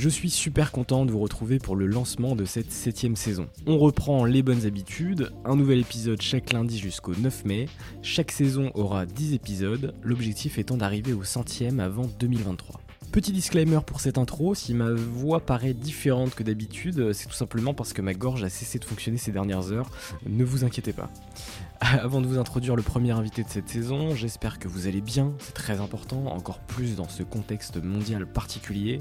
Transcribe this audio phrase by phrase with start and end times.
[0.00, 3.48] Je suis super content de vous retrouver pour le lancement de cette septième saison.
[3.66, 7.68] On reprend les bonnes habitudes, un nouvel épisode chaque lundi jusqu'au 9 mai.
[8.00, 12.80] Chaque saison aura 10 épisodes, l'objectif étant d'arriver au centième avant 2023.
[13.12, 17.74] Petit disclaimer pour cette intro, si ma voix paraît différente que d'habitude, c'est tout simplement
[17.74, 19.90] parce que ma gorge a cessé de fonctionner ces dernières heures,
[20.26, 21.10] ne vous inquiétez pas.
[21.80, 25.34] Avant de vous introduire le premier invité de cette saison, j'espère que vous allez bien,
[25.40, 29.00] c'est très important, encore plus dans ce contexte mondial particulier.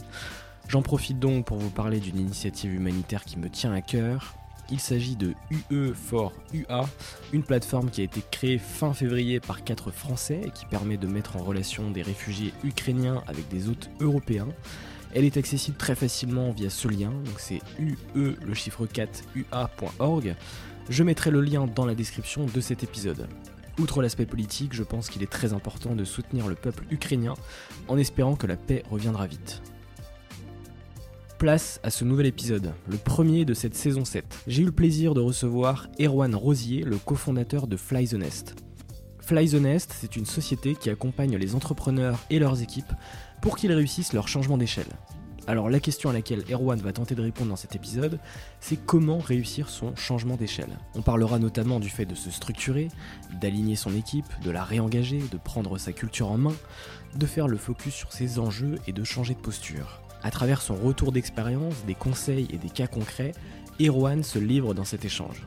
[0.69, 4.35] J'en profite donc pour vous parler d'une initiative humanitaire qui me tient à cœur.
[4.69, 6.87] Il s'agit de UE for UA,
[7.33, 11.07] une plateforme qui a été créée fin février par quatre Français et qui permet de
[11.07, 14.49] mettre en relation des réfugiés ukrainiens avec des hôtes européens.
[15.15, 20.35] Elle est accessible très facilement via ce lien, donc c'est UE le chiffre 4 UA.org.
[20.87, 23.27] Je mettrai le lien dans la description de cet épisode.
[23.79, 27.33] Outre l'aspect politique, je pense qu'il est très important de soutenir le peuple ukrainien
[27.87, 29.63] en espérant que la paix reviendra vite
[31.39, 34.43] place à ce nouvel épisode, le premier de cette saison 7.
[34.45, 38.55] J'ai eu le plaisir de recevoir Erwan Rosier, le cofondateur de Fly the Nest.
[39.21, 42.91] Fly the Nest, c'est une société qui accompagne les entrepreneurs et leurs équipes
[43.41, 44.89] pour qu'ils réussissent leur changement d'échelle.
[45.47, 48.19] Alors la question à laquelle Erwan va tenter de répondre dans cet épisode,
[48.59, 50.77] c'est comment réussir son changement d'échelle.
[50.93, 52.89] On parlera notamment du fait de se structurer,
[53.39, 56.55] d'aligner son équipe, de la réengager, de prendre sa culture en main,
[57.15, 60.01] de faire le focus sur ses enjeux et de changer de posture.
[60.21, 63.31] À travers son retour d'expérience, des conseils et des cas concrets,
[63.81, 65.45] Erwan se livre dans cet échange.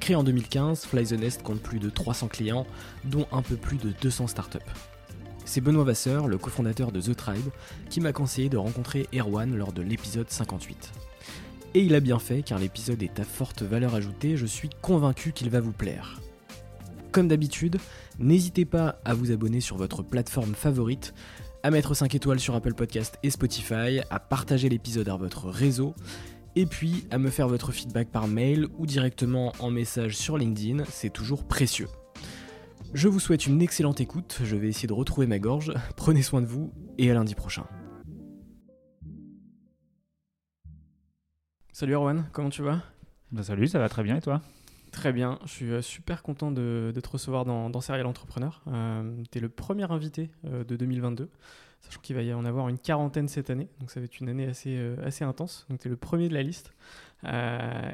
[0.00, 2.66] Créé en 2015, Fly the Nest compte plus de 300 clients,
[3.04, 4.58] dont un peu plus de 200 startups.
[5.44, 7.50] C'est Benoît Vasseur, le cofondateur de The Tribe,
[7.88, 10.92] qui m'a conseillé de rencontrer Erwan lors de l'épisode 58.
[11.74, 15.32] Et il a bien fait car l'épisode est à forte valeur ajoutée, je suis convaincu
[15.32, 16.20] qu'il va vous plaire.
[17.12, 17.78] Comme d'habitude,
[18.18, 21.14] n'hésitez pas à vous abonner sur votre plateforme favorite,
[21.62, 25.94] à mettre 5 étoiles sur Apple Podcast et Spotify, à partager l'épisode à votre réseau,
[26.56, 30.84] et puis à me faire votre feedback par mail ou directement en message sur LinkedIn,
[30.88, 31.88] c'est toujours précieux.
[32.92, 36.40] Je vous souhaite une excellente écoute, je vais essayer de retrouver ma gorge, prenez soin
[36.40, 37.66] de vous et à lundi prochain.
[41.72, 42.82] Salut Erwan, comment tu vas?
[43.32, 44.42] Bah Salut, ça va très bien et toi?
[44.92, 48.62] Très bien, je suis euh, super content de, te recevoir dans, Serial Entrepreneur.
[48.66, 51.30] Euh, tu es le premier invité euh, de 2022,
[51.80, 54.28] sachant qu'il va y en avoir une quarantaine cette année, donc ça va être une
[54.28, 55.66] année assez, intense.
[55.68, 56.72] Donc tu es le premier de la liste.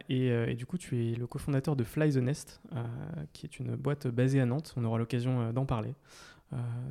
[0.08, 2.60] Et, du coup, tu es le cofondateur de Fly the Nest,
[3.32, 4.72] qui est une boîte basée à Nantes.
[4.76, 5.94] On aura l'occasion d'en parler.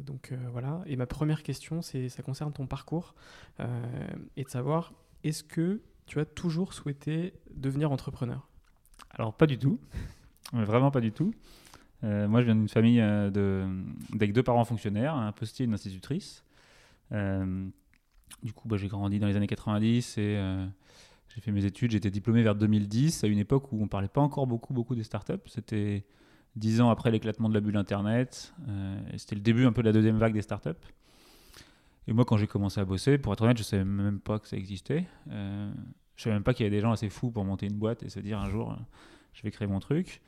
[0.06, 0.82] donc voilà.
[0.86, 3.16] Et ma première question, c'est, ça concerne ton parcours
[4.38, 4.94] et de savoir,
[5.24, 8.48] est-ce que tu as toujours souhaité devenir entrepreneur?
[9.18, 9.80] Alors, pas du tout.
[10.54, 11.34] Vraiment pas du tout.
[12.04, 13.68] Euh, moi, je viens d'une famille euh,
[14.14, 16.44] avec deux parents fonctionnaires, un postier et une institutrice.
[17.12, 17.68] Euh,
[18.44, 20.38] du coup, bah, j'ai grandi dans les années 90 et
[21.30, 21.94] j'ai fait mes études.
[21.94, 24.96] Été diplômé vers 2010, à une époque où on ne parlait pas encore beaucoup, beaucoup
[24.96, 25.34] des startups.
[25.48, 26.06] C'était
[26.56, 28.54] dix ans après l'éclatement de la bulle Internet.
[29.14, 30.70] et c'était le début un peu de la deuxième vague des startups.
[32.08, 34.48] Et moi, quand j'ai commencé à bosser, pour être honnête, je savais même pas que
[34.48, 35.08] ça existait.
[36.16, 38.04] Je savais même pas qu'il y avait des gens assez fous pour monter une boîte
[38.04, 38.76] et se dire un jour,
[39.34, 40.22] je vais créer mon truc.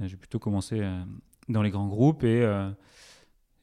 [0.00, 1.02] Euh, j'ai plutôt commencé euh,
[1.48, 2.70] dans les grands groupes et, euh,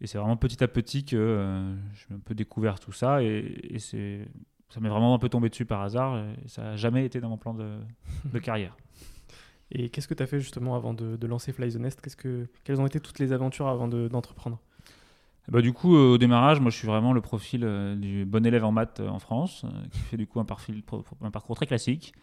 [0.02, 4.80] et c'est vraiment petit à petit que j'ai un peu découvert tout ça et, ça
[4.80, 7.38] m'est vraiment un peu tombé dessus par hasard et ça n'a jamais été dans mon
[7.38, 8.76] plan de, carrière.
[9.70, 12.02] Et qu'est-ce que tu as fait justement avant de, lancer Fly the Nest?
[12.64, 14.60] Quelles ont été toutes les aventures avant de- d'entreprendre?
[15.50, 18.46] Bah, du coup, euh, au démarrage, moi je suis vraiment le profil euh, du bon
[18.46, 22.14] élève en maths euh, en France, qui fait du coup un, parcours très classique.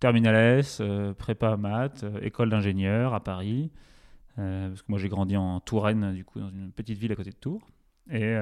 [0.00, 0.82] Terminal S,
[1.18, 3.70] prépa maths, école d'ingénieur à Paris.
[4.36, 7.30] Parce que moi j'ai grandi en Touraine, du coup, dans une petite ville à côté
[7.30, 7.62] de Tours.
[8.10, 8.34] Et,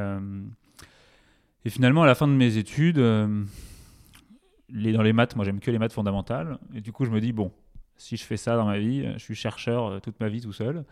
[1.65, 2.97] et finalement, à la fin de mes études,
[4.71, 6.59] les, dans les maths, moi j'aime que les maths fondamentales.
[6.75, 7.53] Et du coup, je me dis, bon,
[7.97, 10.85] si je fais ça dans ma vie, je suis chercheur toute ma vie tout seul.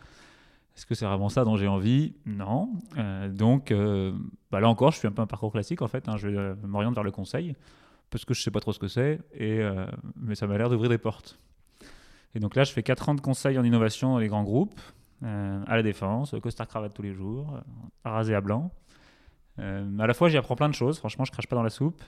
[0.80, 2.14] Est-ce que c'est vraiment ça dont j'ai envie?
[2.24, 2.72] Non.
[2.96, 4.14] Euh, donc euh,
[4.50, 6.08] bah là encore, je suis un peu un parcours classique en fait.
[6.08, 6.16] hein.
[6.16, 7.54] Je euh, m'orienter vers le conseil
[8.08, 9.60] parce que je sais pas trop ce que c'est, et,
[10.16, 11.38] mais ça m'a l'air d'ouvrir des portes.
[12.34, 14.80] Et donc là, je fais 4 ans de conseil en innovation dans les grands groupes,
[15.22, 17.60] à la défense, costard cravate tous les jours,
[18.04, 18.72] rasé à blanc.
[19.58, 20.98] À la fois, j'y apprends plein de choses.
[20.98, 22.02] Franchement, je crache pas dans la soupe.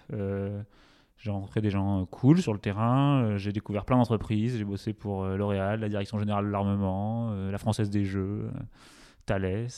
[1.22, 3.22] J'ai rencontré des gens euh, cool sur le terrain.
[3.22, 4.58] euh, j'ai découvert plein d'entreprises.
[4.58, 8.50] J'ai bossé pour euh, L'Oréal, la Direction Générale de l'Armement, la Française des Jeux,
[9.24, 9.68] Thales,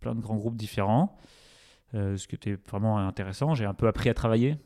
[0.00, 1.16] plein de grands groupes différents.
[1.94, 3.54] Ce qui était vraiment intéressant.
[3.54, 4.56] J'ai un peu appris à travailler.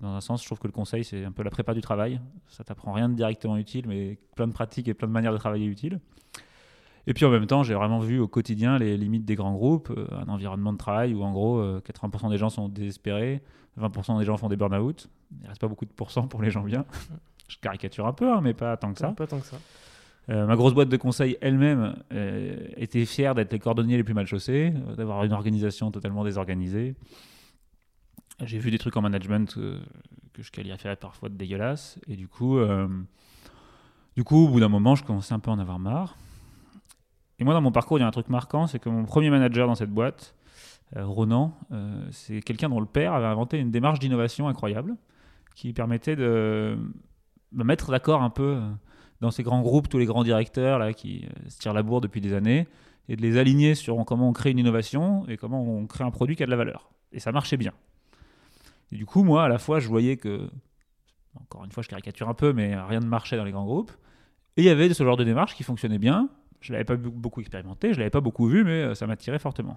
[0.00, 2.20] Dans un sens, je trouve que le conseil, c'est un peu la prépa du travail.
[2.48, 5.38] Ça t'apprend rien de directement utile, mais plein de pratiques et plein de manières de
[5.38, 5.98] travailler utiles.
[7.06, 9.90] Et puis en même temps, j'ai vraiment vu au quotidien les limites des grands groupes,
[9.90, 13.42] euh, un environnement de travail où en gros euh, 80% des gens sont désespérés,
[13.78, 15.08] 20% des gens font des burn-out.
[15.42, 16.84] Il reste pas beaucoup de pourcents pour les gens bien.
[17.48, 19.08] Je caricature un peu, hein, mais pas tant que ça.
[19.12, 19.58] Pas tant que ça.
[20.30, 24.14] Euh, ma grosse boîte de conseil elle-même euh, était fière d'être les cordonniers les plus
[24.14, 26.94] mal chaussés, euh, d'avoir une organisation totalement désorganisée.
[28.42, 29.78] J'ai vu des trucs en management euh,
[30.32, 31.98] que je qualifierais parfois de dégueulasses.
[32.08, 32.88] Et du coup, euh,
[34.16, 36.16] du coup, au bout d'un moment, je commençais un peu à en avoir marre.
[37.38, 39.30] Et moi, dans mon parcours, il y a un truc marquant, c'est que mon premier
[39.30, 40.34] manager dans cette boîte,
[40.96, 44.96] euh, Ronan, euh, c'est quelqu'un dont le père avait inventé une démarche d'innovation incroyable
[45.54, 46.78] qui permettait de
[47.52, 48.70] me mettre d'accord un peu euh,
[49.20, 52.20] dans ces grands groupes, tous les grands directeurs là, qui se tirent la bourre depuis
[52.20, 52.68] des années,
[53.08, 56.10] et de les aligner sur comment on crée une innovation et comment on crée un
[56.10, 56.90] produit qui a de la valeur.
[57.12, 57.72] Et ça marchait bien.
[58.92, 60.48] Et du coup, moi, à la fois, je voyais que,
[61.40, 63.92] encore une fois, je caricature un peu, mais rien ne marchait dans les grands groupes.
[64.56, 66.28] Et il y avait ce genre de démarche qui fonctionnait bien.
[66.64, 69.06] Je ne l'avais pas beaucoup expérimenté, je ne l'avais pas beaucoup vu, mais euh, ça
[69.06, 69.76] m'attirait fortement.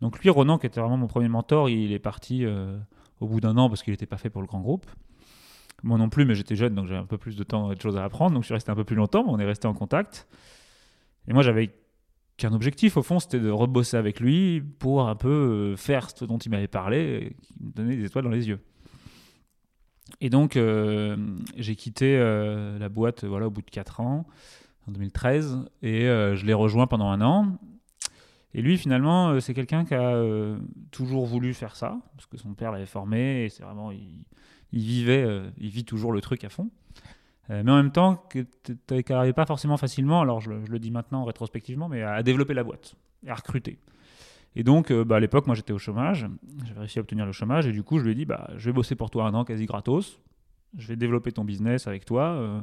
[0.00, 2.76] Donc lui, Ronan, qui était vraiment mon premier mentor, il est parti euh,
[3.20, 4.86] au bout d'un an parce qu'il n'était pas fait pour le grand groupe.
[5.84, 7.80] Moi non plus, mais j'étais jeune, donc j'avais un peu plus de temps et de
[7.80, 8.32] choses à apprendre.
[8.32, 10.26] Donc je suis resté un peu plus longtemps, mais on est resté en contact.
[11.28, 11.70] Et moi, j'avais
[12.36, 16.24] qu'un objectif, au fond, c'était de rebosser avec lui pour un peu euh, faire ce
[16.24, 18.58] dont il m'avait parlé, qui me donnait des étoiles dans les yeux.
[20.20, 20.58] Et donc,
[21.56, 24.26] j'ai quitté la boîte voilà, au bout de 4 ans,
[24.90, 27.58] en 2013, et euh, je l'ai rejoint pendant un an.
[28.52, 30.58] Et lui, finalement, euh, c'est quelqu'un qui a euh,
[30.90, 34.24] toujours voulu faire ça, parce que son père l'avait formé, et c'est vraiment, il,
[34.72, 35.26] il vivait,
[35.58, 36.70] il vit toujours le truc à fond.
[37.48, 38.46] Mais en même temps, qu'il
[39.10, 42.94] n'arrivait pas forcément facilement, alors je, le- dis maintenant rétrospectivement, mais à, développer la boîte,
[43.26, 43.80] et à recruter.
[44.54, 46.28] Et donc, bah, à l'époque, moi j'étais au chômage,
[46.64, 48.66] j'avais réussi à obtenir le chômage, et du coup, je lui ai dit, bah, je
[48.66, 50.20] vais bosser pour toi un an quasi gratos,
[50.78, 52.62] je vais développer ton business avec toi,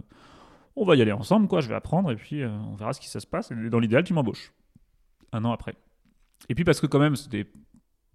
[0.77, 3.01] on va y aller ensemble, quoi, je vais apprendre, et puis euh, on verra ce
[3.01, 4.53] qui ça se passe, et dans l'idéal, tu m'embauches.
[5.33, 5.75] Un an après.
[6.49, 7.47] Et puis parce que quand même, c'était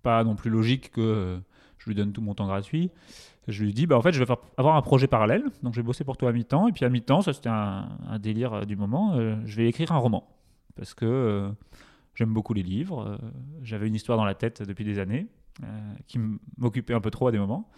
[0.02, 1.38] pas non plus logique que euh,
[1.78, 2.90] je lui donne tout mon temps gratuit,
[3.48, 5.84] je lui dis, bah, en fait, je vais avoir un projet parallèle, donc je vais
[5.84, 7.88] bosser pour toi à mi-temps, et puis à mi-temps, ça c'était un,
[8.20, 10.28] délire euh, du moment, je vais écrire un roman.
[10.76, 11.50] Parce que
[12.14, 13.18] j'aime beaucoup les livres,
[13.62, 15.26] j'avais une histoire dans la tête depuis des années,
[16.06, 16.18] qui
[16.56, 17.70] m'occupait un peu trop à des moments.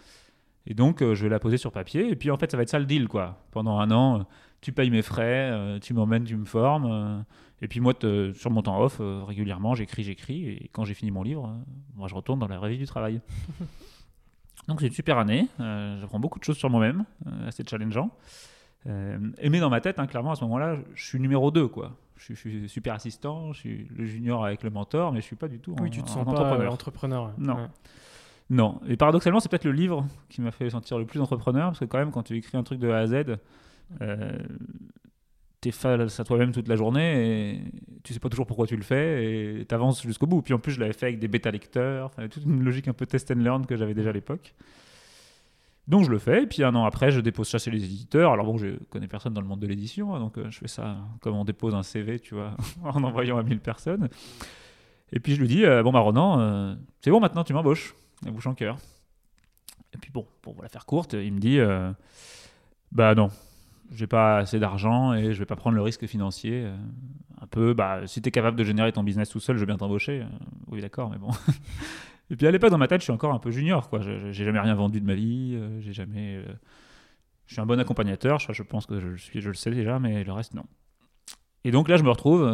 [0.67, 2.63] Et donc, euh, je vais la poser sur papier, et puis en fait, ça va
[2.63, 3.43] être ça le deal, quoi.
[3.51, 4.23] Pendant un an, euh,
[4.61, 7.21] tu payes mes frais, euh, tu m'emmènes, tu me formes, euh,
[7.61, 11.11] et puis moi, te- sur mon temps off, régulièrement, j'écris, j'écris, et quand j'ai fini
[11.11, 11.55] mon livre,
[11.95, 13.21] moi, je retourne dans la vraie vie du travail.
[14.67, 17.05] Donc c'est une super année, j'apprends beaucoup de choses sur moi-même,
[17.47, 18.09] assez challengeant.
[18.87, 21.91] Et mais dans ma tête, hein, clairement, à ce moment-là, je suis numéro 2, quoi.
[22.17, 25.25] Je suis, je suis super assistant, je suis le junior avec le mentor, mais je
[25.25, 26.61] suis pas du tout Oui, tu te sens pas entrepreneur.
[26.61, 27.31] euh, entrepreneur.
[27.37, 27.55] Non.
[27.55, 27.67] Ouais.
[28.49, 31.79] Non, et paradoxalement, c'est peut-être le livre qui m'a fait sentir le plus entrepreneur, parce
[31.79, 33.37] que quand même, quand tu écris un truc de A à Z,
[34.01, 34.37] euh,
[35.61, 37.61] t'es face à toi-même toute la journée, et
[38.03, 40.43] tu sais pas toujours pourquoi tu le fais, et t'avances jusqu'au bout.
[40.43, 43.07] Puis en plus, je l'avais fait avec des bêta-lecteurs, enfin, toute une logique un peu
[43.07, 44.53] test and learn que j'avais déjà à l'époque.
[45.87, 48.31] Donc je le fais, et puis un an après, je dépose ça chez les éditeurs.
[48.31, 50.67] Alors bon, je connais personne dans le monde de l'édition, hein, donc euh, je fais
[50.67, 54.07] ça comme on dépose un CV, tu vois, en envoyant à 1000 personnes.
[55.11, 57.93] Et puis je lui dis, euh, bon bah Ronan, c'est bon maintenant, tu m'embauches,
[58.25, 58.77] la bouche en cœur.
[59.93, 61.91] Et puis bon, pour la faire courte, il me dit euh,
[62.91, 63.29] Bah non,
[63.91, 66.65] j'ai pas assez d'argent et je vais pas prendre le risque financier.
[66.65, 66.75] euh,
[67.41, 69.65] un peu, bah, si tu es capable de générer ton business tout seul, je veux
[69.65, 70.21] bien t'embaucher.
[70.21, 70.25] Euh,
[70.67, 71.29] oui, d'accord, mais bon.
[72.29, 73.89] et puis à l'époque, dans ma tête, je suis encore un peu junior.
[73.89, 74.01] quoi.
[74.01, 75.59] J'ai jamais rien vendu de ma vie.
[75.79, 76.41] j'ai jamais.
[77.45, 78.39] je suis un bon accompagnateur.
[78.39, 80.63] Je, pense que je, suis, je le sais déjà, mais le reste, non.
[81.65, 82.49] Et donc là, je me retrouve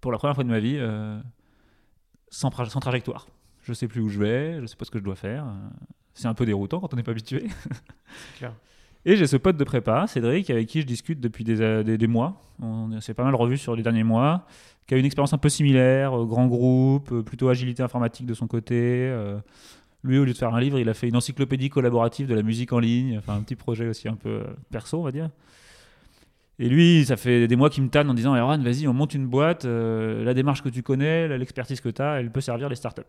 [0.00, 0.80] pour la première fois de ma vie
[2.30, 3.26] sans trajectoire.
[3.62, 5.44] Je sais plus où je vais, je sais pas ce que je dois faire.
[6.14, 7.46] C'est un peu déroutant quand on n'est pas habitué.
[8.38, 8.52] clair.
[9.04, 11.98] Et j'ai ce pote de prépa, Cédric, avec qui je discute depuis des, euh, des,
[11.98, 12.40] des mois.
[12.60, 14.46] On s'est pas mal revu sur les derniers mois.
[14.86, 18.34] Qui a une expérience un peu similaire, euh, grand groupe, euh, plutôt agilité informatique de
[18.34, 18.76] son côté.
[19.10, 19.38] euh,
[20.04, 22.42] lui, au lieu de faire un livre, il a fait une encyclopédie collaborative de la
[22.42, 23.18] musique en ligne.
[23.18, 25.30] Enfin, un petit projet aussi un peu perso, on va dire.
[26.58, 29.14] Et lui, ça fait des mois qu'il me tanne en disant Erwan, vas-y, on monte
[29.14, 29.64] une boîte.
[29.64, 33.02] euh, la démarche que tu connais, l'expertise que tu as, elle peut servir les startups.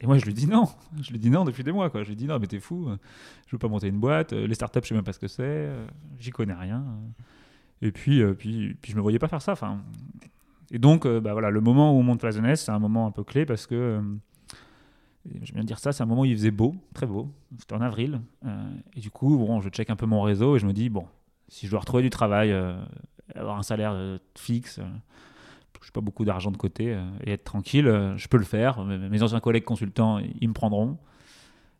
[0.00, 0.66] Et moi, je lui dis non.
[1.00, 1.90] Je lui dis non depuis des mois.
[1.90, 2.04] Quoi.
[2.04, 2.88] Je lui dis non, mais t'es fou.
[3.46, 4.32] Je veux pas monter une boîte.
[4.32, 5.70] Les startups, je sais même pas ce que c'est.
[6.18, 6.84] J'y connais rien.
[7.82, 9.54] Et puis, euh, puis, puis, je me voyais pas faire ça.
[10.70, 13.10] Et donc, euh, bah, voilà, le moment où on monte Flaisonness, c'est un moment un
[13.10, 14.00] peu clé parce que, euh,
[15.42, 17.32] je viens de dire ça, c'est un moment où il faisait beau, très beau.
[17.58, 18.20] C'était en avril.
[18.96, 21.06] et du coup, bon, je check un peu mon réseau et je me dis, bon,
[21.48, 22.52] si je dois retrouver du travail,
[23.34, 24.80] avoir un salaire fixe,
[25.82, 28.44] je n'ai pas beaucoup d'argent de côté euh, et être tranquille, euh, je peux le
[28.44, 28.84] faire.
[28.84, 30.98] Mes anciens collègues consultants, ils me prendront.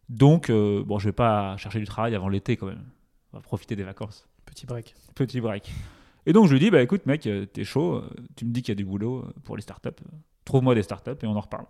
[0.08, 2.84] Donc, euh, bon, je vais pas chercher du travail avant l'été quand même.
[3.32, 4.26] On va profiter des vacances.
[4.46, 4.94] Petit break.
[5.14, 5.72] Petit break.
[6.26, 8.02] Et donc, je lui dis, bah écoute, mec, t'es chaud,
[8.36, 9.90] tu me dis qu'il y a du boulot pour les startups.
[10.44, 11.66] Trouve-moi des startups et on en reparle.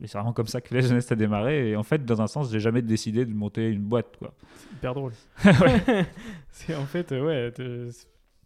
[0.00, 1.70] Et c'est vraiment comme ça que la jeunesse a démarré.
[1.70, 4.34] Et en fait, dans un sens, j'ai jamais décidé de monter une boîte, quoi.
[4.56, 5.12] C'est hyper drôle.
[6.50, 7.52] c'est en fait, ouais,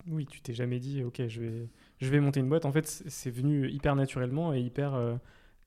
[0.07, 1.69] oui, tu t'es jamais dit, ok, je vais,
[2.01, 2.65] je vais monter une boîte.
[2.65, 5.15] En fait, c'est venu hyper naturellement et hyper euh,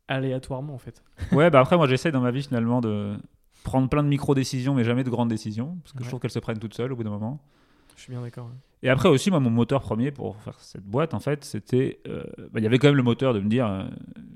[0.08, 1.04] aléatoirement, en fait.
[1.32, 3.16] Ouais, bah après, moi, j'essaie dans ma vie finalement de
[3.64, 5.78] prendre plein de micro-décisions, mais jamais de grandes décisions.
[5.84, 6.04] Parce que Ouais.
[6.04, 7.40] je trouve qu'elles se prennent toutes seules au bout d'un moment.
[7.96, 8.50] Je suis bien d'accord.
[8.82, 12.00] Et après aussi, moi, mon moteur premier pour faire cette boîte, en fait, c'était.
[12.08, 13.84] euh, bah, Il y avait quand même le moteur de me dire, euh,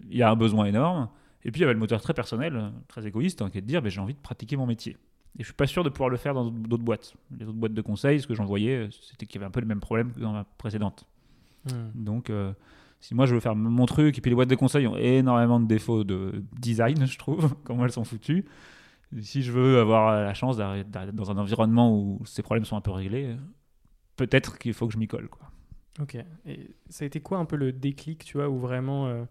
[0.09, 1.09] il y a un besoin énorme.
[1.43, 3.67] Et puis, il y avait le moteur très personnel, très égoïste, hein, qui est de
[3.67, 4.95] dire, bah, j'ai envie de pratiquer mon métier.
[5.39, 7.13] Et je suis pas sûr de pouvoir le faire dans d'autres boîtes.
[7.37, 9.59] Les autres boîtes de conseil, ce que j'en voyais, c'était qu'il y avait un peu
[9.59, 11.05] le même problème que dans la précédente.
[11.65, 11.91] Hmm.
[11.95, 12.53] Donc, euh,
[12.99, 15.59] si moi je veux faire mon truc, et puis les boîtes de conseil ont énormément
[15.59, 18.45] de défauts de design, je trouve, comment elles sont foutues.
[19.21, 22.81] Si je veux avoir la chance d'être dans un environnement où ces problèmes sont un
[22.81, 23.35] peu réglés, euh,
[24.17, 25.29] peut-être qu'il faut que je m'y colle.
[25.29, 25.49] Quoi.
[26.01, 26.17] Ok.
[26.45, 29.23] Et ça a été quoi un peu le déclic, tu vois, où vraiment, euh,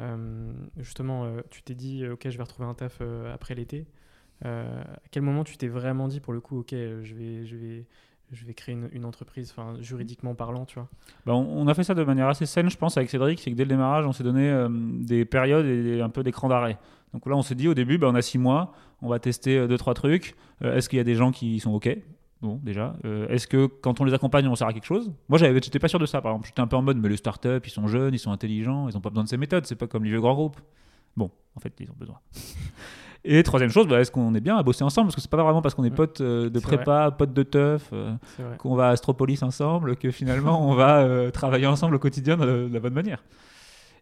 [0.00, 3.86] euh, justement, euh, tu t'es dit, ok, je vais retrouver un taf euh, après l'été.
[4.44, 7.46] Euh, à quel moment tu t'es vraiment dit, pour le coup, ok, euh, je vais,
[7.46, 7.86] je vais,
[8.32, 10.88] je vais créer une, entreprise, enfin, juridiquement parlant, tu vois.
[11.26, 13.38] Bah, on, a fait ça de manière assez saine, je pense, avec Cédric.
[13.40, 16.48] C'est que dès le démarrage, on s'est donné euh, des périodes et un peu d'écran
[16.48, 16.78] d'arrêt.
[17.12, 18.72] Donc là, on s'est dit au début, bah, on a six mois,
[19.02, 20.34] on va tester euh, deux, trois trucs.
[20.64, 21.94] Euh, Est-ce qu'il y a des gens qui sont OK?
[22.40, 22.96] Bon, déjà.
[23.28, 25.12] Est-ce que quand on les accompagne, on sert à quelque chose?
[25.28, 26.48] Moi, j'étais pas sûr de ça, par exemple.
[26.48, 28.96] J'étais un peu en mode, mais les startups, ils sont jeunes, ils sont intelligents, ils
[28.96, 29.64] ont pas besoin de ces méthodes.
[29.64, 30.60] C'est pas comme les vieux grands groupes.
[31.16, 32.18] Bon, en fait, ils ont besoin.
[33.24, 35.06] Et troisième chose, bah, est-ce qu'on est bien à bosser ensemble?
[35.06, 37.42] Parce que c'est pas vraiment parce qu'on est potes euh, de C'est prépa, potes de
[37.44, 37.88] teuf.
[37.92, 38.56] euh, C'est vrai.
[38.56, 42.44] qu'on va à Astropolis ensemble, que finalement on va euh, travailler ensemble au quotidien de,
[42.44, 43.22] la- de la bonne manière.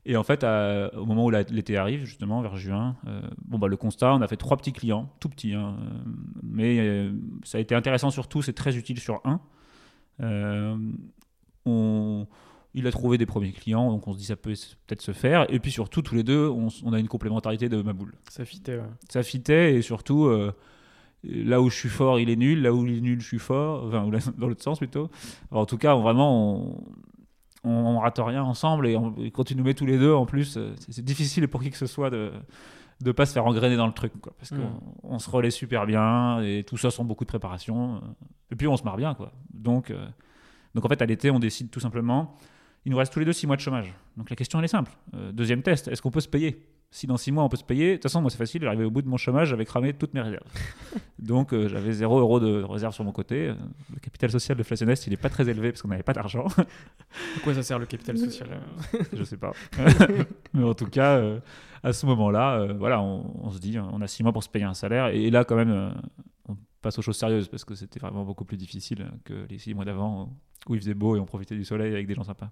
[0.06, 2.96] Et en fait, à- au moment où l'été arrive, justement vers juin,
[3.44, 5.74] bon bah le constat, on a fait trois petits clients, tout petits, hein,
[6.42, 7.10] mais
[7.44, 9.40] ça a été intéressant sur tous et très utile sur un.
[11.66, 12.26] On,
[12.74, 14.52] il a trouvé des premiers clients, donc on se dit ça peut
[14.86, 15.52] peut-être se faire.
[15.52, 18.76] Et puis surtout, tous les deux, on, a une complémentarité de ma boule Ça fitait,
[18.76, 18.84] ouais.
[19.08, 20.52] ça fitait et surtout euh,
[21.24, 22.62] là où je suis fort il est nul.
[22.62, 23.84] Là où il est nul je suis fort.
[23.86, 25.10] Enfin ou là- dans l'autre sens plutôt.
[25.50, 26.84] Alors, en tout cas on- vraiment on,
[27.64, 28.96] on, on rate rien ensemble et,
[29.32, 31.76] quand tu nous mets tous les deux en plus euh, c'est difficile pour qui que
[31.76, 32.30] ce soit de
[33.02, 34.58] de pas se faire engrainer dans le truc quoi, parce Mm.
[34.58, 38.00] qu'on on se relaie super bien et tout ça sans beaucoup de préparation.
[38.52, 39.32] Et puis on se marre bien quoi.
[39.52, 40.06] Donc euh,
[40.74, 42.36] donc en fait à l'été on décide tout simplement
[42.86, 44.68] il nous reste tous les deux six mois de chômage donc la question elle est
[44.68, 46.66] simple Euh, deuxième test est-ce qu'on peut se payer?
[46.92, 48.82] Si dans six mois on peut se payer, de toute façon, moi c'est facile, j'arrivais
[48.82, 50.42] au bout de mon chômage, j'avais cramé toutes mes réserves.
[51.20, 53.46] Donc euh, j'avais 0 euros de réserve sur mon côté.
[53.50, 53.54] Euh,
[53.94, 56.46] Le capital social de Flationest, il n'est pas très élevé parce qu'on n'avait pas d'argent.
[56.58, 58.48] À quoi ça sert le capital social
[59.12, 59.52] je sais pas.
[60.52, 61.38] Mais en tout cas, euh,
[61.84, 64.48] à ce moment-là, euh, voilà, on, on se dit, on a six mois pour se
[64.48, 65.06] payer un salaire.
[65.08, 65.90] Et là, quand même, euh,
[66.80, 69.84] passe aux choses sérieuses parce que c'était vraiment beaucoup plus difficile que les six mois
[69.84, 70.32] d'avant
[70.68, 72.50] où il faisait beau et on profitait du soleil avec des gens sympas.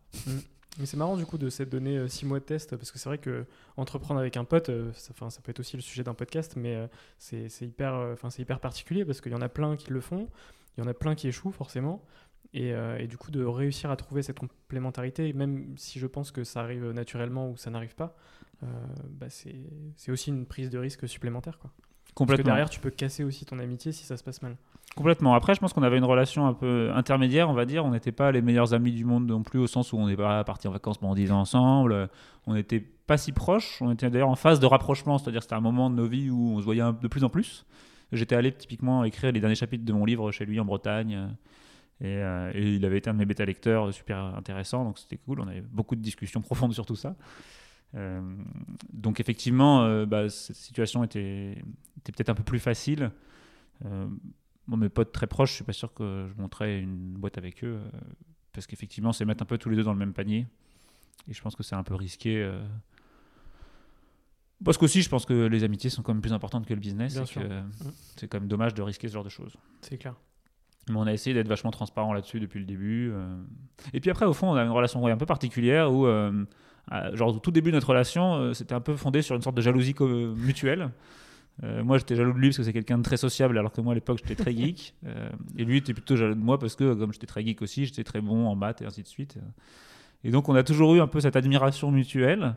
[0.78, 3.08] Mais c'est marrant du coup de s'être donné 6 mois de test parce que c'est
[3.08, 6.04] vrai que entreprendre avec un pote, euh, ça, enfin, ça peut être aussi le sujet
[6.04, 6.86] d'un podcast, mais euh,
[7.18, 10.28] c'est hyper, euh, enfin, hyper particulier parce qu'il y en a plein qui le font,
[10.76, 12.04] il y en a plein qui échouent forcément.
[12.54, 16.30] Et, euh, et du coup, de réussir à trouver cette complémentarité, même si je pense
[16.30, 18.16] que ça arrive naturellement ou ça n'arrive pas,
[18.62, 18.66] euh,
[19.10, 19.54] bah, c'est
[19.96, 21.58] c'est aussi une prise de risque supplémentaire.
[21.58, 21.70] Quoi.
[22.26, 24.56] Parce que derrière, tu peux casser aussi ton amitié si ça se passe mal.
[24.96, 25.34] Complètement.
[25.34, 27.84] Après, je pense qu'on avait une relation un peu intermédiaire, on va dire.
[27.84, 30.16] On n'était pas les meilleurs amis du monde non plus, au sens où on n'est
[30.16, 32.08] pas partis en vacances pendant 10 ans ensemble.
[32.46, 33.80] On n'était pas si proches.
[33.80, 36.54] On était d'ailleurs en phase de rapprochement, c'est-à-dire c'était un moment de nos vies où
[36.54, 37.66] on se voyait de plus en plus.
[38.12, 41.28] J'étais allé typiquement écrire les derniers chapitres de mon livre chez lui en Bretagne.
[42.00, 45.16] Et, euh, et, il avait été un de mes bêta lecteurs super intéressant, donc c'était
[45.16, 45.40] cool.
[45.40, 47.16] On avait beaucoup de discussions profondes sur tout ça.
[47.94, 48.20] Euh,
[48.92, 51.62] donc effectivement, euh, bah, cette situation était,
[51.98, 53.10] était peut-être un peu plus facile.
[53.82, 57.64] Bon, mes potes très proches, je suis pas sûr que je montrais une boîte avec
[57.64, 57.80] eux,
[58.52, 60.46] parce qu'effectivement, c'est mettre un peu tous les deux dans le même panier.
[61.26, 62.46] Et je pense que c'est un peu risqué.
[64.62, 67.16] Parce qu'aussi, je pense que les amitiés sont quand même plus importantes que le business.
[67.16, 67.70] Mm.
[68.16, 69.56] C'est quand même dommage de risquer ce genre de choses.
[69.80, 70.14] C'est clair.
[70.90, 73.10] Mais on a essayé d'être vachement transparent là-dessus depuis le début.
[73.12, 73.36] Euh.
[73.92, 76.44] Et puis après, au fond, on a une relation un peu particulière où, euh,
[77.14, 79.56] genre, au tout début de notre relation, euh, c'était un peu fondé sur une sorte
[79.56, 80.90] de jalousie mutuelle.
[81.62, 83.92] moi, j'étais jaloux de lui parce que c'est quelqu'un de très sociable, alors que moi,
[83.92, 84.94] à l'époque, j'étais très geek.
[85.56, 88.04] et lui était plutôt jaloux de moi parce que, comme j'étais très geek aussi, j'étais
[88.04, 89.38] très bon en maths et ainsi de suite.
[90.24, 92.54] Et donc, on a toujours eu un peu cette admiration mutuelle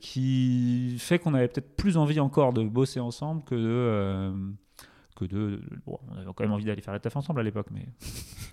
[0.00, 4.32] qui fait qu'on avait peut-être plus envie encore de bosser ensemble que de
[5.16, 5.60] que de.
[5.84, 7.88] Bon, on avait quand même envie d'aller faire la taf ensemble à l'époque, mais,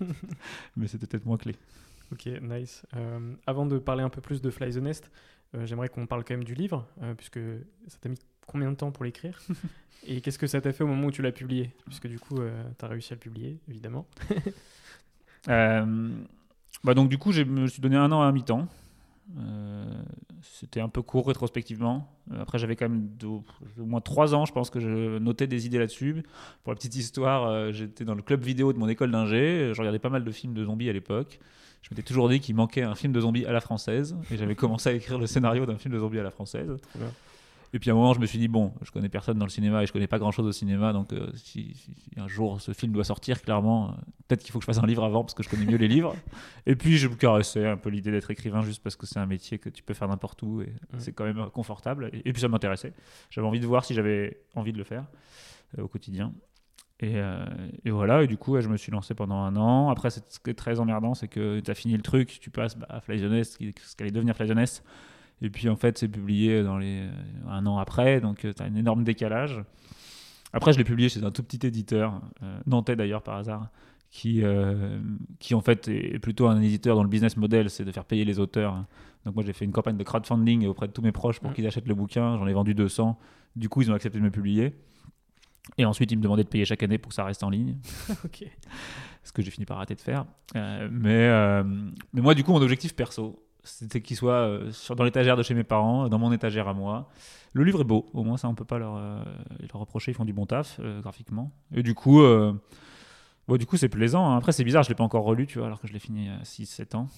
[0.76, 1.54] mais c'était peut-être moins clé.
[2.12, 2.84] Ok, nice.
[2.96, 5.10] Euh, avant de parler un peu plus de Fly the Nest,
[5.54, 7.40] euh, j'aimerais qu'on parle quand même du livre, euh, puisque
[7.88, 9.40] ça t'a mis combien de temps pour l'écrire
[10.06, 11.74] Et qu'est-ce que ça t'a fait au moment où tu l'as publié?
[11.86, 12.36] Puisque du coup,
[12.78, 14.06] tu as réussi à le publier, évidemment.
[15.46, 18.68] bah donc du coup, je me suis donné un an à mi-temps.
[20.42, 22.12] C'était un peu court rétrospectivement.
[22.38, 25.78] Après, j'avais quand même au moins trois ans, je pense que je notais des idées
[25.78, 26.22] là-dessus.
[26.64, 29.72] Pour la petite histoire, j'étais dans le club vidéo de mon école d'ingé.
[29.72, 31.40] Je regardais pas mal de films de zombies à l'époque.
[31.84, 34.16] Je m'étais toujours dit qu'il manquait un film de zombies à la française.
[34.30, 36.78] Et j'avais commencé à écrire le scénario d'un film de zombies à la française.
[37.74, 39.50] Et puis à un moment, je me suis dit, bon, je connais personne dans le
[39.50, 41.74] cinéma et je connais pas grand chose au cinéma, donc euh, si,
[42.16, 43.92] un jour ce film doit sortir, clairement, euh,
[44.28, 45.88] peut-être qu'il faut que je fasse un livre avant parce que je connais mieux les
[45.88, 46.14] livres.
[46.66, 49.26] Et puis je me caressais un peu l'idée d'être écrivain juste parce que c'est un
[49.26, 52.10] métier que tu peux faire n'importe où et c'est quand même confortable.
[52.12, 52.92] Et, puis ça m'intéressait.
[53.28, 55.04] J'avais envie de voir si j'avais envie de le faire
[55.76, 56.32] euh, au quotidien.
[57.00, 57.16] Et,
[57.84, 59.90] et, voilà, et du coup, je me suis lancé pendant un an.
[59.90, 62.78] Après, ce qui est très emmerdant, c'est que tu as fini le truc, tu passes
[62.78, 64.48] bah, à Fly ce qui allait devenir Fly
[65.42, 67.10] et puis en fait, c'est publié dans les, euh,
[67.48, 69.62] un an après, donc euh, tu as un énorme décalage.
[70.52, 73.68] Après, je l'ai publié chez un tout petit éditeur, euh, nantais d'ailleurs par hasard,
[74.10, 74.44] qui,
[75.40, 78.24] qui en fait est plutôt un éditeur dont le business model, c'est de faire payer
[78.24, 78.84] les auteurs.
[79.24, 81.66] Donc moi, j'ai fait une campagne de crowdfunding auprès de tous mes proches pour qu'ils
[81.66, 82.38] achètent le bouquin.
[82.38, 83.18] J'en ai vendu 200.
[83.56, 84.76] Du coup, ils ont accepté de me publier.
[85.78, 87.76] Et ensuite, ils me demandaient de payer chaque année pour que ça reste en ligne.
[89.24, 90.26] Ce que j'ai fini par arrêter de faire.
[90.54, 91.62] mais,
[92.12, 95.54] mais moi, du coup, mon objectif perso, c'était qu'il soit euh, dans l'étagère de chez
[95.54, 97.08] mes parents, dans mon étagère à moi.
[97.54, 99.22] Le livre est beau, au moins ça on peut pas leur, euh,
[99.72, 101.50] leur reprocher, ils font du bon taf euh, graphiquement.
[101.74, 102.22] Et du coup,
[103.48, 104.30] bon, du coup c'est plaisant.
[104.30, 104.36] Hein.
[104.36, 106.28] Après c'est bizarre, je l'ai pas encore relu, tu vois, alors que je l'ai fini
[106.28, 107.08] à 6-7 ans.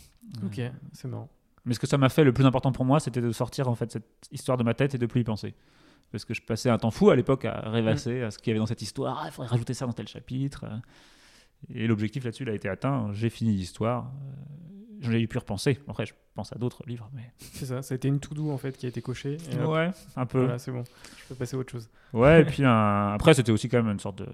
[0.44, 0.61] Ok,
[0.92, 1.28] c'est marrant.
[1.64, 3.74] Mais ce que ça m'a fait le plus important pour moi, c'était de sortir en
[3.74, 5.54] fait cette histoire de ma tête et de plus y penser.
[6.12, 8.51] Parce que je passais un temps fou à l'époque à rêvasser à ce qu'il y
[8.53, 9.21] avait dans cette histoire.
[9.23, 10.64] Ah, il faudrait rajouter ça dans tel chapitre.
[11.69, 13.11] Et l'objectif là-dessus, il a été atteint.
[13.12, 14.12] J'ai fini l'histoire
[15.01, 15.79] j'ai pu repenser.
[15.88, 17.11] Après, je pense à d'autres livres.
[17.14, 19.37] mais C'est ça, ça a été une to-do en fait qui a été cochée.
[19.66, 20.49] ouais, un peu.
[20.59, 20.85] c'est bon,
[21.19, 21.88] je peux passer à autre chose.
[22.12, 24.27] Ouais, et puis après, c'était aussi quand même une sorte de,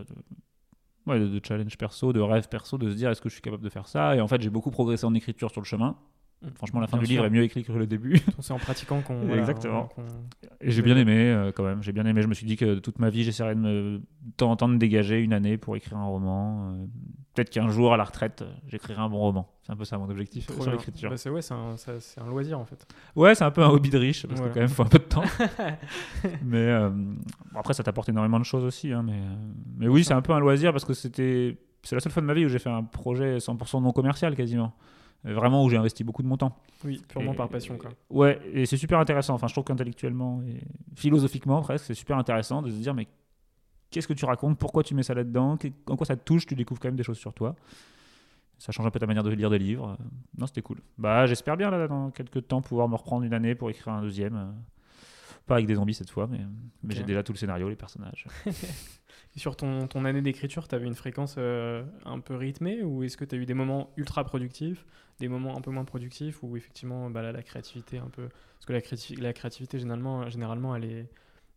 [1.07, 3.65] Ouais, de, challenge perso, de rêve perso, de se dire est-ce que je suis capable
[3.65, 4.15] de faire ça?
[4.15, 5.97] Et en fait, j'ai beaucoup progressé en écriture sur le chemin.
[6.43, 6.49] Mm.
[6.55, 8.21] Franchement, la fin du livre est mieux écrite que le début.
[8.41, 9.29] C'est en pratiquant qu'on.
[9.37, 9.89] Exactement.
[10.61, 11.83] et j'ai bien aimé, euh, quand même.
[11.83, 12.23] J'ai bien aimé.
[12.23, 14.03] Je me suis dit que toute ma vie, j'essaierais de me, de
[14.37, 16.73] temps en temps, de dégager une année pour écrire un roman.
[16.73, 16.87] Euh,
[17.35, 19.49] peut-être qu'un jour, à la retraite, j'écrirai un bon roman.
[19.63, 21.11] C'est un peu ça mon objectif sur l'écriture.
[21.11, 21.77] Bah, c'est ouais, un,
[22.19, 22.85] un, loisir en fait.
[23.15, 24.99] Ouais, c'est un peu un hobby de riche parce que quand même, faut un peu
[24.99, 25.23] de temps.
[26.45, 26.91] mais euh,
[27.55, 28.93] après, ça t'apporte énormément de choses aussi.
[28.93, 29.37] Hein, mais, euh,
[29.79, 32.27] mais oui, c'est un peu un loisir parce que c'était c'est la seule fois de
[32.27, 34.75] ma vie où j'ai fait un projet 100% non commercial quasiment.
[35.25, 36.57] Vraiment où j'ai investi beaucoup de mon temps.
[36.85, 37.77] Oui, purement par passion.
[37.79, 37.91] Quoi.
[38.11, 39.35] Ouais, et c'est super intéressant.
[39.35, 40.61] Enfin, je trouve qu'intellectuellement et
[40.97, 43.07] philosophiquement presque, c'est super intéressant de se dire mais
[43.91, 45.57] qu'est-ce que tu racontes, pourquoi tu mets ça là-dedans,
[45.87, 47.55] en quoi ça te touche, tu découvres quand même des choses sur toi.
[48.59, 49.97] Ça change un peu ta manière de lire des livres.
[50.37, 50.79] Non, c'était cool.
[50.99, 54.03] Bah, j'espère bien là dans quelques temps pouvoir me reprendre une année pour écrire un
[54.03, 54.55] deuxième.
[55.47, 56.41] Pas avec des zombies cette fois, mais,
[56.83, 58.27] mais j'ai déjà tout le scénario, les personnages.
[58.47, 58.53] Et
[59.39, 63.17] sur ton, ton année d'écriture, tu avais une fréquence euh, un peu rythmée ou est-ce
[63.17, 64.87] que tu as eu des moments ultra productifs,
[65.19, 68.29] des moments un peu moins productifs ou effectivement bah, là, la créativité un peu.
[68.29, 71.11] Parce que la, la créativité, généralement, généralement, elle est,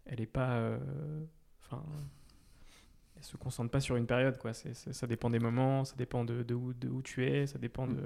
[0.05, 0.51] elle est pas.
[0.53, 0.79] Euh,
[1.61, 1.83] enfin
[3.25, 4.37] se concentre pas sur une période.
[4.37, 4.53] Quoi.
[4.53, 7.87] Ça dépend des moments, ça dépend de, de, où, de où tu es, ça dépend
[7.87, 8.01] de,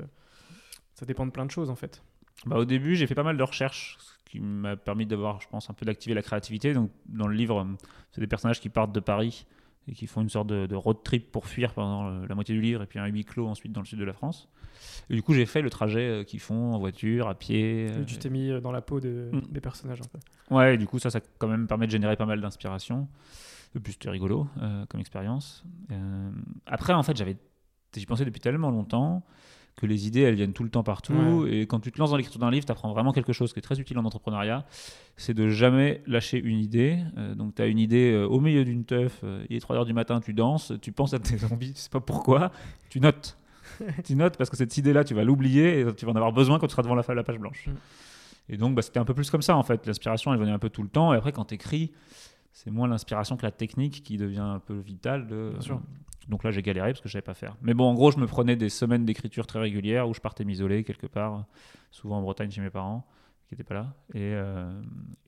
[0.93, 2.03] ça dépend de plein de choses en fait.
[2.45, 3.97] bah, Au début, j'ai fait pas mal de recherches,
[4.29, 6.73] qui m'a permis d'avoir, je pense, un peu d'activer la créativité.
[6.73, 7.67] Donc, dans le livre,
[8.11, 9.45] c'est des personnages qui partent de Paris
[9.87, 12.83] et qui font une sorte de, road trip pour fuir pendant la moitié du livre
[12.83, 14.47] et puis un huis clos ensuite dans le sud de la France.
[15.09, 17.87] Et du coup, j'ai fait le trajet euh, qu'ils font en voiture, à pied.
[17.87, 19.41] Et tu t'es mis euh, dans la peau de, mm.
[19.49, 20.55] des personnages un peu.
[20.55, 23.07] Ouais, et du coup, ça, ça quand même permet de générer pas mal d'inspiration.
[23.75, 25.63] Et puis, c'était rigolo euh, comme expérience.
[26.65, 27.37] après, en fait, j'avais,
[27.95, 29.23] j'y pensais depuis tellement longtemps
[29.75, 31.47] que les idées, elles viennent tout le temps partout.
[31.49, 33.59] Et quand tu te lances dans l'écriture d'un livre, tu apprends vraiment quelque chose qui
[33.59, 34.65] est très utile en entrepreneuriat.
[35.15, 36.99] C'est de jamais lâcher une idée.
[37.35, 40.19] donc, tu as une idée au milieu d'une teuf, il est 3 h du matin,
[40.19, 42.51] tu danses, tu penses à tes zombies, tu sais pas pourquoi,
[42.89, 43.37] tu notes.
[44.03, 46.59] tu notes parce que cette idée-là, tu vas l'oublier et tu vas en avoir besoin
[46.59, 47.67] quand tu seras devant la, la page blanche.
[47.67, 47.71] Mm.
[48.49, 49.85] Et donc, bah, c'était un peu plus comme ça, en fait.
[49.85, 51.13] L'inspiration, elle venait un peu tout le temps.
[51.13, 51.91] Et après, quand tu écris,
[52.51, 55.27] c'est moins l'inspiration que la technique qui devient un peu vitale.
[55.27, 55.53] De...
[56.27, 57.55] Donc là, j'ai galéré parce que je savais pas faire.
[57.61, 60.45] Mais bon, en gros, je me prenais des semaines d'écriture très régulières où je partais
[60.45, 61.45] m'isoler quelque part,
[61.91, 63.05] souvent en Bretagne chez mes parents
[63.47, 63.93] qui n'étaient pas là.
[64.13, 64.69] Et, euh,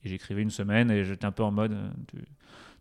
[0.03, 1.73] et j'écrivais une semaine et j'étais un peu en mode.
[1.73, 1.89] Euh,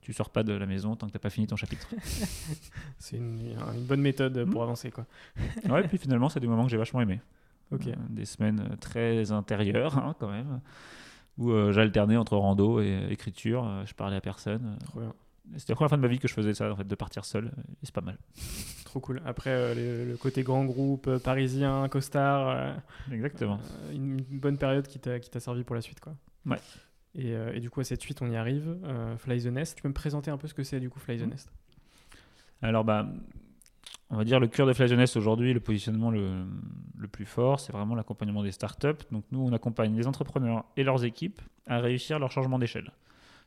[0.03, 1.89] tu sors pas de la maison tant que tu n'as pas fini ton chapitre.
[2.99, 3.55] c'est une,
[3.87, 4.65] bonne méthode pour hmm.
[4.65, 4.91] avancer.
[4.91, 5.07] Quoi.
[5.69, 7.21] ouais, et puis finalement, c'est des moments que j'ai vachement aimé.
[7.71, 7.87] Ok.
[7.87, 10.61] Euh, des semaines très intérieures, hein, quand même,
[11.39, 13.67] où euh, j'alternais entre rando et écriture.
[13.67, 14.77] Euh, je parlais à personne.
[14.85, 15.15] Trop bien.
[15.57, 17.25] C'était la première fois de ma vie que je faisais ça, en fait, de partir
[17.25, 17.47] seul.
[17.83, 18.19] Et c'est pas mal.
[18.85, 19.23] Trop cool.
[19.25, 22.77] Après, le, côté grand groupe, parisien, costard.
[23.11, 23.59] Exactement.
[23.93, 26.15] une, bonne période qui t'a servi pour la suite, quoi.
[26.47, 26.59] Ouais.
[27.19, 28.77] Euh, et, du coup, à cette suite, on y arrive.
[28.85, 29.77] Euh, Fly the Nest.
[29.77, 31.51] Tu peux me présenter un peu ce que c'est du coup Fly the Nest?
[32.63, 33.09] Alors, bah,
[34.11, 36.45] on va dire le cœur de Fly the Nest aujourd'hui, le positionnement le,
[37.13, 39.05] plus fort, c'est vraiment l'accompagnement des startups.
[39.13, 42.91] Donc, nous, on accompagne les entrepreneurs et leurs équipes à réussir leur changement d'échelle.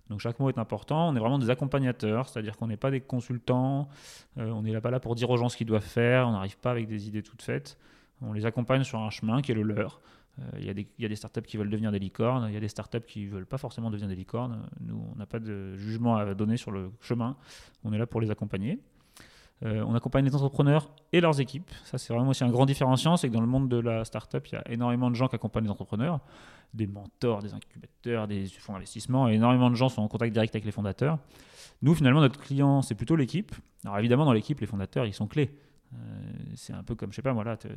[0.10, 2.99] Donc chaque mot est important, on est vraiment des accompagnateurs, c'est-à-dire qu'on n'est pas des
[2.99, 3.88] consultants,
[4.38, 6.58] euh, on n'est pas là pour dire aux gens ce qu'ils doivent faire, on n'arrive
[6.58, 7.78] pas avec des idées toutes faites,
[8.21, 10.02] on les accompagne sur un chemin qui est le leur.
[10.39, 12.67] Euh, il y, a des startups qui veulent devenir des licornes, il y a des
[12.67, 14.67] startups qui ne veulent pas forcément devenir des licornes.
[14.82, 17.38] Nous, on n'a pas de jugement à donner sur le chemin.
[17.84, 18.80] On est là pour les accompagner.
[19.65, 21.71] Euh, on accompagne les entrepreneurs et leurs équipes.
[21.86, 23.15] Ça, c'est vraiment aussi un grand différenciant.
[23.15, 25.36] C'est que dans le monde de la startup, il y a énormément de gens qui
[25.36, 26.19] accompagnent les entrepreneurs,
[26.73, 29.30] des mentors, des incubateurs, des fonds d'investissement.
[29.30, 31.17] Énormément de gens sont en contact direct avec les fondateurs.
[31.82, 33.54] Nous, finalement, notre client, c'est plutôt l'équipe.
[33.86, 35.56] Alors évidemment, dans l'équipe, les fondateurs, ils sont clés.
[35.93, 37.67] Euh, c'est un peu comme, je sais pas, moi, là, tu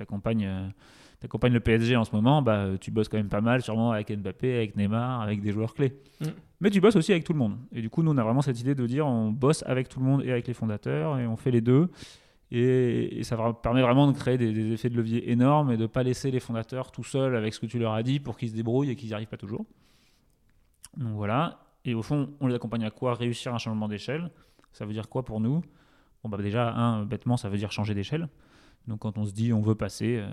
[0.00, 0.72] accompagnes,
[1.22, 4.56] le PSG en ce moment, bah, tu bosses quand même pas mal, sûrement avec Mbappé,
[4.56, 5.94] avec Neymar, avec des joueurs clés.
[6.20, 6.26] Mm.
[6.60, 7.56] Mais tu bosses aussi avec tout le monde.
[7.72, 10.00] Et du coup, nous, on a vraiment cette idée de dire on bosse avec tout
[10.00, 11.90] le monde et avec les fondateurs, et on fait les deux.
[12.50, 16.02] Et, ça permet vraiment de créer des, effets de levier énormes et de ne pas
[16.02, 18.54] laisser les fondateurs tout seuls avec ce que tu leur as dit pour qu'ils se
[18.54, 19.66] débrouillent et qu'ils n'y arrivent pas toujours.
[20.96, 21.60] Donc voilà.
[21.84, 23.14] Et au fond, on les accompagne à quoi?
[23.14, 24.30] Réussir un changement d'échelle.
[24.72, 25.62] Ça veut dire quoi pour nous?
[26.28, 28.28] Bah déjà, un, bêtement, ça veut dire changer d'échelle.
[28.86, 30.28] Donc quand on se dit on veut passer, euh,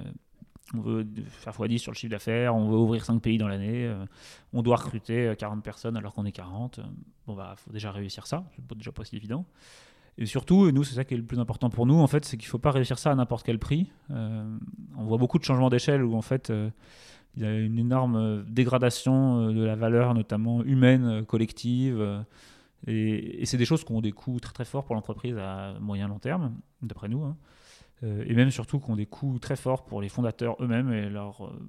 [0.74, 3.86] on veut faire x10 sur le chiffre d'affaires, on veut ouvrir 5 pays dans l'année,
[3.86, 4.06] euh,
[4.54, 6.80] on doit recruter 40 euh, personnes alors qu'on est 40,
[7.28, 9.46] bon bah faut déjà réussir ça, c'est déjà pas si évident.
[10.18, 12.38] Et surtout, nous, c'est ça qui est le plus important pour nous, en fait, c'est
[12.38, 13.92] qu'il ne faut pas réussir ça à n'importe quel prix.
[14.10, 16.54] on voit beaucoup de changements d'échelle où, en fait,
[17.36, 22.24] il y a une énorme dégradation de la valeur, notamment humaine, collective.
[22.88, 26.08] Et, c'est des choses qui ont des coûts très très forts pour l'entreprise à moyen
[26.08, 27.24] long terme, d'après nous.
[27.24, 27.36] Hein.
[28.04, 31.10] Euh, et même surtout qui ont des coûts très forts pour les fondateurs eux-mêmes et
[31.10, 31.68] leur euh,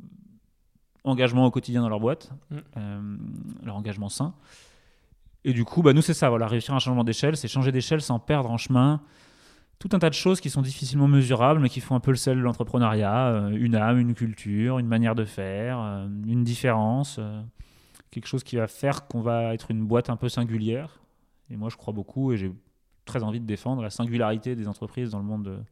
[1.05, 2.57] engagement au quotidien dans leur boîte, mm.
[2.77, 3.17] euh,
[3.63, 4.35] leur engagement sain.
[5.45, 8.03] Et du coup, bah, nous, c'est ça, voilà, réussir un changement d'échelle, c'est changer d'échelle
[8.03, 9.01] sans perdre en chemin
[9.79, 12.17] tout un tas de choses qui sont difficilement mesurables, mais qui font un peu le
[12.17, 15.79] sel de l'entrepreneuriat, une âme, une culture, une manière de faire,
[16.27, 17.21] une différence,
[18.11, 20.99] quelque chose qui va faire qu'on va être une boîte un peu singulière,
[21.51, 22.53] et moi, je crois beaucoup et j'ai
[23.05, 25.65] très envie de défendre la singularité des entreprises dans le monde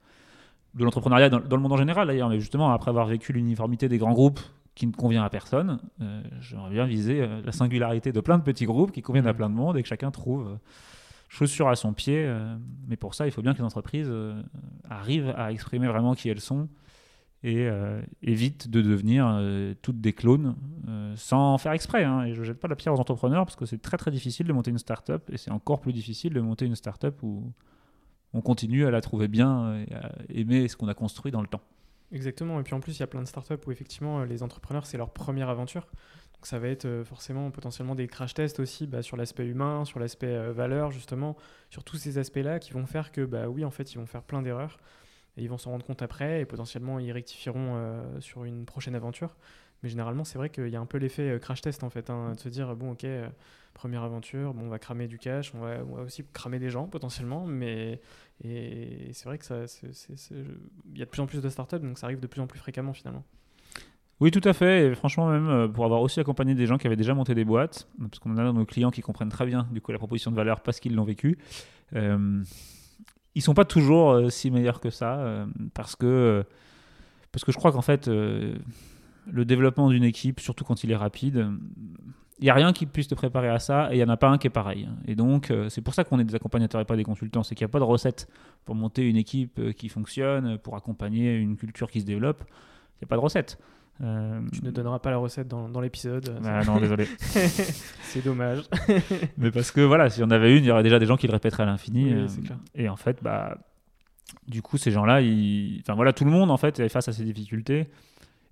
[0.75, 2.29] de, l'entrepreneuriat, dans, le monde en général d'ailleurs.
[2.29, 4.41] Mais justement, après avoir vécu l'uniformité des grands groupes
[4.75, 8.43] qui ne convient à personne, euh, j'aimerais bien viser euh, la singularité de plein de
[8.43, 9.37] petits groupes qui conviennent à mmh.
[9.37, 10.57] plein de monde et que chacun trouve euh,
[11.29, 12.33] chaussure à son pied.
[12.87, 14.13] mais pour ça, il faut bien que les entreprises
[14.89, 16.69] arrivent à exprimer vraiment qui elles sont
[17.44, 20.57] et euh, évite de devenir euh, toutes des clones
[20.88, 22.02] euh, sans faire exprès.
[22.02, 22.24] Hein.
[22.24, 24.46] Et je ne jette pas la pierre aux entrepreneurs parce que c'est très très difficile
[24.46, 27.52] de monter une start-up et c'est encore plus difficile de monter une start-up où
[28.33, 31.46] on continue à la trouver bien et à aimer ce qu'on a construit dans le
[31.46, 31.61] temps.
[32.12, 32.59] Exactement.
[32.61, 34.96] Et puis en plus, il y a plein de startups où effectivement les entrepreneurs, c'est
[34.96, 35.83] leur première aventure.
[36.35, 40.00] Donc ça va être forcément potentiellement des crash tests aussi bah, sur l'aspect humain, sur
[40.00, 41.37] l'aspect valeur, justement,
[41.68, 44.22] sur tous ces aspects-là qui vont faire que, bah oui, en fait, ils vont faire
[44.22, 44.78] plein d'erreurs
[45.37, 48.94] et ils vont s'en rendre compte après et potentiellement ils rectifieront euh, sur une prochaine
[48.94, 49.37] aventure.
[49.83, 52.09] Mais généralement, c'est vrai qu'il y a un peu l'effet euh, crash test en fait,
[52.09, 53.29] hein, de se dire bon, ok, euh,
[53.75, 57.44] première aventure, bon, on va cramer du cash, on va, aussi cramer des gens potentiellement,
[57.47, 58.01] mais
[58.42, 59.64] et c'est vrai que ça,
[60.31, 62.47] il y a de plus en plus de startups, donc ça arrive de plus en
[62.47, 63.25] plus fréquemment finalement.
[64.20, 64.87] Oui, tout à fait.
[64.87, 67.88] Et franchement, même pour avoir aussi accompagné des gens qui avaient déjà monté des boîtes,
[67.99, 70.61] parce qu'on a nos clients qui comprennent très bien du coup la proposition de valeur
[70.61, 71.37] parce qu'ils l'ont vécu.
[73.35, 76.44] Ils sont pas toujours euh, si meilleurs que ça, euh, parce que
[77.35, 78.55] parce que je crois qu'en fait, euh,
[79.27, 81.49] le développement d'une équipe, surtout quand il est rapide,
[82.38, 84.16] il n'y a rien qui puisse te préparer à ça et il n'y en a
[84.16, 84.88] pas un qui est pareil.
[85.09, 87.42] Et donc, euh, c'est pour ça qu'on est des accompagnateurs et pas des consultants.
[87.42, 88.29] C'est qu'il n'y a pas de recette
[88.64, 92.44] pour monter une équipe euh, qui fonctionne, pour accompagner une culture qui se développe.
[92.47, 93.59] Il n'y a pas de recette.
[94.02, 96.38] Euh, Tu ne donneras pas la recette dans, dans l'épisode.
[96.42, 97.07] bah non, désolé.
[97.20, 98.64] c'est dommage.
[99.38, 101.26] Mais parce que voilà, si on avait une, il y aurait déjà des gens qui
[101.26, 102.07] le répéteraient à l'infini.
[102.07, 102.59] Oui, euh, clair.
[102.74, 103.57] et en fait, bah,
[104.48, 105.80] du coup, ces gens-là, ils...
[105.80, 107.88] enfin voilà, tout le monde en fait est face à ces difficultés.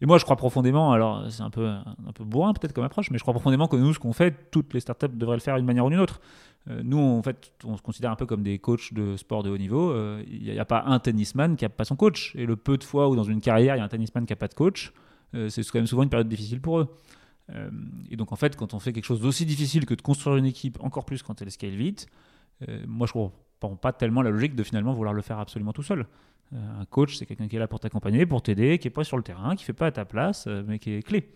[0.00, 3.12] Et moi, je crois profondément, alors c'est un peu, un peu bourrin peut-être comme approche,
[3.12, 5.56] mais je crois profondément que nous, ce qu'on fait, toutes les startups devraient le faire
[5.56, 6.20] d'une manière ou d'une autre.
[6.70, 9.50] Euh, nous, en fait, on se considère un peu comme des coachs de sport de
[9.50, 9.90] haut niveau.
[9.90, 12.34] Euh, Il n'y a, pas un tennisman qui n'a pas son coach.
[12.36, 14.32] Et le peu de fois où dans une carrière, il y a un tennisman qui
[14.32, 14.92] n'a pas de coach,
[15.48, 16.94] c'est quand même souvent une période difficile pour eux.
[17.50, 17.70] Euh,
[18.10, 20.46] et donc, en fait, quand on fait quelque chose d'aussi difficile que de construire une
[20.46, 22.06] équipe, encore plus quand elle scale vite,
[22.68, 25.82] euh, moi, je comprends pas tellement la logique de finalement vouloir le faire absolument tout
[25.82, 26.06] seul.
[26.54, 29.04] Euh, un coach, c'est quelqu'un qui est là pour t'accompagner, pour t'aider, qui est pas
[29.04, 31.30] sur le terrain, qui fait pas à ta place, euh, mais qui est clé.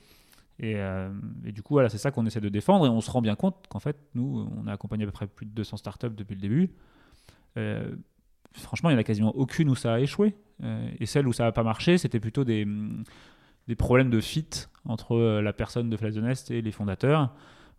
[0.58, 1.10] Et, euh,
[1.44, 3.66] du coup, voilà, c'est ça qu'on essaie de défendre et on se rend bien compte
[3.68, 6.40] qu'en fait, nous, on a accompagné à peu près plus de 200 startups depuis le
[6.40, 6.70] début.
[7.58, 7.94] Euh,
[8.52, 10.34] franchement, il n'y en a quasiment aucune où ça a échoué.
[10.62, 12.66] Euh, et celle où ça n'a pas marché, c'était plutôt des,
[13.68, 14.48] des problèmes de fit
[14.84, 17.34] entre euh, la personne de Flash the Nest et les fondateurs,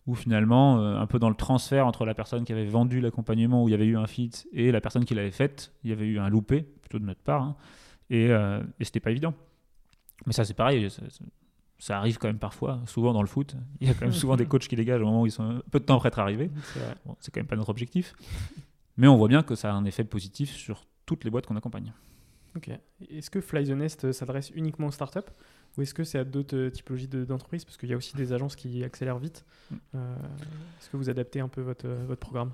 [0.05, 3.63] où finalement, euh, un peu dans le transfert entre la personne qui avait vendu l'accompagnement,
[3.63, 5.93] où il y avait eu un fit, et la personne qui l'avait fait, il y
[5.93, 7.55] avait eu un loupé, plutôt de notre part, hein,
[8.09, 9.33] et, euh, et c'était pas évident.
[10.25, 11.01] Mais ça, c'est pareil, ça,
[11.77, 13.55] ça- arrive quand même parfois, souvent dans le foot.
[13.81, 15.43] Il y a quand même souvent des coachs qui dégagent au moment où ils sont
[15.43, 16.49] un peu de temps après être arrivés.
[16.73, 16.79] C'est.
[17.05, 18.13] Bon, quand même pas notre objectif.
[18.97, 21.55] Mais on voit bien que ça a un effet positif sur toutes les boîtes qu'on
[21.55, 21.93] accompagne.
[22.55, 22.71] Ok.
[23.11, 25.19] Est-ce que Fly the Nest euh, s'adresse uniquement aux startups?
[25.77, 27.65] Ou est-ce que c'est à d'autres euh, typologies de- d'entreprises?
[27.65, 29.45] Parce qu'il y a aussi des agences qui accélèrent vite.
[29.69, 29.75] Mm.
[29.95, 30.15] Euh,
[30.79, 32.51] est-ce que vous adaptez un peu votre, euh, votre programme?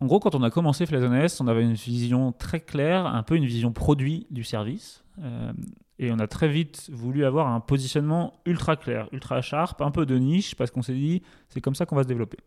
[0.00, 3.34] En gros, quand on a commencé Flazones, on avait une vision très claire, un peu
[3.34, 5.02] une vision produit du service.
[5.20, 5.52] Euh,
[5.98, 10.06] et on a très vite voulu avoir un positionnement ultra clair, ultra sharp, un peu
[10.06, 12.38] de niche, parce qu'on s'est dit, c'est comme ça qu'on va se développer.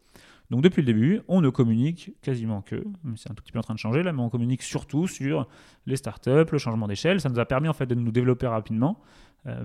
[0.49, 2.84] Donc depuis le début, on ne communique quasiment que,
[3.15, 5.47] c'est un tout petit peu en train de changer là, mais on communique surtout sur
[5.86, 7.19] les startups, le changement d'échelle.
[7.19, 8.99] Ça nous a permis en fait de nous développer rapidement.
[9.47, 9.63] Euh,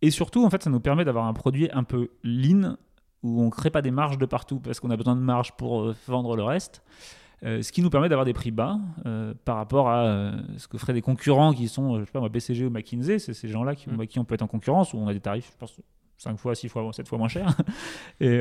[0.00, 2.76] et surtout, en fait, ça nous permet d'avoir un produit un peu lean,
[3.22, 5.52] où on ne crée pas des marges de partout parce qu'on a besoin de marge
[5.52, 6.82] pour euh, vendre le reste.
[7.44, 10.68] Euh, ce qui nous permet d'avoir des prix bas euh, par rapport à euh, ce
[10.68, 13.18] que feraient des concurrents qui sont, je sais pas moi, BCG ou McKinsey.
[13.18, 13.94] C'est ces gens-là qui, Mm.
[13.94, 15.80] avec qui on peut être en concurrence, où on a des tarifs, je pense,
[16.18, 17.56] 5 fois, 6 fois, 7 fois moins chers.
[18.20, 18.40] et,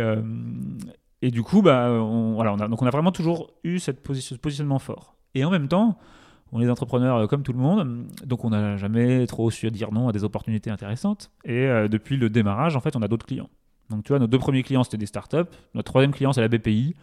[1.24, 4.04] et du coup, bah, on, voilà, on a, donc on a vraiment toujours eu cette
[4.04, 5.16] position, ce positionnement fort.
[5.34, 5.98] Et en même temps,
[6.52, 9.92] on est entrepreneurs euh, comme tout le monde, donc on n'a jamais trop su dire
[9.92, 11.32] non à des opportunités intéressantes.
[11.46, 13.50] Et euh, depuis le démarrage, en fait, on a d'autres clients.
[13.90, 15.38] Donc tu vois, nos deux premiers clients, c'était des startups.
[15.74, 16.96] Notre troisième client, c'est la BPI,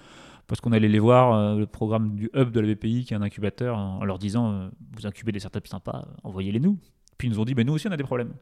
[0.47, 3.17] parce qu'on allait les voir, euh, le programme du hub de la BPI, qui est
[3.17, 6.79] un incubateur, en leur disant, euh, vous incubez des startups sympas, envoyez-les nous.
[7.19, 8.33] Puis ils nous ont dit, ben, nous aussi, on a des problèmes.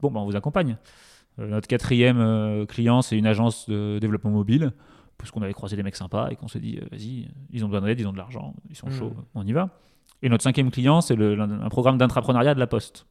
[0.00, 0.76] Bon, ben, on vous accompagne.
[1.38, 4.72] Notre quatrième client, c'est une agence de développement mobile,
[5.16, 7.86] parce qu'on avait croisé des mecs sympas et qu'on s'est dit, vas-y, ils ont besoin
[7.86, 8.92] d'aide, ils ont de l'argent, ils sont Mhm.
[8.92, 9.70] chauds, on y va.
[10.22, 13.06] Et notre cinquième client, c'est un programme d'intrapreneuriat de la Poste.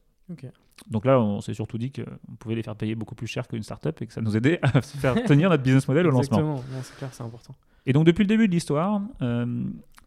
[0.88, 3.62] Donc là, on s'est surtout dit qu'on pouvait les faire payer beaucoup plus cher qu'une
[3.62, 6.38] startup et que ça nous aidait à faire tenir notre business model au lancement.
[6.38, 7.54] Exactement, c'est clair, c'est important.
[7.86, 9.64] Et donc depuis le début de l'histoire, euh,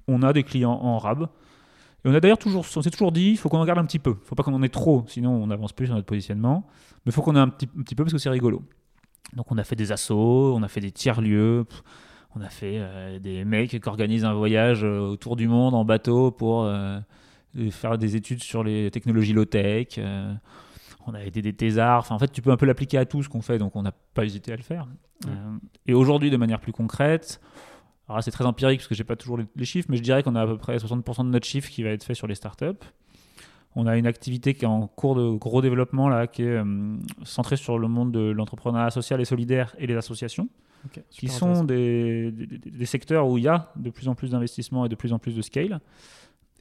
[0.08, 1.28] on a des clients en rab.
[2.06, 3.86] Et on a d'ailleurs toujours, on s'est toujours dit, il faut qu'on en garde un
[3.86, 4.18] petit peu.
[4.22, 6.66] Il faut pas qu'on en ait trop, sinon on n'avance plus sur notre positionnement.
[7.06, 8.64] Mais il faut qu'on ait un petit, un petit peu parce que c'est rigolo.
[9.36, 11.66] Donc on a fait des assos, on a fait des tiers-lieux,
[12.36, 15.86] on a fait euh, des mecs qui organisent un voyage euh, autour du monde en
[15.86, 17.00] bateau pour euh,
[17.72, 19.96] faire des études sur les technologies low-tech.
[19.98, 20.34] euh,
[21.06, 22.00] on a aidé des thésards.
[22.00, 23.82] Enfin, en fait, tu peux un peu l'appliquer à tout ce qu'on fait, donc on
[23.82, 24.88] n'a pas hésité à le faire.
[25.86, 27.42] Et aujourd'hui, de manière plus concrète,
[28.10, 30.24] alors c'est très empirique parce que j'ai pas toujours les, les chiffres, mais je dirais
[30.24, 32.36] qu'on a à peu près 60% de notre chiffre qui va être fait sur les
[32.36, 32.86] startups.
[33.76, 36.62] On a une activité qui est en cours de gros développement là, qui est
[37.24, 40.48] centrée sur le monde de l'entrepreneuriat social et solidaire et les associations,
[41.10, 44.86] Qui sont des, des- des secteurs où il y a de plus en plus d'investissements
[44.86, 45.80] et de plus en plus de scale,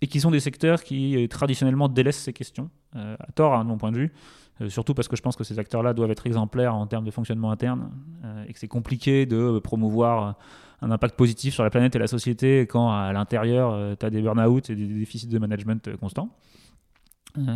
[0.01, 3.65] et qui sont des secteurs qui euh, traditionnellement délaissent ces questions, euh, à tort hein,
[3.65, 4.13] de mon point de vue,
[4.61, 7.11] euh, surtout parce que je pense que ces acteurs-là doivent être exemplaires en termes de
[7.11, 7.91] fonctionnement interne,
[8.25, 10.37] euh, et que c'est compliqué de promouvoir
[10.81, 14.21] un impact positif sur la planète et la société quand à l'intérieur, tu as des
[14.21, 16.31] burn-out et des déficits de management euh, constants.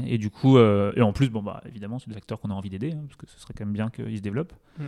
[0.07, 2.55] Et du coup, euh, et en plus, bon, bah, évidemment, c'est des acteurs qu'on a
[2.55, 4.55] envie d'aider, hein, parce que ce serait quand même bien qu'ils se développent.
[4.79, 4.85] Mm.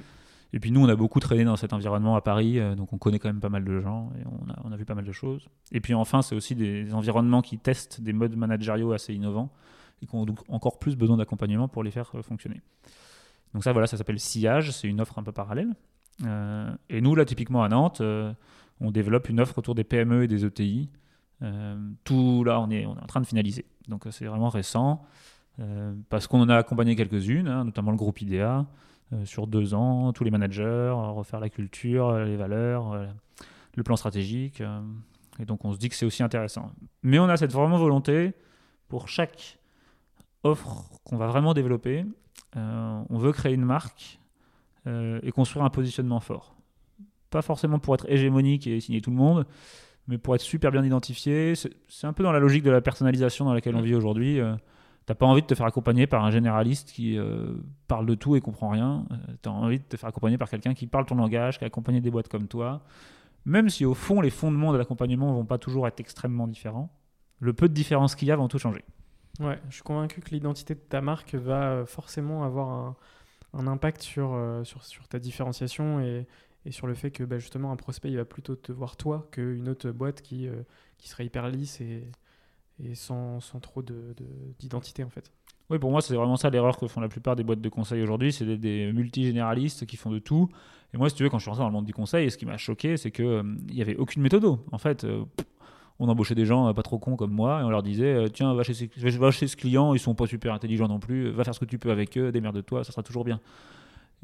[0.52, 2.98] Et puis nous, on a beaucoup traîné dans cet environnement à Paris, euh, donc on
[2.98, 4.24] connaît quand même pas mal de gens et
[4.64, 5.46] on a, vu pas mal de choses.
[5.72, 9.52] Et puis enfin, c'est aussi des environnements qui testent des modes managériaux assez innovants
[10.02, 12.62] et qui ont donc encore plus besoin d'accompagnement pour les faire euh, fonctionner.
[13.52, 15.74] Donc ça, voilà, ça s'appelle Sillage, c'est une offre un peu parallèle.
[16.24, 18.02] Euh, et nous, là, typiquement à Nantes,
[18.80, 20.90] on développe une offre autour des PME et des ETI.
[22.04, 23.64] Tout là, on est, on est en train de finaliser.
[23.86, 25.02] Donc c'est vraiment récent,
[26.10, 28.66] parce qu'on en a accompagné quelques-unes, hein, notamment le groupe IDEA,
[29.24, 33.08] sur deux ans, tous les managers, refaire la culture, les valeurs,
[33.74, 34.62] le plan stratégique.
[35.38, 36.70] et donc on se dit que c'est aussi intéressant.
[37.02, 38.32] Mais on a cette vraiment volonté,
[38.88, 39.58] pour chaque
[40.42, 42.04] offre qu'on va vraiment développer,
[42.54, 44.18] on veut créer une marque
[44.88, 46.54] euh, et construire un positionnement fort.
[47.30, 49.44] Pas forcément pour être hégémonique et signer tout le monde,
[50.06, 51.54] mais pour être super bien identifié.
[51.54, 54.40] C'est un peu dans la logique de la personnalisation dans laquelle on vit aujourd'hui.
[54.40, 54.54] Euh,
[55.08, 57.54] T'as pas envie de te faire accompagner par un généraliste qui euh,
[57.86, 59.06] parle de tout et comprend rien.
[59.10, 61.64] Euh, tu as envie de te faire accompagner par quelqu'un qui parle ton langage, qui
[61.64, 62.82] a accompagné des boîtes comme toi.
[63.46, 66.94] Même si au fond, les fondements de l'accompagnement vont pas toujours être extrêmement différents,
[67.38, 68.84] le peu de différences qu'il y a vont tout changer.
[69.40, 72.94] Ouais, je suis convaincu que l'identité de ta marque va forcément avoir
[73.54, 76.26] un, impact sur, euh, sur, sur, ta différenciation et,
[76.68, 79.70] sur le fait que bah, justement un prospect il va plutôt te voir toi qu'une
[79.70, 80.50] autre boîte qui,
[80.98, 82.10] qui serait hyper lisse et,
[82.82, 83.82] et sans, sans, trop
[84.58, 85.32] d'identité en fait.
[85.70, 88.00] Oui, pour moi, c'est vraiment ça l'erreur que font la plupart des boîtes de conseil
[88.00, 88.32] aujourd'hui.
[88.32, 90.48] C'est des, des multigénéralistes qui font de tout.
[90.94, 92.38] Et moi, si tu veux, quand je suis rentré dans le monde du conseil, ce
[92.38, 94.46] qui m'a choqué, c'est qu'il euh, n'y avait aucune méthode.
[94.72, 95.06] En fait,
[95.98, 98.62] on embauchait des gens pas trop cons comme moi et on leur disait tiens va
[98.62, 101.54] chez, ce, va chez ce client ils sont pas super intelligents non plus va faire
[101.54, 103.40] ce que tu peux avec eux démerde-toi ça sera toujours bien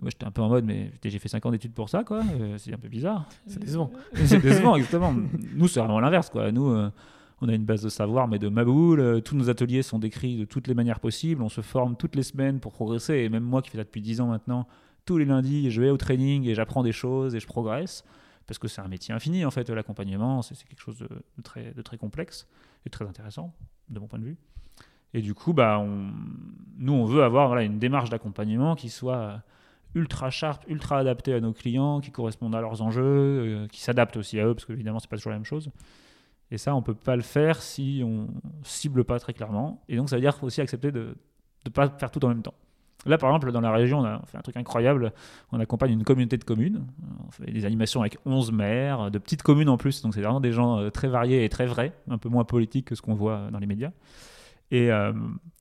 [0.01, 2.23] moi j'étais un peu en mode mais j'ai fait 5 ans d'études pour ça quoi
[2.41, 5.15] euh, c'est un peu bizarre c'est décevant c'est décevant exactement
[5.55, 6.91] nous c'est vraiment l'inverse quoi nous euh,
[7.45, 10.37] on a une base de savoir mais de maboule euh, tous nos ateliers sont décrits
[10.37, 13.45] de toutes les manières possibles on se forme toutes les semaines pour progresser et même
[13.45, 14.67] moi qui fais ça depuis 10 ans maintenant
[15.05, 18.05] tous les lundis je vais au training et j'apprends des choses et je progresse
[18.47, 22.47] parce que c'est un métier infini en fait, l'accompagnement, c'est quelque chose de, très, complexe
[22.87, 23.55] et très intéressant
[23.89, 24.37] de mon point de vue.
[25.13, 26.11] Et du coup, bah, on,
[26.79, 29.43] nous, on veut avoir une démarche d'accompagnement qui soit
[29.95, 34.17] ultra sharp, ultra adaptée à nos clients, qui corresponde à leurs enjeux, euh, qui s'adapte
[34.17, 35.71] aussi à eux, parce qu'évidemment, c'est pas toujours la même chose.
[36.55, 38.29] Et ça, on peut pas le faire si on
[38.63, 39.83] cible pas très clairement.
[39.89, 41.17] Et donc, ça veut dire aussi accepter de
[41.67, 42.55] ne pas faire tout en même temps.
[43.07, 45.13] Là, par exemple, dans la région, on a fait un truc incroyable.
[45.51, 46.87] On accompagne une communauté de communes.
[47.27, 50.01] On fait des animations avec 11 maires, de petites communes en plus.
[50.03, 52.87] Donc, c'est vraiment des gens euh, très variés et très vrais, un peu moins politiques
[52.87, 53.91] que ce qu'on voit dans les médias.
[54.71, 55.13] Et euh,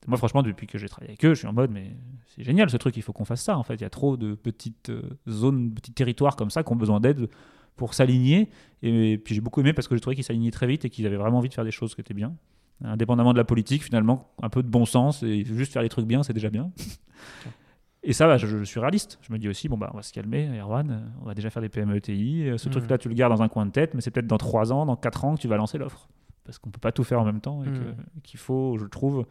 [0.06, 1.96] moi, franchement, depuis que j'ai travaillé avec eux, je suis en mode, mais
[2.28, 3.58] c'est génial ce truc, il faut qu'on fasse ça.
[3.58, 6.72] En fait, il y a trop de petites euh, zones, petits territoires comme ça qui
[6.72, 7.28] ont besoin d'aide
[7.76, 8.50] pour s'aligner.
[8.82, 11.06] Et, puis, j'ai beaucoup aimé parce que j'ai trouvé qu'ils s'alignaient très vite et qu'ils
[11.06, 12.34] avaient vraiment envie de faire des choses qui étaient bien
[12.82, 16.06] indépendamment de la politique, finalement, un peu de bon sens et juste faire les trucs
[16.06, 16.70] bien, c'est déjà bien.
[18.06, 19.18] Et ça, bah, je, suis réaliste.
[19.22, 21.62] Je me dis aussi, bon, bah, on va se calmer, Erwan, on va déjà faire
[21.62, 22.50] des PME-ETI.
[22.58, 22.72] Ce mmh.
[22.72, 24.84] truc-là, tu le gardes dans un coin de tête, mais c'est peut-être dans 3 ans,
[24.84, 26.06] dans 4 ans que tu vas lancer l'offre.
[26.44, 27.94] Parce qu'on ne peut pas tout faire en même temps et mmh.
[28.22, 29.24] qu'il faut, je trouve,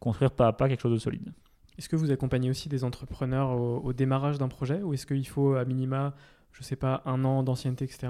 [0.00, 1.32] construire pas à pas quelque chose de solide.
[1.78, 5.28] Est-ce que vous accompagnez aussi des entrepreneurs au, au démarrage d'un projet ou est-ce qu'il
[5.28, 6.12] faut, à minima,
[6.56, 8.08] je sais pas, un an d'ancienneté, etc.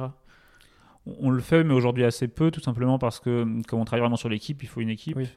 [1.20, 4.16] On le fait, mais aujourd'hui assez peu, tout simplement parce que, comme on travaille vraiment
[4.16, 5.16] sur l'équipe, il faut une équipe.
[5.16, 5.28] Oui,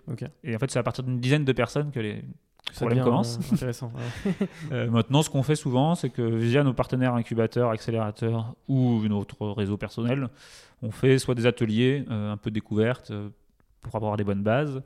[0.44, 2.24] Et en fait, c'est à partir d'une dizaine de personnes que les
[2.76, 3.38] problèmes commencent.
[3.38, 3.92] Euh, intéressant.
[4.72, 9.48] Euh, maintenant, ce qu'on fait souvent, c'est que via nos partenaires incubateurs, accélérateurs ou notre
[9.48, 10.30] réseau personnel,
[10.84, 13.12] on fait soit des ateliers euh, un peu découvertes
[13.82, 14.84] pour avoir des bonnes bases,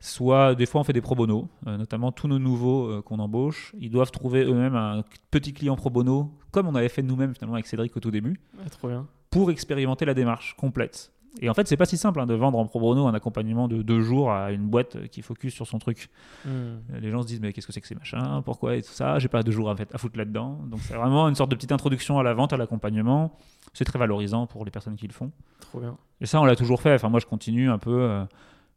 [0.00, 3.90] soit des fois on fait des pro bono, notamment tous nos nouveaux qu'on embauche, ils
[3.90, 7.66] doivent trouver eux-mêmes un petit client pro bono, comme on avait fait nous-mêmes finalement avec
[7.66, 8.40] Cédric au tout début.
[8.70, 11.12] trop bien pour expérimenter la démarche complète.
[11.40, 13.68] Et en fait, c'est pas si simple hein, de vendre en pro bono un accompagnement
[13.68, 16.08] de deux jours à une boîte qui focus sur son truc.
[16.44, 16.78] Hmm.
[17.00, 18.42] Les gens se disent mais qu'est-ce que c'est que ces machins?
[18.44, 19.18] Pourquoi et tout ça?
[19.18, 20.58] J'ai pas deux jours à, à foutre là-dedans.
[20.66, 23.36] Donc c'est vraiment une sorte de petite introduction à la vente, à l'accompagnement.
[23.74, 25.30] C'est très valorisant pour les personnes qui le font.
[25.60, 25.96] Trop bien.
[26.20, 26.94] Et ça, on l'a toujours fait.
[26.94, 28.00] Enfin, moi, je continue un peu.
[28.00, 28.24] Euh,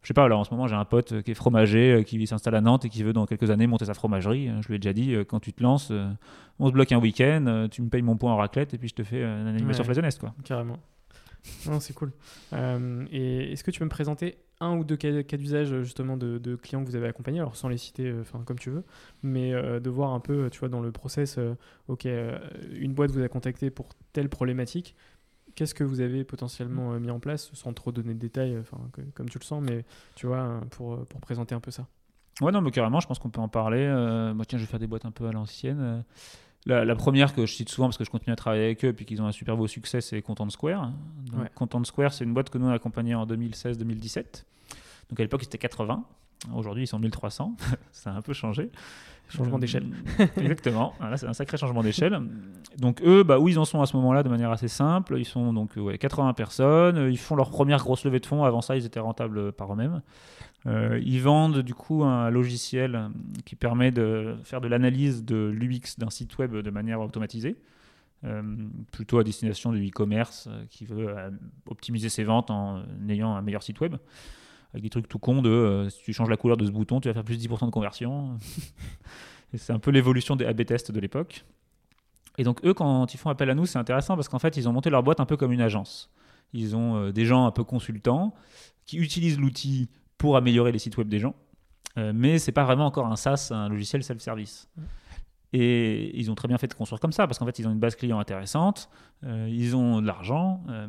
[0.02, 2.26] je sais pas, là en ce moment j'ai un pote qui est fromager, euh, qui
[2.26, 4.50] s'installe à Nantes et qui veut dans quelques années monter sa fromagerie.
[4.62, 5.92] Je lui ai déjà dit, euh, quand tu te lances,
[6.60, 8.96] on se bloque un week-end, tu me payes mon point en raclette et puis je
[8.96, 10.34] te fais une animation ouais, quoi.
[10.44, 10.78] Carrément.
[11.68, 12.12] Non, c'est cool.
[12.54, 16.56] Euh, et est-ce que tu peux me présenter un ou deux cas, d'usage justement de,
[16.56, 18.84] clients que vous avez accompagnés, alors sans les citer, euh, comme tu veux,
[19.24, 21.39] mais euh, de voir un peu, tu vois, dans le process,
[21.88, 22.08] ok,
[22.74, 24.95] une boîte vous a contacté pour telle problématique,
[25.56, 28.78] qu'est-ce que vous avez potentiellement mis en place, sans trop donner de détails, enfin
[29.14, 29.86] comme tu le sens, mais
[30.16, 31.88] tu vois, pour, pour présenter un peu ça.
[32.39, 33.88] Ouais, non, mais carrément, je pense qu'on peut en parler.
[34.34, 36.04] moi, tiens, je vais faire des boîtes un peu à l'ancienne.
[36.66, 38.93] La, première que je cite souvent parce que je continue à travailler avec eux et
[38.93, 40.91] puis qu'ils ont un super beau succès, c'est Content Square.
[41.56, 44.43] Content Square, c'est une boîte que nous avons accompagnée en 2016-2017.
[45.10, 46.04] Donc à l'époque, c'était 80.
[46.54, 47.56] Aujourd'hui, ils sont 1300.
[47.91, 48.70] ça a un peu changé.
[49.32, 49.86] Changement Euh, d'échelle.
[50.38, 50.93] Exactement.
[50.99, 52.19] Voilà, c'est un sacré changement d'échelle.
[52.77, 55.25] Donc eux, bah, où ils en sont à ce moment-là de manière assez simple, ils
[55.25, 58.75] sont donc ouais, 80 personnes, ils font leur première grosse levée de fonds, avant ça
[58.75, 60.01] ils étaient rentables par eux-mêmes.
[60.67, 63.09] Euh, ils vendent du coup un logiciel
[63.45, 67.55] qui permet de faire de l'analyse de l'UX d'un site web de manière automatisée,
[68.25, 68.43] euh,
[68.91, 71.15] plutôt à destination du e-commerce euh, qui veut
[71.67, 73.95] optimiser ses ventes en ayant un meilleur site web.
[74.74, 77.01] Avec des trucs tout cons de euh, si tu changes la couleur de ce bouton,
[77.01, 78.38] tu vas faire plus de 10% de conversion.
[79.53, 81.43] C'est un peu l'évolution des A-B tests de l'époque.
[82.38, 84.69] Et donc eux, quand ils font appel à nous, c'est intéressant parce qu'en fait, ils
[84.69, 86.09] ont monté leur boîte un peu comme une agence.
[86.53, 88.34] Ils ont euh, des gens un peu consultants
[88.86, 91.36] qui utilisent l'outil pour améliorer les sites web des gens,
[91.97, 94.69] euh, mais c'est pas vraiment encore un SaaS, un logiciel self-service.
[95.54, 97.72] Et ils ont très bien fait de construire comme ça parce qu'en fait, ils ont
[97.72, 98.89] une base client intéressante,
[99.26, 100.88] euh, ils ont de l'argent euh,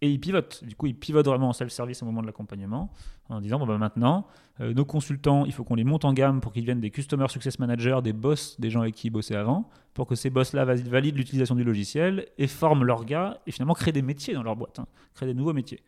[0.00, 0.64] et ils pivotent.
[0.64, 2.90] Du coup, ils pivotent vraiment en self-service au moment de l'accompagnement
[3.28, 4.26] en disant bon, bah, maintenant,
[4.60, 7.28] euh, nos consultants, il faut qu'on les monte en gamme pour qu'ils deviennent des Customer
[7.28, 10.64] Success Managers, des boss des gens avec qui ils bossaient avant, pour que ces boss-là
[10.64, 14.42] vali- valident l'utilisation du logiciel et forment leurs gars et finalement créent des métiers dans
[14.42, 15.80] leur boîte, hein, créent des nouveaux métiers.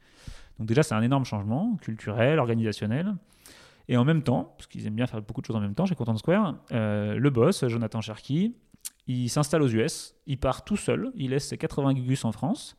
[0.61, 3.13] Donc déjà, c'est un énorme changement culturel, organisationnel.
[3.89, 5.87] Et en même temps, parce qu'ils aiment bien faire beaucoup de choses en même temps
[5.87, 8.55] chez Content Square, euh, le boss, Jonathan Cherky,
[9.07, 12.77] il s'installe aux US, il part tout seul, il laisse ses 80 gus en France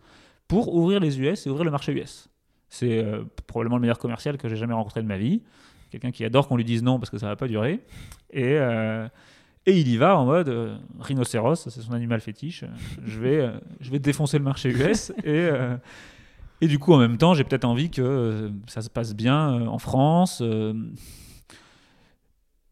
[0.48, 2.30] pour ouvrir les US et ouvrir le marché US.
[2.70, 5.44] C'est euh, probablement le meilleur commercial que j'ai jamais rencontré de ma vie.
[5.92, 7.82] Quelqu'un qui adore qu'on lui dise non parce que ça va pas durer.
[8.32, 9.08] Et, euh,
[9.68, 12.66] et il y va en mode rhinocéros, c'est son animal fétiche.
[13.06, 15.12] Je vais, je vais défoncer le marché US.
[15.24, 15.50] et,
[16.62, 19.62] et du coup, en même temps, j'ai peut-être envie que euh, ça se passe bien
[19.62, 20.40] euh, en France.
[20.42, 20.74] euh,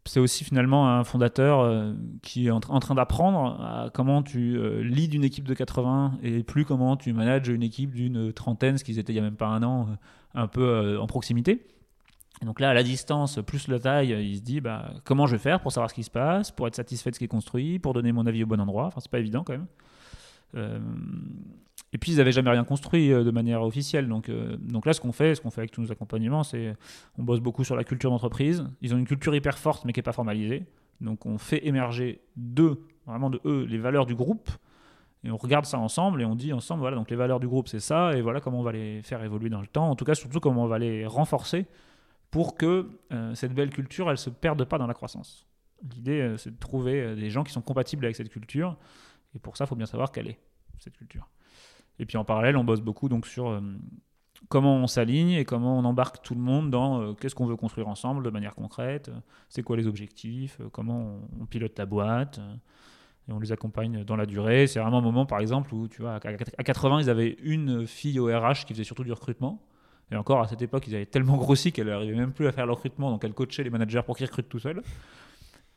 [0.06, 4.82] c'est aussi finalement un fondateur qui est en, tra- en train d'apprendre comment tu euh,
[4.82, 8.84] leads une équipe de 80 et plus comment tu manages une équipe d'une trentaine, ce
[8.84, 9.88] qu'ils étaient il y a même pas un an,
[10.34, 11.66] un peu en proximité.
[12.44, 15.42] Donc là, à la distance, plus la taille, il se dit bah, comment je vais
[15.42, 17.78] faire pour savoir ce qui se passe, pour être satisfait de ce qui est construit,
[17.78, 18.84] pour donner mon avis au bon endroit.
[18.88, 19.66] Enfin, c'est pas évident quand même.
[21.94, 24.08] Et puis ils n'avaient jamais rien construit euh, de manière officielle.
[24.08, 26.74] Donc, euh, donc là, ce qu'on fait, ce qu'on fait avec tous nos accompagnements, c'est
[27.16, 28.66] on bosse beaucoup sur la culture d'entreprise.
[28.82, 30.66] Ils ont une culture hyper forte, mais qui n'est pas formalisée.
[31.00, 34.50] Donc on fait émerger d'eux, vraiment de eux, les valeurs du groupe.
[35.22, 37.68] Et on regarde ça ensemble et on dit ensemble, voilà, donc les valeurs du groupe,
[37.68, 39.88] c'est ça, et voilà comment on va les faire évoluer dans le temps.
[39.88, 41.64] En tout cas, surtout comment on va les renforcer
[42.30, 45.46] pour que euh, cette belle culture, elle se perde pas dans la croissance.
[45.94, 48.76] L'idée, c'est de trouver des gens qui sont compatibles avec cette culture.
[49.34, 50.38] Et pour ça, il faut bien savoir quelle est
[50.78, 51.28] cette culture.
[51.98, 53.60] Et puis en parallèle, on bosse beaucoup donc sur euh,
[54.48, 57.56] comment on s'aligne et comment on embarque tout le monde dans euh, qu'est-ce qu'on veut
[57.56, 59.18] construire ensemble de manière concrète, euh,
[59.48, 62.40] c'est quoi les objectifs, comment on, pilote la boîte.
[63.28, 64.66] et on les accompagne dans la durée.
[64.66, 66.20] C'est vraiment un moment, par exemple, où tu vois, à
[66.58, 69.62] à 80, ils avaient une fille au RH qui faisait surtout du recrutement.
[70.10, 72.66] Et encore, à cette époque, ils avaient tellement grossi qu'elle n'arrivait même plus à faire
[72.66, 74.82] le recrutement, donc elle coachait les managers pour qu'ils recrutent tout seuls.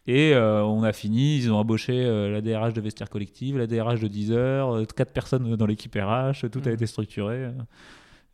[0.07, 3.67] Et euh, on a fini, ils ont embauché euh, la DRH de Vestiaire Collective, la
[3.67, 6.73] DRH de Deezer, euh, quatre personnes dans l'équipe RH, tout a Mhm.
[6.75, 7.51] été structuré.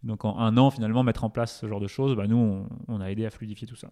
[0.04, 2.68] Donc en un an, finalement, mettre en place ce genre de choses, bah, nous, on,
[2.88, 3.90] on a aidé à fluidifier tout ça.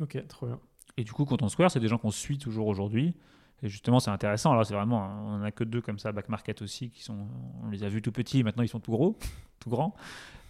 [0.00, 0.60] Ok, trop bien.
[0.96, 3.14] Et du coup, Content Square, c'est des gens qu'on suit toujours aujourd'hui.
[3.62, 4.52] Et justement, c'est intéressant.
[4.52, 7.26] Alors, c'est vraiment, on en a que deux comme ça, Back Market aussi, qui sont,
[7.64, 9.16] on les a vus tout petits, maintenant ils sont tout gros,
[9.60, 9.94] tout grands.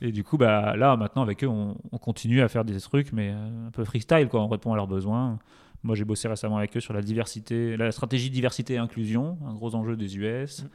[0.03, 3.13] Et du coup, bah, là, maintenant, avec eux, on, on continue à faire des trucs,
[3.13, 4.43] mais euh, un peu freestyle, quoi.
[4.43, 5.39] On répond à leurs besoins.
[5.83, 9.55] Moi, j'ai bossé récemment avec eux sur la diversité, la stratégie diversité et inclusion, un
[9.55, 10.63] gros enjeu des US.
[10.63, 10.69] Mm.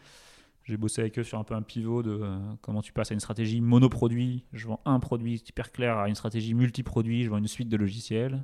[0.64, 3.14] J'ai bossé avec eux sur un peu un pivot de euh, comment tu passes à
[3.14, 7.38] une stratégie monoproduit, je vends un produit hyper clair, à une stratégie multiproduit, je vends
[7.38, 8.43] une suite de logiciels.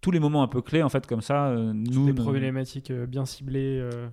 [0.00, 2.06] Tous les moments un peu clés, en fait, comme ça, euh, nous.
[2.06, 3.80] Des problématiques euh, bien ciblées.
[3.80, 4.08] euh,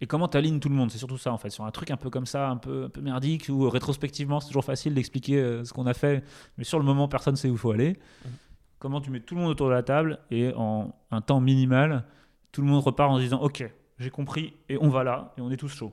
[0.00, 0.90] et comment tu alignes tout le monde?
[0.90, 1.50] C'est surtout ça, en fait.
[1.50, 4.48] Sur un truc un peu comme ça, un peu, un peu merdique, où rétrospectivement, c'est
[4.48, 6.24] toujours facile d'expliquer ce qu'on a fait,
[6.58, 7.90] mais sur le moment, personne ne sait où il faut aller.
[8.24, 8.30] Mhm.
[8.82, 12.04] Comment tu mets tout le monde autour de la table et en un temps minimal,
[12.50, 13.64] tout le monde repart en se disant Ok,
[14.00, 15.92] j'ai compris, et on va là, et on est tous chauds.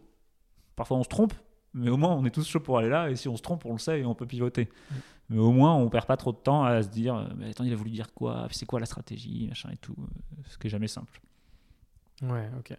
[0.76, 1.36] Parfois, on se trompe,
[1.76, 3.64] mais au moins, on est tous chauds pour aller là, et si on se trompe,
[3.68, 4.70] on le sait et on peut pivoter.
[4.90, 4.98] Mhm.
[5.30, 7.72] Mais au moins, on perd pas trop de temps à se dire Mais attends, il
[7.72, 8.48] a voulu dire quoi?
[8.50, 9.46] C'est quoi la stratégie?
[9.48, 9.96] Machin et tout.
[10.48, 11.22] Ce qui est jamais simple.
[12.24, 12.76] Ouais, ok.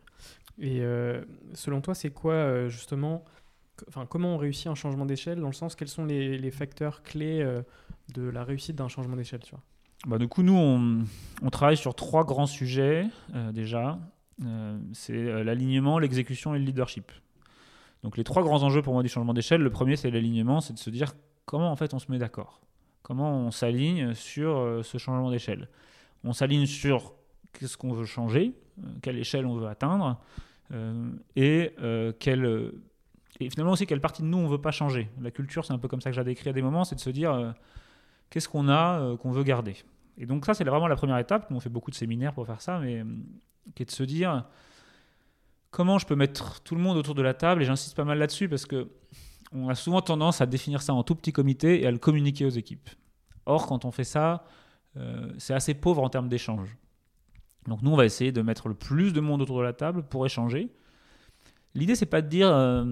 [0.58, 1.22] Et euh,
[1.54, 3.24] selon toi, c'est quoi euh, justement,
[3.86, 7.04] enfin, comment on réussit un changement d'échelle dans le sens quels sont les, les facteurs
[7.04, 7.62] clés euh,
[8.12, 9.62] de la réussite d'un changement d'échelle, tu vois?
[10.06, 13.98] Bah, du coup, nous, on, travaille sur trois grands sujets euh, déjà.
[14.44, 17.12] Euh, c'est euh, l'alignement, l'exécution et le leadership.
[18.02, 20.72] Donc les trois grands enjeux pour moi du changement d'échelle, le premier c'est l'alignement, c'est
[20.72, 21.12] de se dire
[21.44, 22.62] comment en fait on se met d'accord.
[23.02, 25.68] Comment on s'aligne sur ce changement d'échelle.
[26.24, 27.12] On s'aligne sur
[27.52, 28.54] qu'est-ce qu'on veut changer,
[29.02, 30.18] quelle échelle on veut atteindre,
[31.36, 31.74] et,
[32.20, 32.72] quelle,
[33.40, 35.10] et finalement aussi quelle partie de nous on veut pas changer.
[35.20, 37.00] La culture, c'est un peu comme ça que j'ai décrit à des moments, c'est de
[37.00, 37.54] se dire
[38.30, 39.76] qu'est-ce qu'on a euh, qu'on veut garder.
[40.16, 41.46] Et donc ça, c'est vraiment la première étape.
[41.50, 43.04] On fait beaucoup de séminaires pour faire ça, mais
[43.74, 44.44] qui est de se dire
[45.70, 47.62] comment je peux mettre tout le monde autour de la table.
[47.62, 48.88] Et j'insiste pas mal là-dessus parce que
[49.52, 52.44] on a souvent tendance à définir ça en tout petit comité et à le communiquer
[52.44, 52.88] aux équipes.
[53.46, 54.44] Or, quand on fait ça,
[54.96, 56.76] euh, c'est assez pauvre en termes d'échange.
[57.66, 60.02] Donc nous, on va essayer de mettre le plus de monde autour de la table
[60.04, 60.70] pour échanger.
[61.74, 62.84] L'idée, c'est pas de dire euh,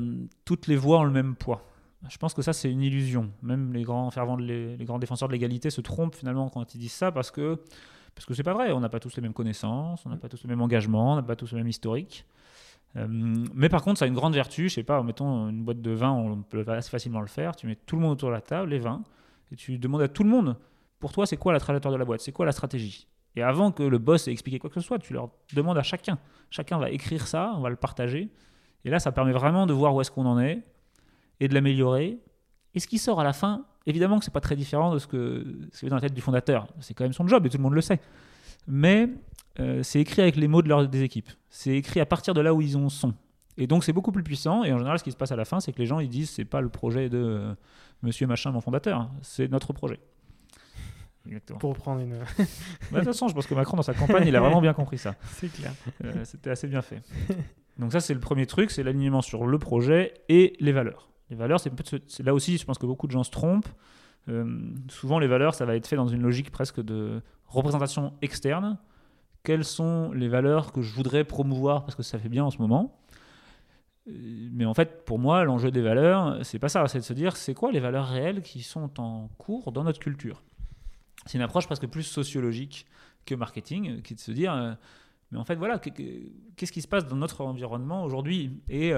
[0.45, 1.69] toutes les voix ont le même poids.
[2.09, 3.31] Je pense que ça, c'est une illusion.
[3.43, 6.79] Même les grands fervents, les, les grands défenseurs de l'égalité se trompent finalement quand ils
[6.79, 7.61] disent ça parce que
[8.15, 8.73] parce que c'est pas vrai.
[8.73, 11.17] On n'a pas tous les mêmes connaissances, on n'a pas tous le même engagement, on
[11.17, 12.25] n'a pas tous le même historique.
[12.97, 14.69] Euh, mais par contre, ça a une grande vertu.
[14.69, 17.55] Je sais pas, mettons une boîte de vin, on peut assez facilement le faire.
[17.55, 19.03] Tu mets tout le monde autour de la table, les vins,
[19.53, 20.57] et tu demandes à tout le monde
[20.99, 22.21] pour toi, c'est quoi la trajectoire de la boîte?
[22.21, 23.07] C'est quoi la stratégie?
[23.37, 25.83] Et avant que le boss ait expliqué quoi que ce soit, tu leur demandes à
[25.83, 26.19] chacun.
[26.51, 28.31] Chacun va écrire ça, on va le partager.
[28.85, 30.63] Et là, ça permet vraiment de voir où est-ce qu'on en est
[31.41, 32.19] et de l'améliorer.
[32.75, 35.07] Et ce qui sort à la fin, évidemment que c'est pas très différent de ce
[35.07, 36.69] que c'est dans la tête du fondateur.
[36.81, 38.01] C'est quand même son job et tout le monde le sait.
[38.67, 39.09] Mais
[39.61, 41.31] euh, c'est écrit avec les mots de leur, des équipes.
[41.49, 43.15] C'est écrit à partir de là où ils en sont.
[43.57, 44.65] Et donc c'est beaucoup plus puissant.
[44.65, 46.09] Et en général, ce qui se passe à la fin, c'est que les gens ils
[46.09, 47.55] disent c'est pas le projet de euh,
[48.03, 49.99] Monsieur Machin, mon fondateur, c'est notre projet.
[51.59, 52.15] Pour reprendre une.
[52.91, 54.73] Bah, de toute façon, je pense que Macron, dans sa campagne, il a vraiment bien
[54.73, 55.15] compris ça.
[55.35, 55.73] C'est clair.
[56.05, 57.03] Euh, C'était assez bien fait.
[57.79, 61.11] Donc, ça, c'est le premier truc c'est l'alignement sur le projet et les valeurs.
[61.31, 63.69] Les valeurs, c'est là aussi, je pense que beaucoup de gens se trompent.
[64.29, 68.79] Euh, souvent, les valeurs, ça va être fait dans une logique presque de représentation externe.
[69.43, 72.59] Quelles sont les valeurs que je voudrais promouvoir parce que ça fait bien en ce
[72.59, 73.01] moment?
[74.09, 74.13] Euh,
[74.53, 77.37] mais en fait, pour moi, l'enjeu des valeurs, c'est pas ça, c'est de se dire
[77.37, 80.43] c'est quoi les valeurs réelles qui sont en cours dans notre culture?
[81.27, 82.87] C'est une approche presque plus sociologique
[83.27, 84.73] que marketing, qui est de se dire, euh,
[85.31, 88.63] mais en fait, voilà, qu'est-ce qui se passe dans notre environnement aujourd'hui?
[88.71, 88.93] Et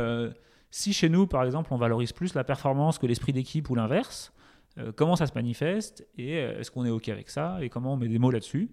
[0.71, 4.33] si chez nous, par exemple, on valorise plus la performance que l'esprit d'équipe ou l'inverse,
[4.79, 7.97] euh, comment ça se manifeste Et est-ce qu'on est OK avec ça Et comment on
[7.97, 8.71] met des mots là-dessus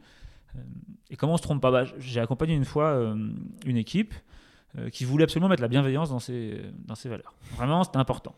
[1.10, 1.72] Et comment on se trompe pas?
[1.72, 3.16] Bah, J'ai accompagné une fois
[3.66, 4.14] une équipe
[4.92, 7.34] qui voulait absolument mettre la bienveillance dans ses, dans ses valeurs.
[7.56, 8.36] Vraiment, c'était important.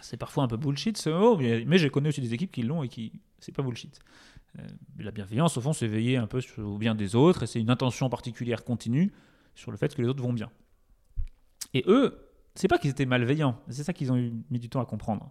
[0.00, 2.62] C'est parfois un peu bullshit ce mot, mais, mais j'ai connu aussi des équipes qui
[2.62, 3.12] l'ont et qui
[3.44, 4.00] c'est pas bullshit.
[4.58, 4.62] Euh,
[4.98, 7.70] la bienveillance, au fond, c'est veiller un peu au bien des autres et c'est une
[7.70, 9.12] intention particulière continue
[9.54, 10.50] sur le fait que les autres vont bien.
[11.74, 12.18] Et eux,
[12.54, 15.30] c'est pas qu'ils étaient malveillants, c'est ça qu'ils ont eu, mis du temps à comprendre.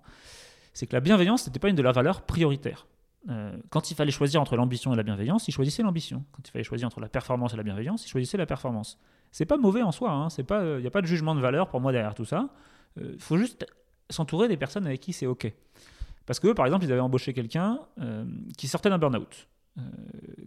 [0.73, 2.87] C'est que la bienveillance, n'était pas une de leurs valeurs prioritaires.
[3.29, 6.25] Euh, quand il fallait choisir entre l'ambition et la bienveillance, ils choisissaient l'ambition.
[6.33, 8.97] Quand il fallait choisir entre la performance et la bienveillance, ils choisissaient la performance.
[9.31, 11.79] C'est pas mauvais en soi, hein, il n'y a pas de jugement de valeur pour
[11.79, 12.49] moi derrière tout ça.
[12.97, 13.65] Il euh, faut juste
[14.09, 15.51] s'entourer des personnes avec qui c'est OK.
[16.25, 18.25] Parce que, par exemple, ils avaient embauché quelqu'un euh,
[18.57, 19.47] qui sortait d'un burn-out,
[19.77, 19.81] euh,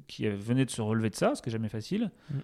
[0.07, 2.39] qui venait de se relever de ça, ce qui n'est jamais facile, mm.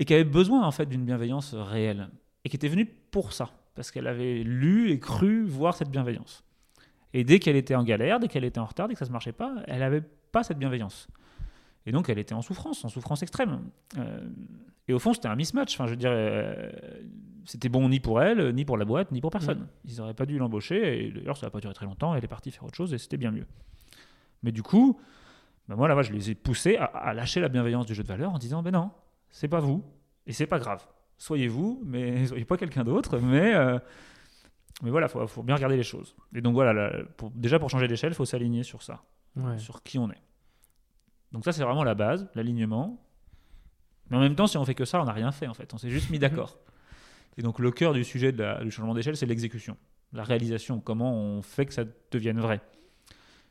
[0.00, 2.08] et qui avait besoin en fait d'une bienveillance réelle,
[2.44, 6.44] et qui était venue pour ça, parce qu'elle avait lu et cru voir cette bienveillance.
[7.14, 9.12] Et dès qu'elle était en galère, dès qu'elle était en retard, dès que ça ne
[9.12, 11.08] marchait pas, elle n'avait pas cette bienveillance.
[11.86, 13.60] Et donc elle était en souffrance, en souffrance extrême.
[13.96, 14.20] Euh,
[14.88, 15.74] et au fond, c'était un mismatch.
[15.74, 16.70] Enfin, je veux dire, euh,
[17.44, 19.60] c'était bon ni pour elle, ni pour la boîte, ni pour personne.
[19.60, 19.68] Mm.
[19.86, 21.06] Ils n'auraient pas dû l'embaucher.
[21.06, 22.14] Et d'ailleurs, ça n'a pas duré très longtemps.
[22.14, 23.46] Elle est partie faire autre chose et c'était bien mieux.
[24.42, 25.00] Mais du coup,
[25.68, 28.32] ben moi là je les ai poussés à, lâcher la bienveillance du jeu de valeur
[28.32, 28.90] en disant ben non,
[29.30, 29.82] c'est pas vous
[30.26, 30.86] et c'est pas grave.
[31.18, 33.18] Soyez vous, mais soyez pas quelqu'un d'autre.
[33.18, 33.78] Mais euh,
[34.82, 36.14] mais voilà, faut, faut bien regarder les choses.
[36.34, 39.02] Et donc voilà, pour, déjà pour changer d'échelle, il faut s'aligner sur ça,
[39.56, 40.22] sur qui on est.
[41.32, 43.04] Donc ça, c'est vraiment la base, l'alignement.
[44.10, 45.74] Mais en même temps, si on fait que ça, on n'a rien fait en fait.
[45.74, 46.58] On s'est juste mis d'accord.
[47.36, 49.76] Et donc le cœur du sujet de du changement d'échelle, c'est l'exécution,
[50.12, 52.60] la réalisation, comment on fait que ça devienne vrai.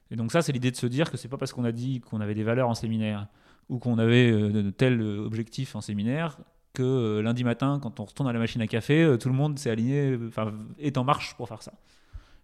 [0.09, 1.99] Et donc ça, c'est l'idée de se dire que c'est pas parce qu'on a dit
[1.99, 3.27] qu'on avait des valeurs en séminaire
[3.69, 6.37] ou qu'on avait euh, de tels objectifs en séminaire
[6.77, 9.35] que euh, lundi matin, quand on retourne à la machine à café, euh, tout le
[9.35, 11.73] monde s'est aligné, enfin est en marche pour faire ça.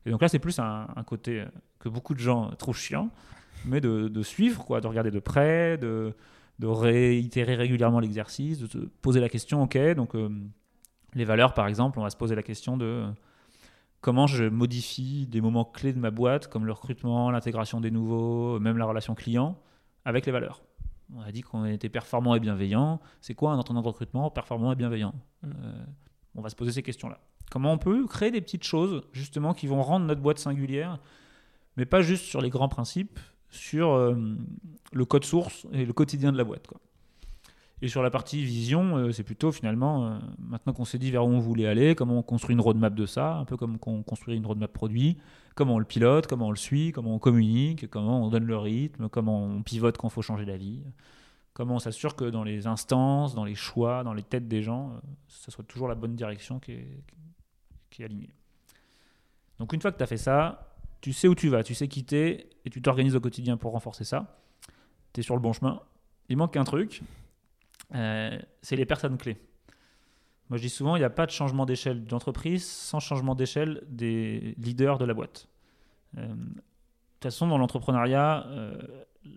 [0.08, 1.46] Et donc là, c'est plus un, côté
[1.80, 3.10] que beaucoup de gens trouvent chiant,
[3.66, 6.14] mais de, suivre, quoi, de regarder de près, de,
[6.62, 10.30] réitérer régulièrement l'exercice, de se poser la question, ok, donc euh,
[11.14, 13.06] les valeurs par exemple, on va se poser la question de
[14.02, 18.60] comment je modifie des moments clés de ma boîte, comme le recrutement, l'intégration des nouveaux,
[18.60, 19.58] même la relation client,
[20.06, 20.64] avec les valeurs.
[21.16, 23.00] On a dit qu'on était performant et bienveillant.
[23.22, 25.48] C'est quoi un entendant de recrutement performant et bienveillant mmh.
[25.48, 25.86] euh,
[26.36, 27.20] On va se poser ces questions-là.
[27.52, 31.00] Comment on peut créer des petites choses, justement, qui vont rendre notre boîte singulière,
[31.78, 34.16] mais pas juste sur les grands principes, sur euh,
[34.92, 36.66] le code source et le quotidien de la boîte.
[36.68, 36.80] Quoi.
[37.84, 41.26] Et sur la partie vision, euh, c'est plutôt finalement, euh, maintenant qu'on s'est dit vers
[41.26, 44.04] où on voulait aller, comment on construit une roadmap de ça, un peu comme on
[44.04, 45.18] construit une roadmap produit,
[45.56, 48.58] comment on le pilote, comment on le suit, comment on communique, comment on donne le
[48.58, 50.84] rythme, comment on pivote quand il faut changer d'avis,
[51.54, 55.00] comment on s'assure que dans les instances, dans les choix, dans les têtes des gens,
[55.28, 57.04] ça soit toujours la bonne direction qui est,
[57.90, 58.34] qui alignée.
[59.60, 61.88] Donc une fois que tu as fait ça, tu sais où tu vas, tu sais
[61.88, 64.40] quitter et tu t'organises au quotidien pour renforcer ça.
[65.14, 65.82] tu es sur le bon chemin.
[66.30, 67.02] Il manque un truc,
[67.94, 69.38] euh, c'est les personnes clés.
[70.50, 73.82] Moi, je dis souvent, il n'y a pas de changement d'échelle d'entreprise sans changement d'échelle
[73.88, 75.48] des leaders de la boîte.
[76.18, 78.76] Euh, de toute façon, dans l'entrepreneuriat, euh,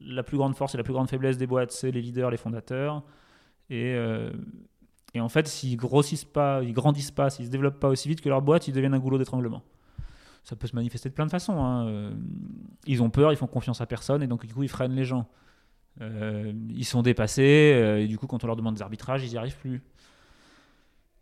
[0.03, 2.37] la plus grande force et la plus grande faiblesse des boîtes, c'est les leaders, les
[2.37, 3.03] fondateurs.
[3.71, 4.33] Et, euh,
[5.15, 8.21] et en fait, s'ils grossissent pas, ils grandissent pas, s'ils se développent pas aussi vite
[8.21, 9.63] que leur boîte, ils deviennent un goulot d'étranglement.
[10.43, 11.65] Ça peut se manifester de plein de façons.
[11.65, 12.13] hein.
[12.87, 15.05] Ils ont peur, ils font confiance à personne, et donc du coup, ils freinent les
[15.05, 15.29] gens.
[16.01, 19.57] Ils sont dépassés, et du coup, quand on leur demande des arbitrages, ils n'y arrivent
[19.59, 19.83] plus.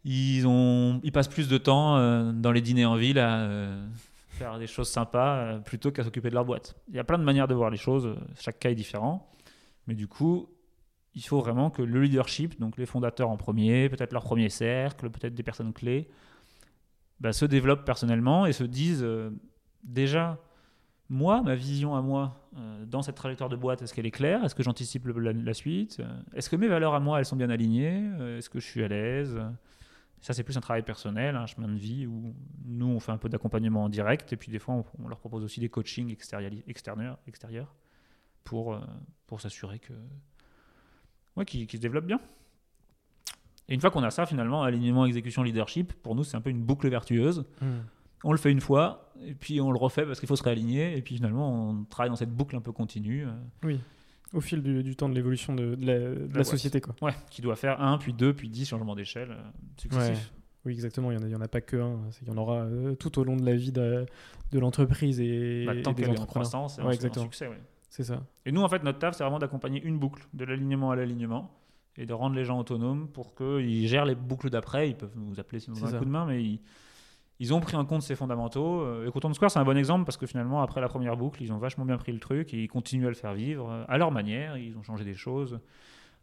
[0.04, 3.86] Ils, ont, ils passent plus de temps euh, dans les dîners en ville à euh,
[4.28, 6.76] faire des choses sympas euh, plutôt qu'à s'occuper de leur boîte.
[6.88, 9.30] Il y a plein de manières de voir les choses, chaque cas est différent.
[9.86, 10.50] Mais du coup,
[11.14, 15.08] il faut vraiment que le leadership, donc les fondateurs en premier, peut-être leur premier cercle,
[15.08, 16.08] peut-être des personnes clés,
[17.20, 19.06] bah, se développent personnellement et se disent
[19.82, 20.38] déjà,
[21.08, 22.50] moi, ma vision à moi
[22.86, 24.44] dans cette trajectoire de boîte, est-ce qu'elle est claire?
[24.44, 26.02] Est-ce que j'anticipe la, suite?
[26.34, 28.10] Est-ce que mes valeurs à moi, elles sont bien alignées?
[28.36, 29.38] Est-ce que je suis à l'aise?
[30.24, 33.18] Ça, c'est plus un travail personnel, un chemin de vie où nous, on fait un
[33.18, 36.10] peu d'accompagnement en direct et puis des fois, on, on leur propose aussi des coachings
[36.10, 37.74] extérieurs, extérieurs
[38.42, 38.80] pour, euh,
[39.26, 39.92] pour s'assurer que
[41.36, 42.20] ouais, qu'ils qu'ils se développent bien.
[43.68, 46.48] Et une fois qu'on a ça, finalement, alignement, exécution, leadership, pour nous, c'est un peu
[46.48, 47.44] une boucle vertueuse.
[47.60, 47.80] Hmm.
[48.24, 50.96] On le fait une fois, et puis on le refait parce qu'il faut se réaligner,
[50.96, 53.78] et puis finalement, on travaille dans cette boucle un peu continue, euh, Oui.
[54.34, 56.46] Au fil du, du temps de l'évolution de, de la, de la boîte.
[56.46, 56.94] société, quoi.
[57.02, 59.42] ouais, qui doit faire un, puis deux, puis dix changements d'échelle euh,
[59.76, 60.32] successifs.
[60.66, 61.12] Oui, exactement.
[61.12, 61.98] Il n'y en, en a pas que un.
[62.10, 64.06] C'est- Il y en aura euh, tout au long de la vie de,
[64.50, 66.26] de l'entreprise et, Bah, tant et des entrepreneurs.
[66.26, 67.24] croissance et Ouais, exactement.
[67.26, 67.48] succès.
[67.48, 67.60] ouais.
[67.90, 68.22] C'est ça.
[68.44, 71.50] Et nous, en fait, notre taf, c'est vraiment d'accompagner une boucle, de l'alignement à l'alignement,
[71.96, 74.88] et de rendre les gens autonomes pour qu'ils gèrent les boucles d'après.
[74.90, 75.98] Ils peuvent nous appeler si nous C'est un ça.
[75.98, 76.60] coup de main, mais ils,
[77.44, 79.04] ils ont pris en compte ces fondamentaux.
[79.04, 81.52] Et Coton Square, c'est un bon exemple parce que finalement, après la première boucle, ils
[81.52, 83.98] ont vachement bien pris le truc et ils continuent à le faire vivre euh, à
[83.98, 84.56] leur manière.
[84.56, 85.60] Ils ont changé des choses.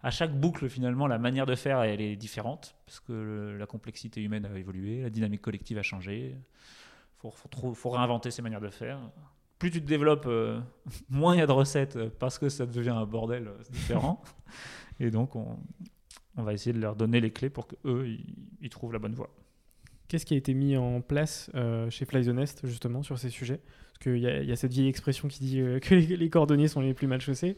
[0.04, 3.66] À chaque boucle, finalement, la manière de faire, elle est différente parce que le- la
[3.68, 6.36] complexité humaine a évolué, la dynamique collective a changé.
[6.38, 8.98] Il faut, faut trou- faut réinventer ses manières de faire.
[9.60, 10.60] Plus tu te développes, euh,
[11.10, 14.24] moins il y a de recettes parce que ça devient un bordel euh, différent.
[15.00, 15.60] Et donc, on,
[16.38, 19.14] on va essayer de leur donner les clés pour qu'eux, ils, ils trouvent la bonne
[19.14, 19.30] voie.
[20.12, 22.30] Qu'est-ce qui a été mis en place euh, chez Fly
[22.66, 23.62] justement, sur ces sujets?
[23.94, 26.94] Parce qu'il y, a- cette vieille expression qui dit euh, que les, cordonniers sont les
[26.94, 27.56] plus mal chaussés.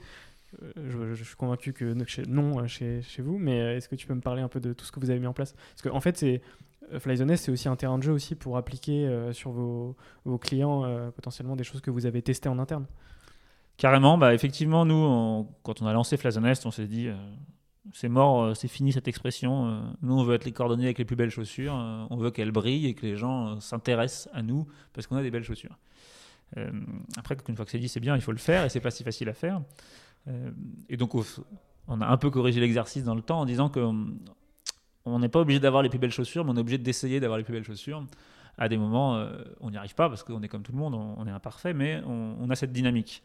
[0.62, 1.96] Euh, je, suis convaincu que
[2.28, 4.86] non euh, chez, vous, mais est-ce que tu peux me parler un peu de tout
[4.86, 5.54] ce que vous avez mis en place?
[5.54, 6.44] Parce qu'en en fait, c'est
[7.00, 9.96] Fly c'est aussi un terrain de jeu aussi pour appliquer sur vos,
[10.40, 12.86] clients potentiellement des choses que vous avez testées en interne.
[13.78, 17.10] Carrément, bah, effectivement, nous, quand on a lancé Flazonest, on s'est dit,
[17.92, 19.68] c'est mort, euh, c'est fini cette expression.
[19.68, 21.76] euh, nous, on veut être les cordonniers avec les plus belles chaussures.
[21.76, 25.22] euh, on veut qu'elles brillent et que les gens s'intéressent à nous parce qu'on a
[25.22, 25.78] des belles chaussures.
[27.18, 28.92] Après, une fois que c'est dit, c'est bien, il faut le faire et c'est pas
[28.92, 29.64] si facile à faire.
[30.88, 31.16] Et donc,
[31.88, 34.20] on a un peu corrigé l'exercice dans le temps en disant que hum,
[35.08, 37.44] n'est pas obligé d'avoir les plus belles chaussures, mais on est obligé d'essayer d'avoir les
[37.44, 38.06] plus belles chaussures.
[38.60, 39.28] À des moments,
[39.62, 42.04] on n'y arrive pas parce qu'on est comme tout le monde, on, est imparfait, mais
[42.06, 43.24] on a cette dynamique.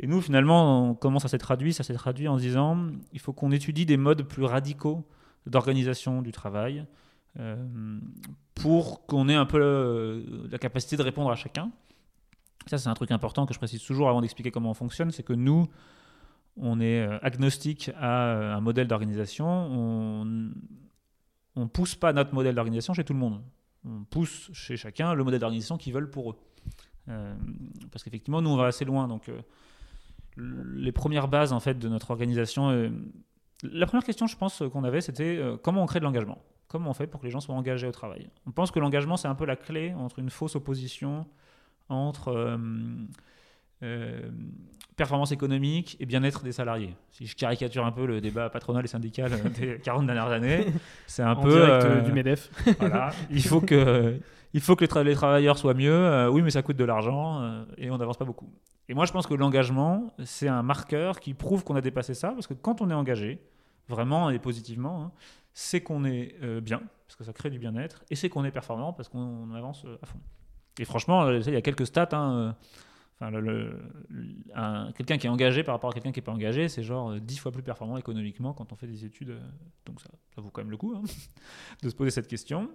[0.00, 3.32] Et nous, finalement, on- comment ça s'est traduit Ça s'est traduit en disant il faut
[3.32, 5.06] qu'on étudie des modes plus radicaux
[5.46, 6.84] d'organisation du travail
[7.38, 8.00] euh,
[8.54, 11.70] pour qu'on ait un peu euh, la capacité de répondre à chacun.
[12.66, 15.22] Ça, c'est un truc important que je précise toujours avant d'expliquer comment on fonctionne c'est
[15.22, 15.66] que nous,
[16.56, 19.46] on est euh, agnostique à un modèle d'organisation.
[21.56, 23.42] On ne pousse pas notre modèle d'organisation chez tout le monde.
[23.86, 26.36] On pousse chez chacun le modèle d'organisation qu'ils veulent pour eux.
[27.92, 29.06] Parce qu'effectivement, nous, on va assez loin.
[29.08, 29.30] Donc,
[30.36, 32.70] les premières bases en fait de notre organisation.
[32.70, 32.90] euh,
[33.62, 36.38] la première question, je pense, qu'on avait, c'était euh, comment on crée de l'engagement?
[36.68, 38.28] Comment on fait pour que les gens soient engagés au travail?
[38.46, 41.26] On pense que l'engagement, c'est un peu la clé entre une fausse opposition
[41.88, 42.56] entre euh,
[43.82, 44.30] euh,
[44.96, 46.94] performance économique et bien-être des salariés.
[47.10, 50.66] Si je caricature un peu le débat patronal et syndical des 40 dernières années,
[51.06, 52.50] c'est un en peu direct euh, du MEDEF.
[52.78, 53.10] voilà.
[53.30, 54.18] il faut que
[54.54, 55.92] il faut que les, tra- les travailleurs soient mieux.
[55.92, 58.50] Euh, oui, mais ça coûte de l'argent euh, et on n'avance pas beaucoup.
[58.88, 62.30] Et moi, je pense que l'engagement, c'est un marqueur qui prouve qu'on a dépassé ça,
[62.32, 63.40] parce que quand on est engagé,
[63.88, 65.12] vraiment et positivement, hein,
[65.52, 68.50] c'est qu'on est euh, bien, parce que ça crée du bien-être, et c'est qu'on est
[68.50, 70.18] performant, parce qu'on avance à fond.
[70.78, 72.08] Et franchement, il y a quelques stats.
[72.12, 72.56] hein,
[73.20, 77.10] Enfin, quelqu'un qui est engagé par rapport à quelqu'un qui n'est pas engagé, c'est genre
[77.12, 79.38] euh, 10 fois plus performant économiquement quand on fait des études.
[79.86, 81.02] donc ça, ça vaut quand même le coup hein,
[81.82, 82.68] de se poser cette question.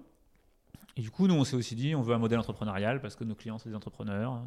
[0.97, 3.24] Et du coup, nous, on s'est aussi dit, on veut un modèle entrepreneurial parce que
[3.24, 4.41] nos clients, c'est des entrepreneurs.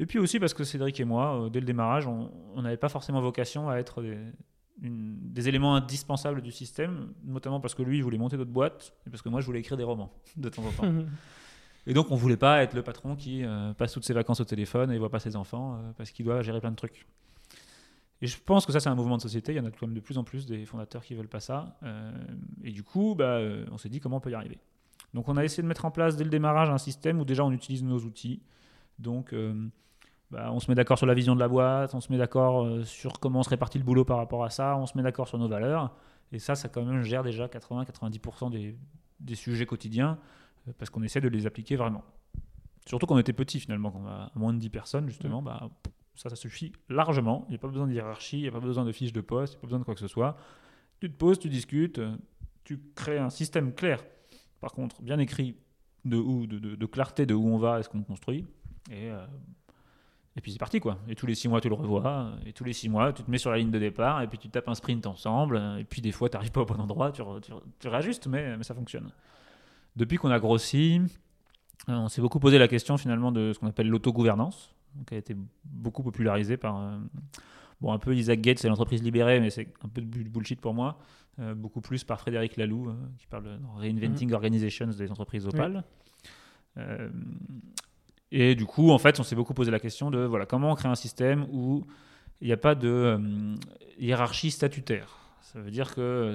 [0.00, 2.88] Et puis aussi parce que Cédric et moi, euh, dès le démarrage, on n'avait pas
[2.88, 4.02] forcément vocation à être
[4.80, 9.10] des, éléments indispensables du système, notamment parce que lui, il voulait monter d'autres boîtes et
[9.10, 10.92] parce que moi, je voulais écrire des romans de temps en temps.
[11.86, 14.44] Et donc, on voulait pas être le patron qui euh, passe toutes ses vacances au
[14.44, 17.06] téléphone et voit pas ses enfants euh, parce qu'il doit gérer plein de trucs.
[18.20, 19.52] Et je pense que ça, c'est un mouvement de société.
[19.52, 21.38] Il y en a quand même de plus en plus des fondateurs qui veulent pas
[21.38, 21.78] ça.
[22.64, 23.38] Et du coup, bah,
[23.70, 24.58] on s'est dit comment on peut y arriver?
[25.14, 27.44] Donc, on a essayé de mettre en place dès le démarrage un système où déjà
[27.44, 28.42] on utilise nos outils.
[28.98, 29.68] Donc, euh,
[30.30, 32.64] bah, on se met d'accord sur la vision de la boîte, on se met d'accord
[32.64, 35.02] euh, sur comment on se répartit le boulot par rapport à ça, on se met
[35.02, 35.94] d'accord sur nos valeurs.
[36.32, 38.76] Et ça, ça quand même gère déjà 80-90% des,
[39.20, 40.18] des sujets quotidiens
[40.68, 42.04] euh, parce qu'on essaie de les appliquer vraiment.
[42.86, 45.70] Surtout quand on était petit finalement, quand on a moins de 10 personnes justement, bah,
[46.14, 47.46] ça, ça suffit largement.
[47.48, 49.20] Il n'y a pas besoin de hiérarchie, il n'y a pas besoin de fiches de
[49.22, 50.36] poste, il n'y a pas besoin de quoi que ce soit.
[51.00, 52.00] Tu te poses, tu discutes,
[52.64, 54.04] tu crées un système clair.
[54.60, 55.56] Par contre, bien écrit
[56.04, 58.44] de, où, de, de- clarté de où on va et ce qu'on construit.
[58.90, 59.24] Et, euh,
[60.36, 60.98] et puis c'est parti quoi.
[61.08, 62.32] Et tous les six mois tu le revois.
[62.46, 64.38] Et tous les six mois tu te mets sur la ligne de départ et puis
[64.38, 65.60] tu tapes un sprint ensemble.
[65.78, 67.22] Et puis des fois tu n'arrives pas au bon endroit, tu,
[67.78, 69.10] tu réajustes, mais, mais ça fonctionne.
[69.96, 71.00] Depuis qu'on a grossi,
[71.88, 74.74] euh, on s'est beaucoup posé la question finalement de ce qu'on appelle l'autogouvernance,
[75.06, 76.98] qui a été beaucoup popularisée par euh,
[77.80, 80.60] bon un peu Isaac Gates, c'est l'entreprise libérée, mais c'est un peu de bu- bullshit
[80.60, 80.98] pour moi.
[81.40, 85.84] Euh, beaucoup plus par Frédéric Laloux, euh, qui parle de Reinventing Organizations des entreprises opales.
[86.76, 87.08] Euh,
[88.32, 90.74] et du coup, en fait, on s'est beaucoup posé la question de voilà, comment on
[90.74, 91.86] crée un système où
[92.40, 93.18] il n'y a pas de
[93.98, 95.16] hiérarchie statutaire.
[95.40, 96.34] Ça veut dire que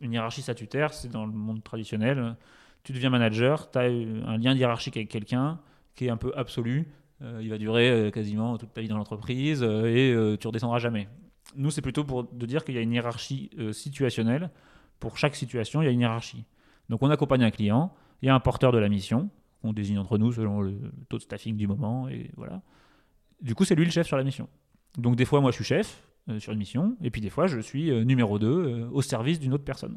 [0.00, 2.36] une hiérarchie statutaire, c'est dans le monde traditionnel,
[2.82, 5.60] tu deviens manager, tu as un lien hiérarchique avec quelqu'un
[5.94, 6.88] qui est un peu absolu.
[7.24, 10.78] Euh, il va durer euh, quasiment toute ta vie dans l'entreprise euh, et tu redescendras
[10.78, 11.08] jamais.
[11.56, 14.50] Nous, c'est plutôt pour de dire qu'il y a une hiérarchie situationnelle.
[14.98, 16.44] Pour chaque situation, il y a une hiérarchie.
[16.88, 19.30] Donc, on accompagne un client, il y a un porteur de la mission,
[19.62, 20.74] qu'on désigne entre nous selon le
[21.08, 22.60] taux de staffing du moment, et voilà.
[23.40, 24.48] Du coup, c'est lui le chef sur la mission.
[24.98, 26.02] Donc, des fois, moi, je suis chef
[26.38, 29.64] sur une mission, et puis des fois, je suis numéro 2 au service d'une autre
[29.64, 29.96] personne.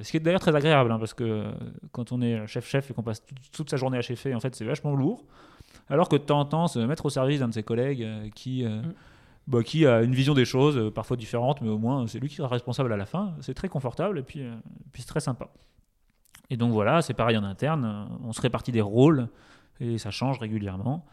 [0.00, 1.52] Ce qui est d'ailleurs très agréable, hein, parce que
[1.90, 3.22] quand on est chef-chef et qu'on passe
[3.52, 5.26] toute- sa journée à chefer, en fait, c'est vachement lourd.
[5.88, 8.28] Alors que de temps en temps, se mettre au service d'un de ses collègues euh,
[8.34, 8.92] qui, euh, Mm.
[9.48, 12.28] bah, qui a une vision des choses, euh, parfois différente, mais au moins c'est lui
[12.28, 14.44] qui sera responsable à la fin, c'est très confortable et puis,
[14.92, 15.50] puis c'est très sympa.
[16.50, 19.28] Et donc voilà, c'est pareil en interne, on se répartit des rôles
[19.80, 21.06] et ça change régulièrement.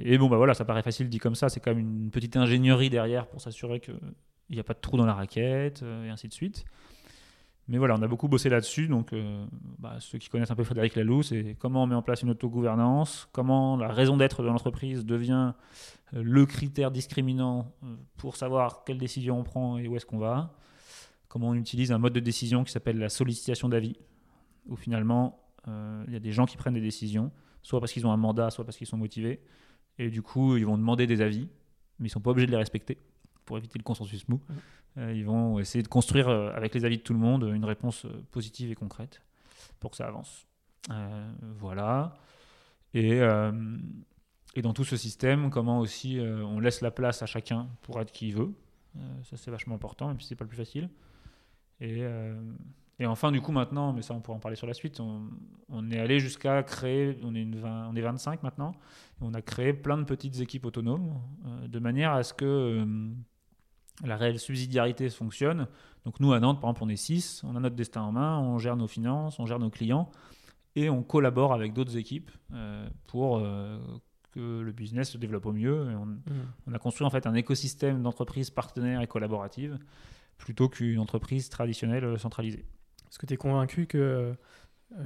[0.00, 2.36] Et, bon, bah voilà, ça paraît facile dit comme ça, c'est quand même une petite
[2.38, 3.94] ingénierie derrière pour s'assurer qu'il
[4.48, 6.64] n'y a pas de trou dans la raquette et ainsi de suite.
[7.66, 8.88] Mais voilà, on a beaucoup bossé là-dessus.
[8.88, 9.46] Donc, euh,
[9.78, 12.30] bah, ceux qui connaissent un peu Frédéric Laloux, c'est comment on met en place une
[12.30, 15.54] autogouvernance, comment la raison d'être de l'entreprise devient
[16.12, 20.18] euh, le critère discriminant euh, pour savoir quelle décision on prend et où est-ce qu'on
[20.18, 20.54] va.
[21.28, 23.96] Comment on utilise un mode de décision qui s'appelle la sollicitation d'avis,
[24.66, 28.12] où finalement, il y a des gens qui prennent des décisions, soit parce qu'ils ont
[28.12, 29.40] un mandat, soit parce qu'ils sont motivés.
[29.98, 31.48] Et du coup, ils vont demander des avis,
[31.98, 32.98] mais ils sont pas obligés de les respecter
[33.44, 34.40] pour éviter le consensus mou.
[34.96, 37.64] Euh, ils vont essayer de construire euh, avec les avis de tout le monde une
[37.64, 39.22] réponse euh, positive et concrète
[39.80, 40.46] pour que ça avance.
[41.58, 42.14] Voilà.
[42.92, 43.20] Et,
[44.54, 48.12] et dans tout ce système, comment aussi on laisse la place à chacun pour être
[48.12, 48.52] qui il veut.
[49.22, 50.90] Ça, c'est vachement important, même si c'est pas le plus facile.
[51.80, 52.34] Et, euh,
[52.98, 55.22] et enfin, du coup, maintenant, mais ça, on pourra en parler sur la suite, on,
[55.68, 58.72] on est allé jusqu'à créer, on est, une 20 on est 25 maintenant,
[59.20, 62.44] et on a créé plein de petites équipes autonomes, euh, de manière à ce que
[62.44, 63.10] euh,
[64.02, 65.68] la réelle subsidiarité fonctionne.
[66.04, 68.38] Donc nous, à Nantes, par exemple, on est 6, on a notre destin en main,
[68.38, 70.10] on gère nos finances, on gère nos clients,
[70.76, 73.78] et on collabore avec d'autres équipes euh, pour euh,
[74.32, 75.90] que le business se développe au mieux.
[75.90, 76.20] Et on, Mmh.
[76.66, 79.78] on a construit en fait un écosystème d'entreprises partenaires et collaboratives
[80.36, 82.64] plutôt qu'une entreprise traditionnelle euh, centralisée.
[83.08, 84.34] Est-ce que tu es convaincu que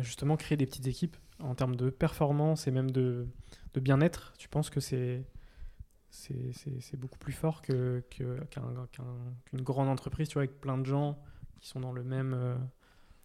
[0.01, 3.27] justement créer des petites équipes en termes de performance et même de,
[3.75, 5.25] de bien-être, tu penses que c'est
[6.11, 9.05] c'est- beaucoup plus fort que- que- qu'un- qu'un-
[9.47, 11.19] qu'une grande entreprise, tu vois, avec plein de gens
[11.61, 12.55] qui sont dans le même euh,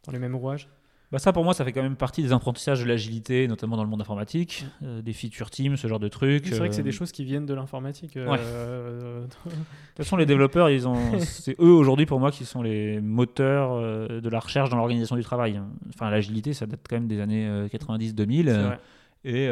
[0.05, 0.67] dans les mêmes rouages
[1.11, 3.83] Bah ça pour moi ça fait quand même partie des apprentissages de l'agilité, notamment dans
[3.83, 6.47] le monde informatique, euh, des feature teams, ce genre de trucs.
[6.47, 8.17] C'est vrai que c'est euh, des choses qui viennent de l'informatique.
[8.17, 8.37] euh, Ouais.
[9.27, 12.99] De toute façon, les développeurs, ils ont, c'est eux aujourd'hui pour moi qui sont les
[12.99, 13.79] moteurs
[14.09, 15.61] de la recherche dans l'organisation du travail.
[15.89, 18.45] Enfin, l'agilité, ça date quand même des années euh, 90-2000.
[18.45, 18.79] c'est euh, vrai.
[19.25, 19.47] Et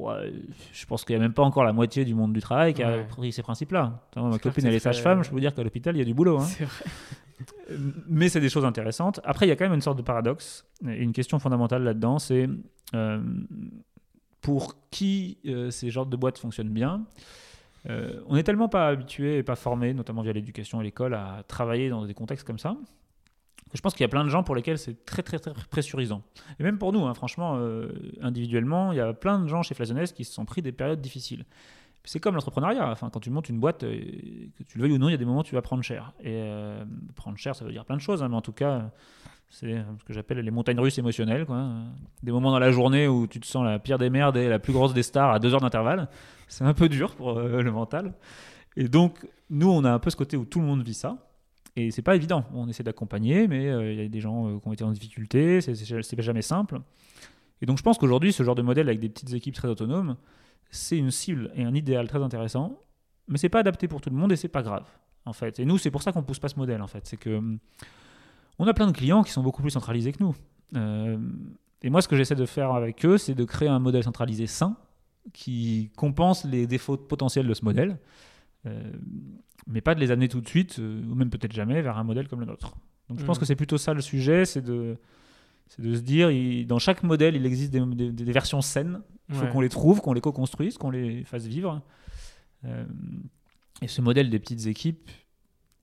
[0.00, 0.30] euh,
[0.72, 2.82] je pense qu'il n'y a même pas encore la moitié du monde du travail qui
[2.82, 3.04] a Ouais.
[3.08, 4.02] pris ces principes-là.
[4.16, 6.14] Ma copine, elle est sage-femme, je peux vous dire qu'à l'hôpital, il y a du
[6.14, 6.38] boulot.
[6.38, 6.46] hein.
[6.58, 6.66] Vrai.
[8.08, 9.20] Mais c'est des choses intéressantes.
[9.24, 10.64] Après, il y a quand même une sorte de paradoxe.
[10.88, 12.48] Et une question fondamentale là-dedans, c'est
[12.94, 13.20] euh,
[14.40, 17.04] pour qui euh, ces genres de boîtes fonctionnent bien
[17.90, 21.42] euh, On n'est tellement pas habitué et pas formé, notamment via l'éducation et l'école, à
[21.46, 22.76] travailler dans des contextes comme ça.
[23.76, 26.22] Je pense qu'il y a plein de gens pour lesquels c'est très, très, très pressurisant.
[26.58, 27.88] Et même pour nous, hein, franchement, euh,
[28.22, 31.00] individuellement, il y a plein de gens chez Flaisonnès qui se sont pris des périodes
[31.00, 31.44] difficiles.
[32.04, 32.90] C'est comme l'entrepreneuriat.
[32.90, 34.00] Enfin, quand tu montes une boîte, euh,
[34.56, 35.82] que tu le veuilles ou non, il y a des moments où tu vas prendre
[35.82, 36.12] cher.
[36.20, 36.84] Et euh,
[37.16, 38.90] prendre cher, ça veut dire plein de choses, hein, mais en tout cas,
[39.50, 41.44] c'est ce que j'appelle les montagnes russes émotionnelles.
[41.44, 41.68] Quoi.
[42.22, 44.58] Des moments dans la journée où tu te sens la pire des merdes et la
[44.58, 46.08] plus grosse des stars à deux heures d'intervalle.
[46.48, 48.14] C'est un peu dur pour le mental.
[48.76, 51.18] Et donc, nous, on a un peu ce côté où tout le monde vit ça.
[51.76, 52.44] Et c'est pas évident.
[52.54, 54.90] On essaie d'accompagner, mais euh, il y a des gens euh, qui ont été en
[54.92, 55.60] difficulté.
[55.60, 56.80] C'est- jamais simple.
[57.60, 60.16] Et donc, je pense qu'aujourd'hui, ce genre de modèle avec des petites équipes très autonomes,
[60.70, 62.80] c'est une cible et un idéal très intéressant.
[63.28, 64.84] Mais c'est pas adapté pour tout le monde et c'est pas grave,
[65.24, 65.58] en fait.
[65.58, 67.06] Et nous, c'est pour ça qu'on pousse pas ce modèle, en fait.
[67.06, 67.58] C'est que hum,
[68.58, 70.34] on a plein de clients qui sont beaucoup plus centralisés que nous.
[70.76, 71.18] Euh,
[71.82, 74.46] et moi, ce que j'essaie de faire avec eux, c'est de créer un modèle centralisé
[74.46, 74.76] sain
[75.32, 77.98] qui compense les défauts potentiels de ce modèle,
[78.66, 78.92] euh,
[79.66, 82.04] mais pas de les amener tout de suite, euh, ou même peut-être jamais, vers un
[82.04, 82.74] modèle comme le nôtre.
[83.08, 83.40] Donc je pense Mhm.
[83.40, 84.96] que c'est plutôt ça le sujet, c'est de,
[85.68, 89.00] c'est de se dire, il- dans chaque modèle, il existe des, des- des versions saines,
[89.28, 89.50] il faut Ouais.
[89.50, 91.82] qu'on les trouve, qu'on les co-construise, qu'on les fasse vivre.
[92.64, 92.84] Euh,
[93.82, 95.10] et ce modèle des petites équipes,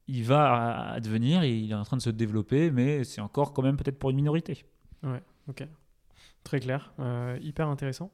[0.08, 3.78] il va advenir, il est en train de se développer, mais c'est encore quand même
[3.78, 4.66] peut-être pour une minorité.
[6.44, 6.94] Très clair,
[7.42, 8.12] hyper intéressant.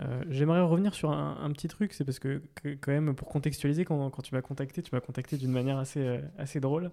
[0.00, 4.10] Euh, J'aimerais revenir sur un, petit truc, c'est parce que, quand même pour contextualiser, quand,
[4.22, 6.90] tu m'as contacté, tu m'as contacté d'une manière assez, euh, drôle.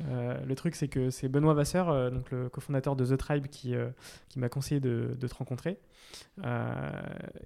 [0.00, 3.74] Euh, le truc c'est que c'est Benoît Vasseur, donc le cofondateur de The Tribe, qui,
[4.36, 5.78] m'a conseillé de, te rencontrer.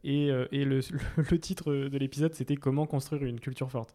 [0.04, 3.94] Et le, titre de l'épisode c'était Comment construire une culture forte.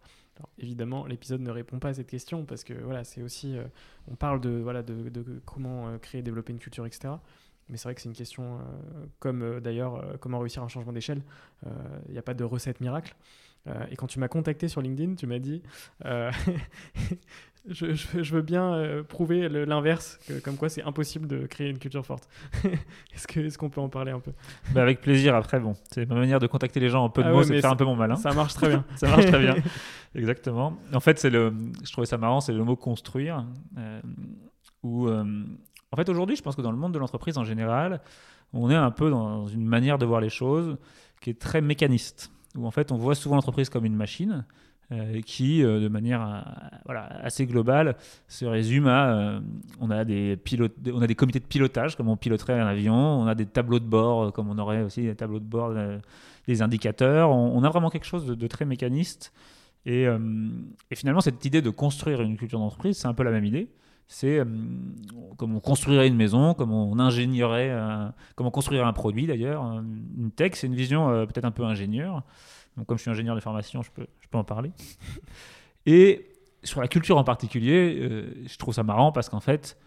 [0.57, 3.57] Évidemment, l'épisode ne répond pas à cette question parce que voilà, c'est aussi,
[4.07, 7.16] on parle de, voilà, de, comment créer, développer une culture, etc.
[7.70, 10.68] Mais c'est vrai que c'est une question, euh, comme euh, d'ailleurs euh, comment réussir un
[10.68, 11.22] changement d'échelle.
[12.07, 13.16] Il n'y a pas de recette miracle.
[13.68, 15.62] Euh, et quand tu m'as contacté sur LinkedIn, tu m'as dit
[16.05, 16.32] euh,
[17.70, 21.78] je, je- je veux bien euh, prouver l'inverse, comme quoi c'est impossible de créer une
[21.78, 22.28] culture forte.
[23.14, 24.32] Est-ce que- est-ce qu'on peut en parler un peu?
[24.74, 27.28] Bah, avec plaisir, après, bon, c'est ma manière de contacter les gens en peu de
[27.28, 28.16] Ah mots, ouais, c'est de faire un peu mon malin.
[28.16, 28.84] Ça marche très bien.
[28.95, 29.55] Ça marche très bien.
[30.16, 30.76] Exactement.
[30.93, 31.53] En fait, c'est le,
[31.86, 33.45] je trouvais ça marrant, c'est le mot construire.
[34.84, 35.07] où,
[35.92, 38.02] en fait, aujourd'hui, je pense que dans le monde de l'entreprise en général,
[38.54, 40.78] on est un peu dans une manière de voir les choses
[41.20, 42.32] qui est très mécaniste.
[42.56, 44.46] Où en fait, on voit souvent l'entreprise comme une machine
[44.92, 46.42] euh, qui, euh, de manière euh,
[46.84, 47.96] voilà, assez globale,
[48.28, 49.39] se résume à
[49.80, 50.38] on, a des
[50.94, 53.80] on a des comités de pilotage, comme on piloterait un avion, on a des tableaux
[53.80, 55.74] de bord, comme on aurait aussi des tableaux de bord,
[56.46, 57.30] des indicateurs.
[57.32, 59.32] On, a vraiment quelque chose de, très mécaniste.
[59.86, 60.08] Et
[60.94, 63.70] finalement, cette idée de construire une culture d'entreprise, c'est un peu la même idée.
[64.14, 64.45] C'est euh,
[65.38, 69.66] comme on construirait une maison, comme on ingénierait, un- comme on construirait un produit d'ailleurs.
[69.66, 69.82] Euh,
[70.18, 72.22] Une tech, c'est une vision euh, peut-être un peu ingénieure.
[72.76, 74.72] Donc, comme je suis ingénieur de formation, je peux, je peux en parler.
[75.86, 76.28] Et
[76.64, 79.78] sur la culture en particulier, euh, je trouve ça marrant parce qu'en fait,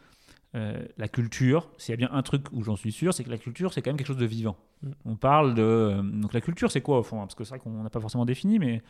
[0.54, 3.30] euh, la culture, s'il y a bien un truc où j'en suis sûr, c'est que
[3.30, 4.56] la culture, c'est quand même quelque chose de vivant.
[4.82, 4.90] Mm.
[5.04, 5.62] On parle de.
[5.62, 7.90] euh, donc la culture, c'est quoi au fond hein Parce que c'est vrai qu'on n'a
[7.90, 8.82] pas forcément défini, mais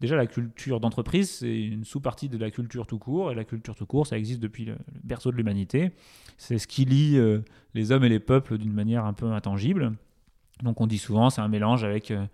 [0.00, 3.32] déjà la culture d'entreprise, c'est une sous-partie de la culture tout court.
[3.32, 5.92] Et la culture tout court, ça existe depuis le, berceau de l'humanité.
[6.38, 7.40] C'est ce qui lie euh,
[7.74, 9.92] les hommes et les peuples d'une manière un peu intangible.
[10.62, 12.10] Donc on dit souvent, c'est un mélange avec.
[12.10, 12.24] euh,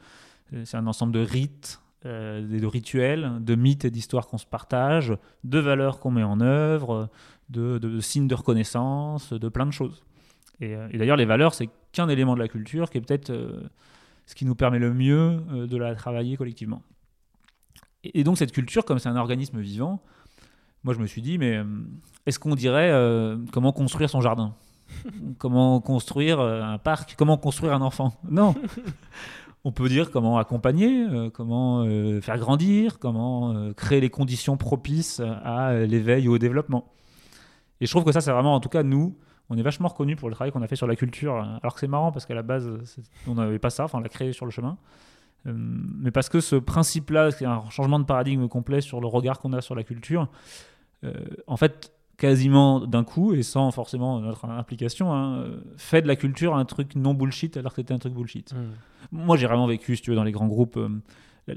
[0.55, 5.13] euh, c'est un ensemble de rites, de rituels, de mythes et d'histoires qu'on se partage,
[5.43, 7.11] de valeurs qu'on met en œuvre,
[7.49, 10.05] de, signes de reconnaissance, de plein de choses.
[10.61, 13.33] Et, d'ailleurs, les valeurs, c'est qu'un élément de la culture qui est peut-être
[14.27, 16.81] ce qui nous permet le mieux de la travailler collectivement.
[18.07, 20.01] Et, et donc, cette culture, comme c'est un organisme vivant,
[20.85, 21.65] moi je me suis dit, mais euh,
[22.27, 24.55] est-ce qu'on dirait euh, comment construire son jardin?
[25.39, 27.17] Comment construire euh, un parc?
[27.19, 28.15] Comment construire un enfant?
[28.31, 28.55] Non
[29.65, 35.21] on peut dire comment accompagner, euh, comment euh, faire grandir, comment créer les conditions propices
[35.21, 36.93] à l'éveil ou au développement.
[37.81, 39.19] Et je trouve que ça, c'est vraiment, en tout cas, nous,
[39.51, 41.35] on est vachement reconnus pour le travail qu'on a fait sur la culture.
[41.35, 42.71] Alors que c'est marrant parce qu'à la base,
[43.27, 44.79] on n'avait pas ça, enfin, on l'a créé sur le chemin.
[45.47, 49.39] Euh, mais parce que ce principe-là, c'est un changement de paradigme complet sur le regard
[49.39, 50.29] qu'on a sur la culture,
[51.05, 51.13] euh,
[51.47, 56.17] en fait, quasiment d'un coup et sans forcément notre implication, hein, euh, fait de la
[56.17, 58.55] culture un truc non bullshit alors que c'était un truc bullshit.
[59.13, 60.89] Moi, j'ai vraiment vécu, si tu veux, dans les grands groupes, euh,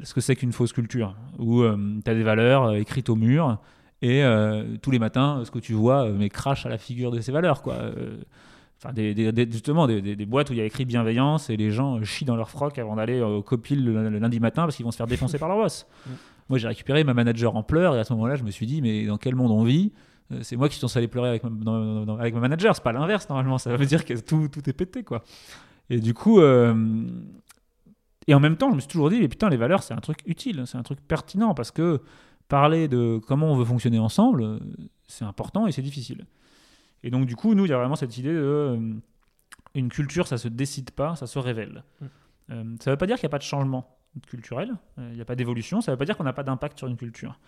[0.04, 3.58] ce que c'est qu'une fausse culture, où tu as des valeurs euh, écrites au mur,
[4.02, 7.12] et euh, tous les matins, ce que tu vois, euh, mais crache à la figure
[7.12, 7.76] de ces valeurs, quoi.
[8.80, 11.58] Euh, Enfin, des, des- des- justement, des, boîtes où il y a écrit bienveillance et
[11.58, 14.64] les gens euh, chient dans leur froc avant d'aller au copil le, le lundi matin
[14.64, 15.86] parce qu'ils vont se faire défoncer par leur boss.
[16.08, 16.12] Mm.
[16.50, 18.82] Moi, j'ai récupéré ma manager en pleurs et à ce moment-là, je me suis dit,
[18.82, 19.92] mais dans quel monde on vit
[20.32, 22.74] Euh, C'est moi qui suis censé aller pleurer avec ma, dans- dans- avec ma manager,
[22.76, 25.24] c'est pas l'inverse normalement, ça veut dire que tout, tout est pété, quoi.
[25.92, 26.74] Et du coup, euh,
[28.28, 30.00] et en même temps, je me suis toujours dit, mais putain, les valeurs, c'est un
[30.02, 32.02] truc utile, c'est un truc pertinent parce que
[32.48, 34.60] parler de comment on veut fonctionner ensemble, euh,
[35.08, 36.26] c'est important et c'est difficile.
[37.04, 38.40] Et donc, du coup, nous, il y a vraiment cette idée de.
[38.40, 38.94] euh,
[39.76, 41.84] une culture, ça se décide pas, ça se révèle.
[42.02, 42.06] Mm.
[42.52, 43.98] Euh, ça ne veut pas dire qu'il n'y a pas de changement
[44.28, 46.44] culturel, euh, il n'y a pas d'évolution, ça ne veut pas dire qu'on n'a pas
[46.44, 47.40] d'impact sur une culture.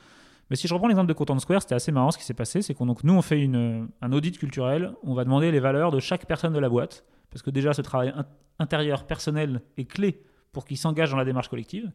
[0.50, 2.62] Mais si je reprends l'exemple de Content Square, c'était assez marrant ce qui s'est passé,
[2.62, 5.92] c'est qu'on donc nous on fait une, un audit culturel, on va demander les valeurs
[5.92, 8.26] de chaque personne de la boîte, parce que déjà ce travail in-
[8.60, 10.22] intérieur personnel est clé
[10.52, 11.92] pour qu'ils s'engagent dans la démarche collective.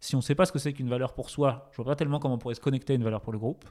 [0.00, 1.96] Si on ne sait pas ce que c'est qu'une valeur pour soi, je vois pas
[1.96, 3.64] tellement comment on pourrait se connecter à une valeur pour le groupe.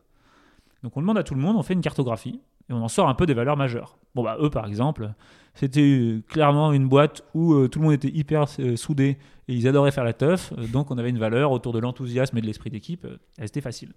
[0.86, 3.09] Donc on demande à tout le monde, on fait une cartographie et on en sort
[3.09, 3.97] un peu des valeurs majeures.
[4.13, 5.09] Bon bah eux par exemple,
[5.55, 9.17] c'était clairement une boîte où euh, tout le monde était hyper euh, soudé
[9.47, 12.38] et ils adoraient faire la teuf, euh, donc on avait une valeur autour de l'enthousiasme
[12.38, 13.07] et de l'esprit d'équipe,
[13.39, 13.93] c'était facile.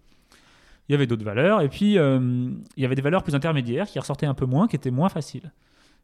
[0.89, 3.99] Il y avait d'autres valeurs et puis il y avait des valeurs plus intermédiaires qui
[3.99, 5.53] ressortaient un peu moins, qui étaient moins faciles.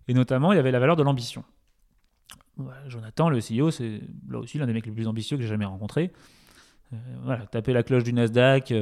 [0.07, 1.45] Et notamment il y avait la valeur de l'ambition.
[2.89, 5.65] Jonathan, le CEO, c'est là aussi l'un des mecs les plus ambitieux que j'ai jamais
[5.65, 6.13] rencontré.
[7.25, 8.73] Voilà, taper la cloche du Nasdaq,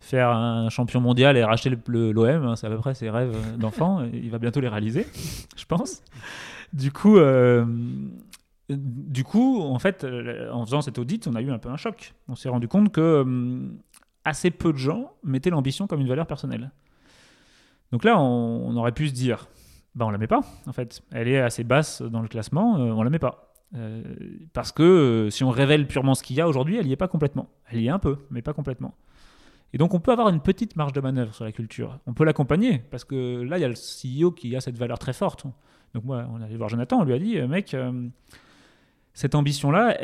[0.00, 4.02] faire un champion mondial et racheter l'OM, hein, c'est à peu près ses rêves d'enfant.
[4.12, 5.06] il va bientôt les réaliser,
[5.56, 6.02] je pense.
[6.72, 7.64] Du coup, euh,
[8.68, 11.76] du coup, en fait, euh, en faisant cet audit, on a eu un peu un
[11.76, 12.14] choc.
[12.28, 13.68] On s'est rendu compte que euh,
[14.24, 16.70] assez peu de gens mettaient l'ambition comme une valeur personnelle.
[17.92, 19.46] Donc là, on, aurait pu se dire,
[19.94, 20.40] bah on la met pas.
[20.66, 23.45] En fait, elle est assez basse dans le classement, on la met pas.
[24.52, 27.08] Parce que si on révèle purement ce qu'il y a aujourd'hui, elle y est pas
[27.08, 27.48] complètement.
[27.70, 28.94] Elle y est un peu, mais pas complètement.
[29.72, 31.98] Et donc on peut avoir une petite marge de manœuvre sur la culture.
[32.06, 34.98] On peut l'accompagner, parce que là, il y a le CEO qui a cette valeur
[34.98, 35.44] très forte.
[35.94, 38.08] Donc moi, on allait voir Jonathan, on lui a dit, euh, mec, euh,
[39.14, 39.96] cette ambition-là,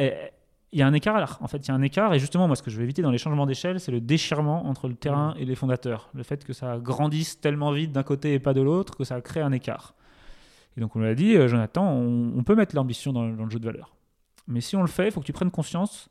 [0.73, 1.39] il y a un écart.
[1.43, 2.15] En fait, il y a un écart.
[2.15, 4.67] Et justement, moi, ce que je vais éviter dans les changements d'échelle, c'est le déchirement
[4.67, 6.09] entre le terrain et les fondateurs.
[6.15, 9.21] Le fait que ça grandisse tellement vite d'un côté et pas de l'autre, que ça
[9.21, 9.95] crée un écart.
[10.77, 13.51] Et donc on lui a dit, euh, Jonathan, on, peut mettre l'ambition dans, dans, le
[13.51, 13.95] jeu de valeur.
[14.47, 16.09] Mais si on le fait, il faut que tu prennes conscience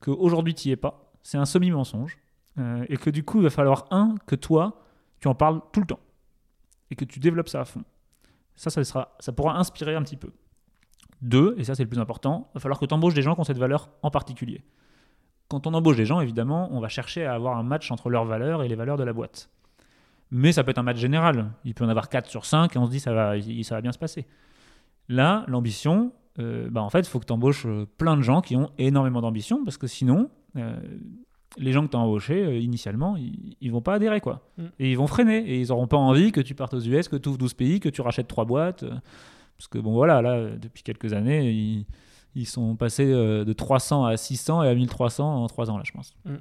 [0.00, 1.12] qu'aujourd'hui, tu n'y es pas.
[1.22, 2.18] C'est un semi-mensonge
[2.58, 4.82] euh, et que du coup, il va falloir, un, que toi,
[5.20, 6.00] tu en parles tout le temps.
[6.90, 7.84] Et que tu développes ça à fond.
[8.56, 10.30] Ça, ça, sera, ça pourra inspirer un petit peu.
[11.22, 13.34] Deux, et ça c'est le plus important, il va falloir que tu embauches des gens
[13.34, 14.64] qui ont cette valeur en particulier.
[15.48, 18.24] Quand on embauche des gens, évidemment, on va chercher à avoir un match entre leurs
[18.24, 19.50] valeurs et les valeurs de la boîte.
[20.30, 21.52] Mais ça peut être un match général.
[21.64, 23.80] Il peut en avoir 4 sur 5 et on se dit ça va, ça va
[23.80, 24.26] bien se passer.
[25.08, 28.40] Là, l'ambition, euh, bah en fait, il faut que tu embauches euh, plein de gens
[28.40, 30.30] qui ont énormément d'ambition parce que sinon,
[31.58, 34.48] les gens que tu as embauchés, euh, initialement, ils, ils, vont pas adhérer, quoi.
[34.56, 34.64] Mm.
[34.78, 35.38] Et ils vont freiner.
[35.38, 37.80] Et ils n'auront pas envie que tu partes aux US, que tu ouvres 12 pays,
[37.80, 38.82] que tu rachètes 3 boîtes.
[38.82, 38.94] Euh,
[39.56, 41.86] parce que, bon, voilà, là, depuis quelques années, ils,
[42.34, 45.82] ils sont passés euh, de 300 à 600 et à 1300 en 3 ans, là,
[45.84, 46.14] je pense.
[46.24, 46.34] Mm.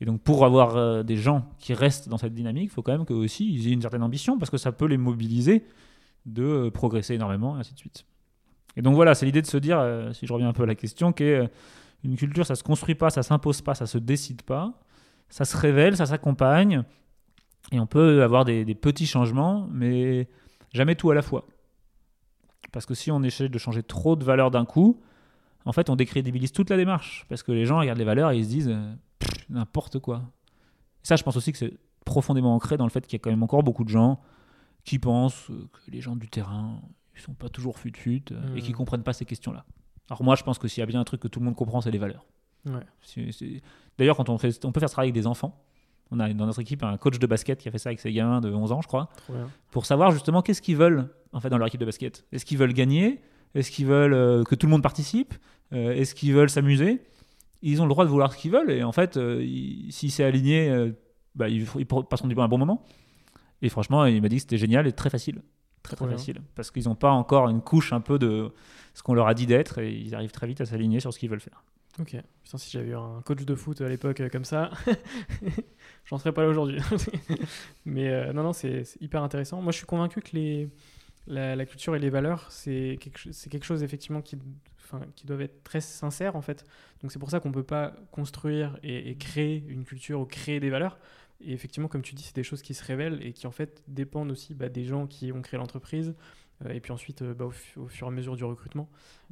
[0.00, 3.06] Et donc, pour avoir des gens qui restent dans cette dynamique, il faut quand même
[3.06, 5.64] qu'eux aussi, aient une certaine ambition, parce que ça peut les mobiliser
[6.26, 8.04] de progresser énormément, et ainsi de suite.
[8.76, 9.82] Et donc, voilà, c'est l'idée de se dire,
[10.12, 11.50] si je reviens un peu à la question, qui est
[12.04, 14.74] une culture, ça se construit pas, ça s'impose pas, ça se décide pas.
[15.28, 16.84] Ça se révèle, ça s'accompagne.
[17.72, 20.28] Et on peut avoir des, petits changements, mais
[20.72, 21.46] jamais tout à la fois.
[22.72, 25.00] Parce que si on essaie de changer trop de valeurs d'un coup,
[25.64, 27.26] en fait, on décrédibilise toute la démarche.
[27.28, 28.94] Parce que les gens regardent les valeurs et ils se disent euh,
[29.48, 30.22] n'importe quoi.
[31.02, 33.30] ça, je pense aussi que c'est profondément ancré dans le fait qu'il y a quand
[33.30, 34.20] même encore beaucoup de gens
[34.84, 36.80] qui pensent que les gens du terrain,
[37.14, 38.76] ils sont pas toujours fut-fut euh, et qui mmh.
[38.76, 39.64] comprennent pas ces questions-là.
[40.08, 41.56] Alors moi, je pense que s'il y a bien un truc que tout le monde
[41.56, 42.24] comprend, c'est les valeurs.
[43.98, 45.62] D'ailleurs, quand on, fait, on peut faire ce travail avec des enfants.
[46.10, 48.12] On a dans notre équipe un coach de basket qui a fait ça avec ses
[48.12, 49.08] gamins de 11 ans, je crois,
[49.72, 52.24] pour savoir justement qu'est-ce qu'ils veulent en fait dans leur équipe de basket.
[52.30, 53.20] Est-ce qu'ils veulent gagner?
[53.54, 55.34] Est-ce qu'ils veulent euh, que tout le monde participe?
[55.72, 57.02] Euh, Est-ce qu'ils veulent s'amuser?
[57.68, 59.44] Ils ont le droit de vouloir ce qu'ils veulent et en fait, euh,
[59.90, 60.92] si c'est aligné,
[61.34, 62.84] bah, ils, ils passeront du bon un bon moment.
[63.62, 65.42] Et franchement, il m'a dit que c'était génial et très facile.
[65.82, 66.42] Très très facile.
[66.54, 68.52] Parce qu'ils n'ont pas encore une couche un peu de
[68.94, 71.18] ce qu'on leur a dit d'être et ils arrivent très vite à s'aligner sur ce
[71.18, 71.62] qu'ils veulent faire.
[71.98, 72.16] Ok.
[72.42, 74.70] Putain, si j'avais eu un coach de foot à l'époque euh, comme ça,
[76.04, 76.78] j'en serais pas là aujourd'hui.
[77.86, 79.62] Mais euh, non, non, c'est hyper intéressant.
[79.62, 80.68] Moi, je suis convaincu que les,
[81.26, 84.36] la, culture et les valeurs, c'est quelque, quelque chose effectivement qui,
[85.14, 86.64] qui doivent être très sincères en fait.
[87.02, 90.70] Donc c'est pour ça qu'on peut pas construire et, créer une culture ou créer des
[90.70, 90.98] valeurs.
[91.40, 93.82] Et effectivement, comme tu dis, c'est des choses qui se révèlent et qui en fait
[93.88, 96.14] dépendent aussi bah, des gens qui ont créé l'entreprise,
[96.64, 98.88] euh, et puis ensuite euh, bah, au, fur et à mesure du recrutement.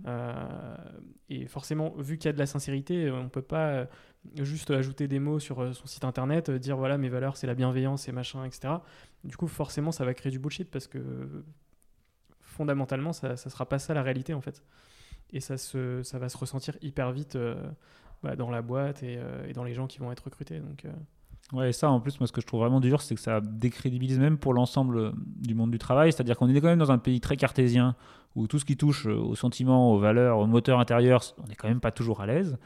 [0.07, 0.77] Euh,
[1.31, 3.87] et forcément, vu qu'il y a de la sincérité, on ne peut pas
[4.37, 8.09] juste ajouter des mots sur son site internet, dire voilà mes valeurs c'est la bienveillance
[8.09, 8.75] et machin, etc.
[9.23, 11.01] Du coup, forcément, ça va créer du bullshit parce que
[12.41, 14.63] fondamentalement, ça ne sera pas ça la réalité en fait.
[15.33, 17.37] Et ça, se, ça va se ressentir hyper vite
[18.23, 19.19] bah, dans la boîte et,
[19.49, 20.61] et, dans les gens qui vont être recrutés.
[20.61, 20.87] Donc,
[21.53, 23.41] Ouais, et ça, en plus, moi, ce que je trouve vraiment dur, c'est que ça
[23.41, 26.13] décrédibilise même pour l'ensemble euh, du monde du travail.
[26.13, 27.97] C'est-à-dire qu'on est quand même dans un pays très cartésien,
[28.35, 31.55] où tout ce qui touche euh, aux sentiments, aux valeurs, au moteur intérieur, on n'est
[31.55, 32.57] quand même pas toujours à l'aise.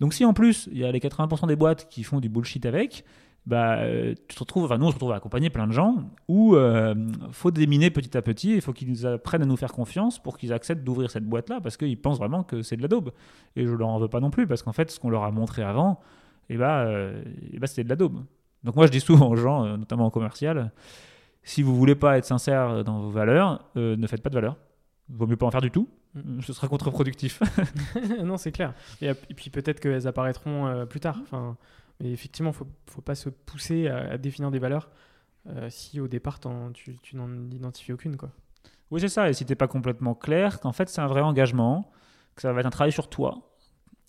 [0.00, 2.64] Donc si en plus, il y a les 80% des boîtes qui font du bullshit
[2.64, 3.04] avec,
[3.46, 6.04] bah, euh, tu te retrouves, enfin nous on se retrouve à accompagner plein de gens
[6.28, 10.22] où il faut déminer petit à petit, il faut qu'ils apprennent à nous faire confiance
[10.22, 13.10] pour qu'ils acceptent d'ouvrir cette boîte-là parce qu'ils pensent vraiment que c'est de la daube.
[13.56, 15.30] Et je leur en veux pas non plus parce qu'en fait, ce qu'on leur a
[15.30, 16.00] montré avant,
[16.48, 17.22] et bah, euh,
[17.58, 18.22] bah c'était de la daube.
[18.64, 20.70] Donc moi je dis souvent aux gens, euh, notamment en commercial,
[21.42, 24.56] si vous voulez pas être sincère dans vos valeurs, euh, ne faites pas de valeurs.
[25.08, 25.88] vaut mieux pas en faire du tout.
[26.14, 26.40] Mm.
[26.42, 27.42] Ce sera contre-productif.
[28.22, 28.74] non, c'est clair.
[29.00, 31.18] Et, puis peut-être qu'elles apparaîtront euh, plus tard.
[31.22, 31.56] Enfin,
[32.02, 34.90] mais effectivement, faut, faut pas se pousser à, définir des valeurs
[35.48, 36.40] euh, si au départ
[36.74, 38.16] tu, tu n'en identifies aucune.
[38.16, 38.30] Quoi.
[38.90, 39.30] Oui, c'est ça.
[39.30, 41.90] Et si t'es pas complètement clair, qu'en fait, c'est un vrai engagement,
[42.34, 43.52] que ça va être un travail sur toi.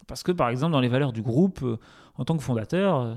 [0.08, 1.78] Parce que, par exemple, dans les valeurs du groupe, euh,
[2.16, 3.14] en tant que fondateur, euh,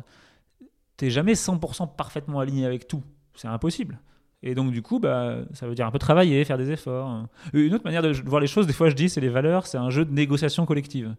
[0.99, 3.03] t'es jamais 100% parfaitement aligné avec tout.
[3.35, 3.99] C'est impossible.
[4.43, 7.27] Et donc, du coup, bah, ça veut dire un peu travailler, faire des efforts.
[7.55, 9.79] Une autre manière de voir les choses, des fois, je dis, c'est les valeurs, c'est
[9.79, 11.17] un jeu de négociation collective.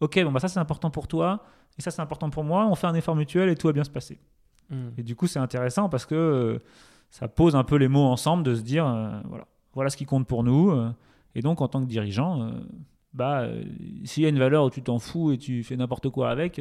[0.00, 1.44] Ok, bon, bah, ça, c'est important pour toi,
[1.78, 2.66] et ça, c'est important pour moi.
[2.66, 4.18] On fait un effort mutuel et tout va bien se passer.
[4.70, 4.88] Mm.
[4.98, 6.58] Et du coup, c'est intéressant parce que euh,
[7.10, 10.06] ça pose un peu les mots ensemble de se dire, euh, voilà, voilà ce qui
[10.06, 10.70] compte pour nous.
[10.70, 10.90] euh,
[11.34, 12.50] et donc, en tant que dirigeant,
[13.12, 13.46] bah,
[14.04, 16.60] s'il y a une valeur où tu t'en fous et tu fais n'importe quoi avec,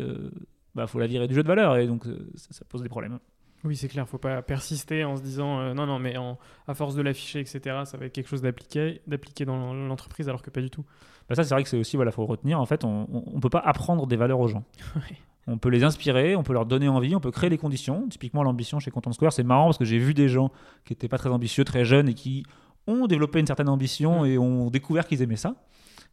[0.75, 1.77] bah, faut la virer du jeu de valeur.
[1.77, 3.17] Et donc, ça, ça pose des problèmes.
[3.65, 4.07] Oui, c'est clair.
[4.07, 6.37] Faut pas persister en se disant euh, non, non, mais en-
[6.67, 9.01] à force de l'afficher, etc., ça va être quelque chose d'appliqué,
[9.45, 10.85] dans l'entreprise, alors que pas du tout.
[11.27, 12.59] Bah, ça, c'est vrai que c'est aussi, voilà, faut retenir.
[12.59, 14.63] En fait, on ne peut pas apprendre des valeurs aux gens.
[14.95, 15.17] Ouais.
[15.47, 18.07] On peut les inspirer, on peut leur donner envie, on peut créer les conditions.
[18.07, 20.51] Typiquement, l'ambition chez Content Square, c'est marrant parce que j'ai vu des gens
[20.85, 22.43] qui n'étaient pas très ambitieux, très jeunes et qui
[22.85, 24.25] ont développé une certaine ambition Mm.
[24.27, 25.55] et ont découvert qu'ils aimaient ça,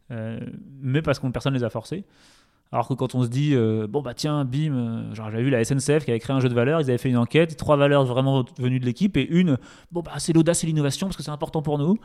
[0.09, 0.39] Euh,
[0.81, 2.03] mais parce que personne ne les a forcés.
[2.71, 5.49] Alors que quand on se dit, euh, bon bah tiens, bim, euh, genre j'avais vu
[5.49, 7.77] la SNCF qui avait créé un jeu de valeurs, ils avaient fait une enquête, trois
[7.77, 9.57] valeurs vraiment venues de l'équipe et une,
[9.91, 11.97] bon bah c'est l'audace et l'innovation parce que c'est important pour nous.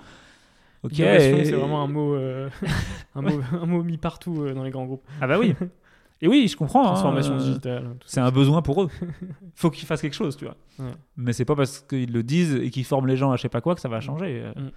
[0.84, 0.98] Ok.
[1.00, 2.48] Et- c'est vraiment un mot, euh,
[3.14, 5.04] un mot, un mot mis partout euh, dans les grands groupes.
[5.20, 5.54] Ah bah oui.
[6.20, 6.82] Et oui, je comprends.
[6.82, 7.82] hein, Transformation digitale.
[7.98, 8.88] tout C'est un besoin pour eux.
[9.56, 10.56] faut qu'ils fassent quelque chose, tu vois.
[10.78, 10.92] Ouais.
[11.16, 13.48] Mais c'est pas parce qu'ils le disent et qu'ils forment les gens à je sais
[13.48, 14.44] pas quoi que ça va changer.
[14.54, 14.68] Mm.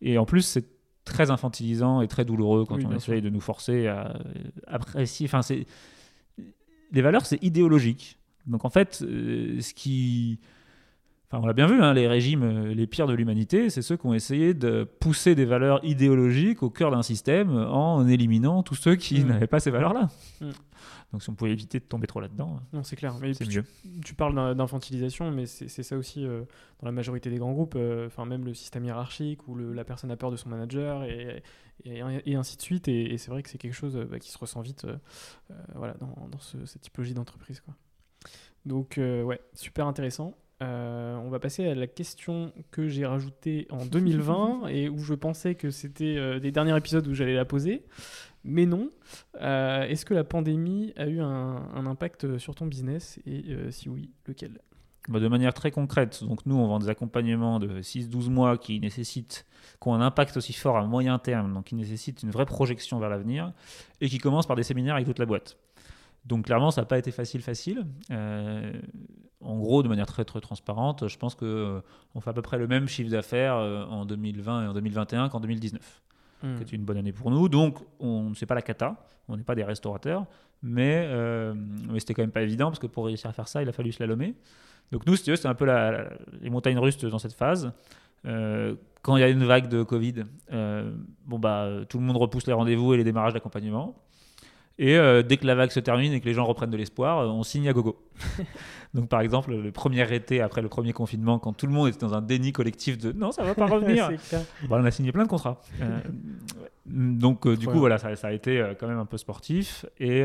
[0.00, 0.64] Et en plus, c'est
[1.04, 4.18] très infantilisant et très douloureux quand Oui, on essaye de nous forcer à
[4.66, 5.26] apprécier.
[5.26, 5.66] Enfin, c'est
[6.92, 8.18] les valeurs, c'est idéologique.
[8.46, 10.38] Donc en fait, euh, ce qui
[11.32, 13.96] Enfin, on l'a bien vu, hein, les régimes euh, les pires de l'humanité, c'est ceux
[13.96, 18.74] qui ont essayé de pousser des valeurs idéologiques au cœur d'un système en éliminant tous
[18.74, 19.28] ceux qui Mm.
[19.28, 20.08] n'avaient pas ces valeurs-là.
[20.40, 20.46] Mm.
[21.12, 23.14] Donc si on pouvait éviter de tomber trop là-dedans, Non, c'est clair.
[23.20, 23.34] Mais mieux.
[23.34, 23.64] Tu,
[24.04, 26.42] tu parles d'in- d'infantilisation, mais c'est ça aussi euh,
[26.80, 27.74] dans la majorité des grands groupes.
[27.76, 31.02] euh, Enfin, même le système hiérarchique où le- la personne a peur de son manager
[31.04, 31.42] et,
[31.84, 32.86] et, et ainsi de suite.
[32.86, 34.96] Et, et c'est vrai que c'est quelque chose euh, bah, qui se ressent vite euh,
[35.74, 37.60] voilà, dans, dans ce- cette typologie d'entreprise.
[37.60, 37.74] quoi.
[38.66, 40.36] Donc, ouais, super intéressant.
[40.62, 45.14] Euh, on va passer à la question que j'ai rajoutée en 2020 et où je
[45.14, 47.82] pensais que c'était euh, des derniers épisodes où j'allais la poser.
[48.44, 48.90] Mais non.
[49.40, 53.88] Euh, Est-ce que la pandémie a eu un, impact sur ton business et euh, si
[53.88, 54.60] oui, lequel?
[55.08, 58.78] Bah, de manière très concrète, donc nous on vend des accompagnements de 6-12 mois qui
[58.80, 59.46] nécessitent,
[59.80, 62.98] qui ont un impact aussi fort à moyen terme, donc qui nécessitent une vraie projection
[62.98, 63.52] vers l'avenir,
[64.00, 65.56] et qui commencent par des séminaires avec toute la boîte.
[66.26, 67.86] Donc clairement, ça n'a pas été facile, facile.
[68.10, 68.72] Euh,
[69.40, 71.80] en gros, de manière très très transparente, je pense que euh,
[72.14, 75.40] on fait à peu près le même chiffre d'affaires en 2020 et en 2021 qu'en
[75.40, 76.02] 2019
[76.42, 76.64] Hmm.
[76.64, 77.48] qui une bonne année pour nous.
[77.48, 78.96] Donc, on ne sait pas la cata,
[79.28, 80.26] on n'est pas des restaurateurs,
[80.62, 81.54] mais, euh,
[81.90, 83.72] mais c'était quand même pas évident parce que pour réussir à faire ça, il a
[83.72, 84.34] fallu slalomer.
[84.92, 86.08] Donc, nous, c'est un peu la-
[86.40, 87.72] les montagnes russes dans cette phase.
[88.26, 90.92] Euh, quand il y a une vague de Covid, euh,
[91.26, 93.94] bon bah, tout le monde repousse les rendez-vous et les démarrages d'accompagnement.
[94.80, 97.18] Et euh, dès que la vague se termine et que les gens reprennent de l'espoir,
[97.18, 98.02] euh, on signe à gogo.
[98.94, 101.98] Donc, par exemple, le premier été après le premier confinement, quand tout le monde était
[101.98, 104.10] dans un déni collectif de non, ça va pas revenir.
[104.70, 105.60] Bon, on a signé plein de contrats.
[105.82, 106.00] Euh,
[106.86, 109.84] donc, du coup, voilà, ça, ça a été quand même un peu sportif.
[109.98, 110.24] Et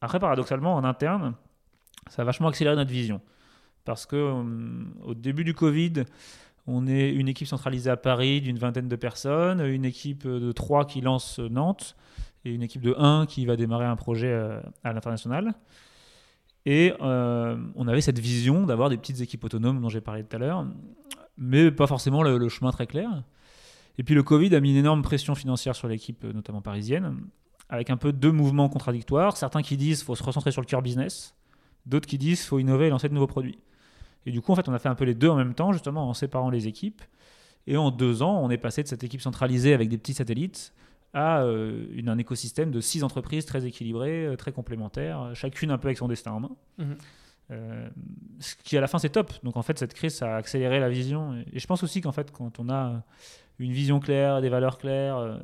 [0.00, 1.34] après, paradoxalement, en interne,
[2.08, 3.20] ça a vachement accéléré notre vision.
[3.84, 4.42] Parce que
[5.04, 6.04] au début du Covid,
[6.66, 10.86] on est une équipe centralisée à Paris d'une vingtaine de personnes, une équipe de trois
[10.86, 11.94] qui lance Nantes
[12.46, 15.54] et une équipe de 1 qui va démarrer un projet euh, à l'international.
[16.64, 20.34] Et euh, on avait cette vision d'avoir des petites équipes autonomes dont j'ai parlé tout
[20.36, 20.66] à l'heure,
[21.36, 23.22] mais pas forcément le, chemin très clair.
[23.98, 27.16] Et puis le Covid a mis une énorme pression financière sur l'équipe, euh, notamment parisienne,
[27.68, 29.36] avec un peu deux mouvements contradictoires.
[29.36, 31.34] Certains qui disent qu'il faut se recentrer sur le cœur business,
[31.84, 33.58] d'autres qui disent qu'il faut innover et lancer de nouveaux produits.
[34.24, 35.72] Et du coup, en fait, on a fait un peu les deux en même temps,
[35.72, 37.02] justement en séparant les équipes.
[37.68, 40.72] Et en deux ans, on est passé de cette équipe centralisée avec des petits satellites
[41.12, 45.78] à euh, une- un écosystème de six entreprises très équilibrées, euh, très complémentaires, chacune un
[45.78, 46.50] peu avec son destin en main.
[46.78, 46.96] Mhm.
[47.52, 47.88] Euh,
[48.40, 49.32] ce qui à la fin c'est top.
[49.44, 52.10] Donc en fait cette crise ça a accéléré la vision et, je pense aussi qu'en
[52.10, 53.04] fait quand on a
[53.60, 55.38] une vision claire, des valeurs claires, euh,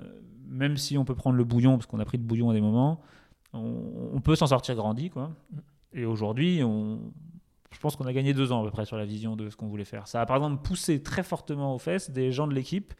[0.49, 2.61] même si on peut prendre le bouillon parce qu'on a pris le bouillon à des
[2.61, 3.01] moments,
[3.53, 5.31] on, on peut s'en sortir grandi quoi.
[5.93, 6.99] Et aujourd'hui on
[7.71, 9.57] je pense qu'on a gagné deux ans à peu près sur la vision de ce
[9.57, 10.07] qu'on voulait faire.
[10.09, 12.93] Ça a par exemple poussé très fortement aux fesses des gens de l'équipe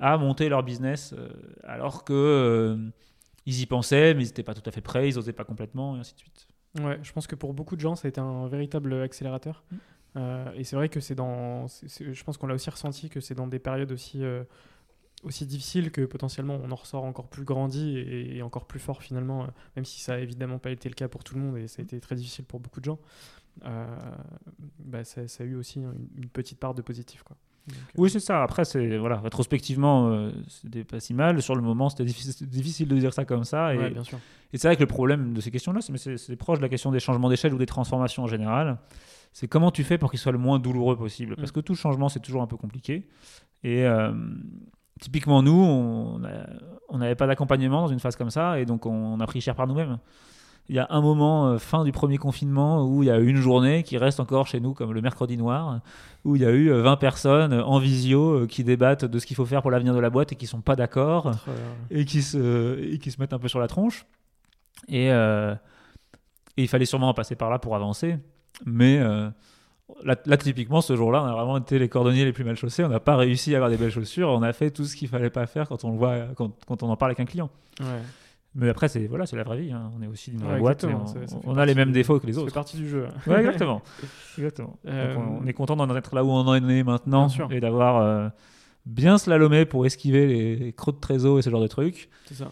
[0.00, 1.28] à monter leur business euh,
[1.64, 2.90] alors que euh,
[3.46, 5.96] ils y pensaient mais ils n'étaient pas tout à fait prêts, ils n'osaient pas complètement
[5.96, 6.46] et ainsi de suite.
[6.80, 9.62] Ouais, je pense que pour beaucoup de gens, ça a été un véritable accélérateur.
[9.70, 9.76] Mm.
[10.16, 11.66] Euh, et c'est vrai que c'est dans.
[11.66, 14.44] je pense qu'on l'a aussi ressenti que c'est dans des périodes aussi euh,
[15.22, 19.02] aussi difficile que potentiellement on en ressort encore plus grandi et, et encore plus fort
[19.02, 19.46] finalement, euh,
[19.76, 21.80] même si ça a évidemment pas été le cas pour tout le monde et ça
[21.80, 22.98] a été très difficile pour beaucoup de gens.
[23.64, 23.86] euh,
[24.80, 27.22] bah, ça, ça a eu aussi une, une petite part de positif.
[27.22, 27.36] Quoi.
[27.68, 28.42] Donc, euh, Oui, c'est ça.
[28.42, 31.40] Après, c'est voilà, rétrospectivement, euh, c'était pas si mal.
[31.42, 33.74] Sur le moment, c'était difficile, de dire ça comme ça.
[33.74, 34.18] Et, ouais, bien sûr.
[34.52, 37.00] et c'est vrai que le problème de ces questions-là, c'est, proche de la question des
[37.00, 38.78] changements d'échelle ou des transformations en général.
[39.32, 41.36] C'est comment tu fais pour qu'ils soient le moins douloureux possible?
[41.36, 41.54] Parce Mm.
[41.54, 43.08] que tout changement, c'est toujours un peu compliqué.
[43.64, 44.12] Et euh,
[45.00, 45.52] typiquement, nous,
[46.88, 49.40] on n'avait pas d'accompagnement dans une phase comme ça, et donc on, on a pris
[49.40, 49.98] cher par nous-mêmes.
[50.68, 53.26] Il y a un moment, euh, fin du premier confinement, où il y a eu
[53.26, 55.80] une journée qui reste encore chez nous comme le mercredi noir,
[56.24, 59.26] où il y a eu euh, 20 personnes en visio euh, qui débattent de ce
[59.26, 61.32] qu'il faut faire pour l'avenir de la boîte et qui sont pas d'accord euh,
[61.90, 64.06] et qui se, et qui se mettent un peu sur la tronche.
[64.88, 65.54] Et, euh,
[66.56, 68.18] et il fallait sûrement passer par là pour avancer.
[68.64, 69.28] Mais euh,
[70.04, 72.84] là, là, typiquement, ce jour-là, on a vraiment été les cordonniers les plus mal chaussés.
[72.84, 74.28] On n'a pas réussi à avoir des belles chaussures.
[74.28, 76.82] On a fait tout ce qu'il fallait pas faire quand on le voit, quand, quand
[76.82, 77.50] on en parle avec un client.
[77.80, 77.86] ouais.
[78.54, 79.72] Mais après, c'est voilà, c'est la vraie vie.
[79.72, 79.90] hein.
[79.96, 80.84] On est aussi une vraie Ouais, boîte.
[80.84, 82.52] on, Ça- ça fait on a les mêmes du- défauts que les autres.
[82.52, 83.08] partie du jeu.
[83.26, 83.80] Ouais, exactement.
[84.38, 84.76] exactement.
[84.84, 87.60] Donc, Euh, on, on est content d'en être là où on en est maintenant et
[87.60, 88.28] d'avoir euh,
[88.84, 92.10] bien slalomé pour esquiver les creux de trésor et ce genre de trucs.
[92.26, 92.50] C'est ça.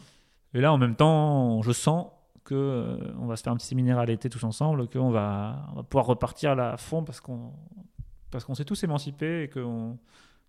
[0.55, 2.07] Et là, en même temps, je sens
[2.45, 5.67] que euh, on va se faire un petit séminaire à l'été tous ensemble, qu'on va,
[5.73, 7.53] on va pouvoir repartir là à fond parce qu'on
[8.31, 9.99] parce qu'on s'est tous émancipés et qu'on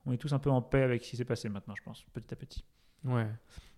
[0.05, 2.05] on est tous un peu en paix avec ce qui s'est passé maintenant, je pense,
[2.13, 2.63] petit à petit.
[3.03, 3.27] Ouais.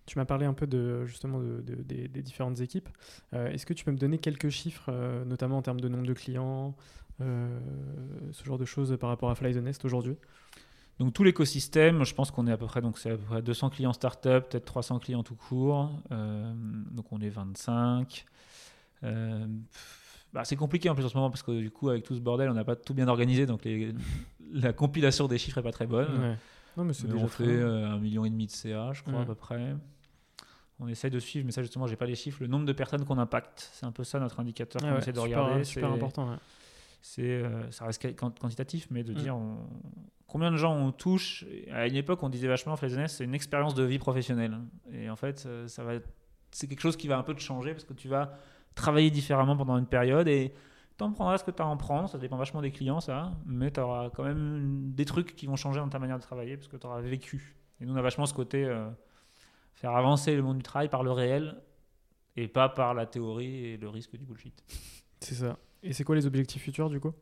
[0.06, 2.88] Tu m'as parlé un peu de justement de, de- des, des différentes équipes.
[3.32, 6.06] Euh, Est-ce que tu peux me donner quelques chiffres, euh, notamment en termes de nombre
[6.06, 6.76] de clients,
[7.20, 7.58] euh,
[8.32, 10.16] ce genre de choses par rapport à Fly the Nest aujourd'hui?
[11.00, 13.42] Donc tout l'écosystème, je pense qu'on est à peu près donc c'est à peu près
[13.42, 15.90] 200 clients startup, peut-être 300 clients tout court.
[16.10, 18.24] Donc on est 25.
[19.02, 22.04] Euh, pff, bah, c'est compliqué en plus en ce moment parce que du coup avec
[22.04, 23.92] tout ce bordel, on n'a pas tout bien organisé, donc les-
[24.52, 26.20] la compilation des chiffres est pas très bonne.
[26.20, 26.36] Ouais.
[26.76, 29.34] Non, mais c'est on fait un million et demi de CA, je crois, à peu
[29.34, 29.74] près.
[30.80, 32.38] On essaye de suivre, mais ça justement, j'ai pas les chiffres.
[32.40, 34.98] Le nombre de personnes qu'on impacte, c'est un peu ça notre indicateur Ah qu'on ouais,
[34.98, 35.64] essaie de super, regarder.
[35.64, 36.30] super important.
[36.30, 36.36] ouais.
[37.00, 39.16] C'est, euh, ça reste quant- quantitatif, mais de Mm.
[39.16, 39.58] dire on-
[40.26, 41.44] combien de gens on touche.
[41.70, 44.58] À une époque, on disait vachement, Flaisonness, c'est une expérience de vie professionnelle.
[44.90, 45.92] Et en fait, euh, ça va,
[46.50, 48.32] c'est quelque chose qui va un peu te changer parce que tu vas
[48.74, 50.52] travailler différemment pendant une période et
[50.96, 52.08] t'en prendras ce que tu as à en prendre.
[52.08, 53.32] Ça dépend vachement des clients, ça.
[53.46, 56.56] Mais tu auras quand même des trucs qui vont changer dans ta manière de travailler
[56.56, 57.54] parce que tu auras vécu.
[57.80, 58.88] Et nous, on a vachement ce côté euh,
[59.74, 61.60] faire avancer le monde du travail par le réel
[62.36, 64.64] et pas par la théorie et le risque du bullshit.
[65.20, 65.58] C'est ça.
[65.82, 67.12] Et c'est quoi les objectifs futurs du coup?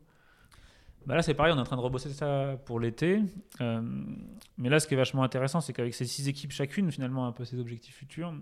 [1.05, 3.19] Bah là, c'est pareil, on est en train de rebosser ça pour l'été.
[3.59, 3.81] Euh,
[4.57, 7.33] mais là, ce qui est vachement intéressant, c'est qu'avec ces six équipes chacune, finalement, un
[7.33, 8.33] peu ses objectifs futurs.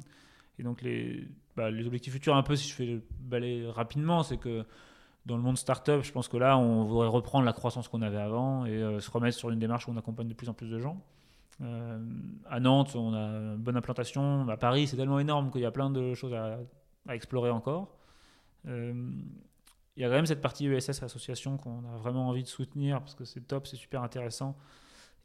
[0.60, 4.22] Et donc, les, bah, les objectifs futurs, un peu, si je fais le balai rapidement,
[4.22, 4.64] c'est que
[5.26, 8.18] dans le monde startup, je pense que là, on voudrait reprendre la croissance qu'on avait
[8.18, 10.70] avant et euh, se remettre sur une démarche où on accompagne de plus en plus
[10.70, 11.02] de gens.
[11.62, 12.00] Euh,
[12.50, 14.48] à Nantes, on a une bonne implantation.
[14.50, 16.60] À Paris, c'est tellement énorme qu'il y a plein de choses à,
[17.08, 17.96] à explorer encore.
[18.68, 18.94] Euh,
[19.96, 23.00] il y a quand même cette partie ESS association qu'on a vraiment envie de soutenir
[23.00, 24.56] parce que c'est top, c'est super intéressant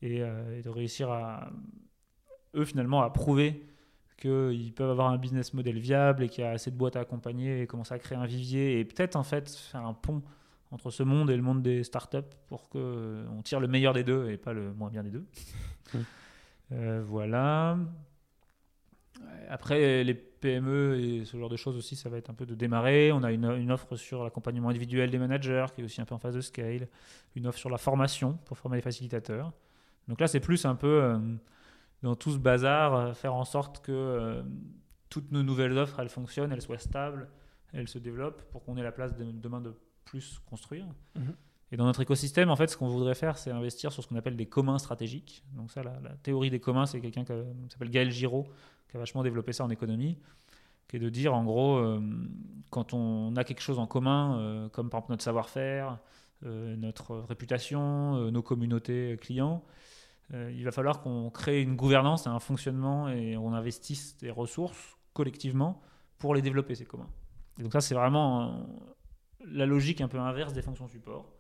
[0.02, 1.50] et, euh, et de réussir à
[2.54, 3.64] eux finalement à prouver
[4.16, 7.00] qu'ils peuvent avoir un business model viable et qu'il y a assez de boîtes à
[7.00, 10.22] accompagner et commencer à créer un vivier et peut-être en fait faire un pont
[10.72, 12.18] entre ce monde et le monde des startups
[12.48, 15.10] pour que euh, on tire le meilleur des deux et pas le moins bien des
[15.10, 15.26] deux.
[16.72, 17.78] Euh, voilà.
[19.48, 22.54] Après, les PME et ce genre de choses aussi, ça va être un peu de
[22.54, 23.12] démarrer.
[23.12, 26.18] On a une, offre sur l'accompagnement individuel des managers qui est aussi un peu en
[26.18, 26.88] phase de scale.
[27.34, 29.52] Une offre sur la formation pour former les facilitateurs.
[30.08, 31.18] Donc là, c'est plus un peu euh,
[32.02, 34.42] dans tout ce bazar, euh, faire en sorte que
[35.08, 37.28] toutes nos nouvelles offres, elles fonctionnent, elles soient stables,
[37.72, 39.72] elles se développent pour qu'on ait la place de, demain de
[40.04, 40.86] plus construire.
[41.14, 41.34] Mhm.
[41.72, 44.16] Et dans notre écosystème, en fait, ce qu'on voudrait faire, c'est investir sur ce qu'on
[44.16, 45.44] appelle des communs stratégiques.
[45.54, 48.46] Donc ça, la, théorie des communs, c'est quelqu'un que- qui s'appelle Gaël Giraud,
[48.88, 50.16] qui a vachement développé ça en économie,
[50.86, 52.00] qui est de dire, en gros, euh,
[52.70, 55.98] quand on a quelque chose en commun, euh, comme par exemple notre savoir-faire,
[56.44, 59.64] euh, notre réputation, nos communautés clients,
[60.32, 65.80] il va falloir qu'on crée une gouvernance, un fonctionnement et on investisse des ressources collectivement
[66.18, 67.08] pour les développer, ces communs.
[67.60, 68.66] Et donc ça, c'est vraiment
[69.46, 71.35] la logique un peu inverse des fonctions support.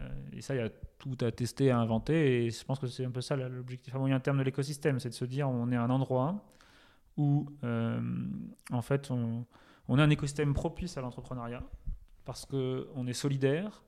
[0.00, 2.46] Euh, et ça, il y a tout à tester, à inventer.
[2.46, 5.08] Et je pense que c'est un peu ça l'objectif à moyen terme de l'écosystème, c'est
[5.08, 6.44] de se dire on est un endroit
[7.16, 8.00] où, euh,
[8.70, 9.44] en fait, on,
[9.88, 11.62] on a un écosystème propice à l'entrepreneuriat
[12.24, 13.82] parce qu'on est solidaire,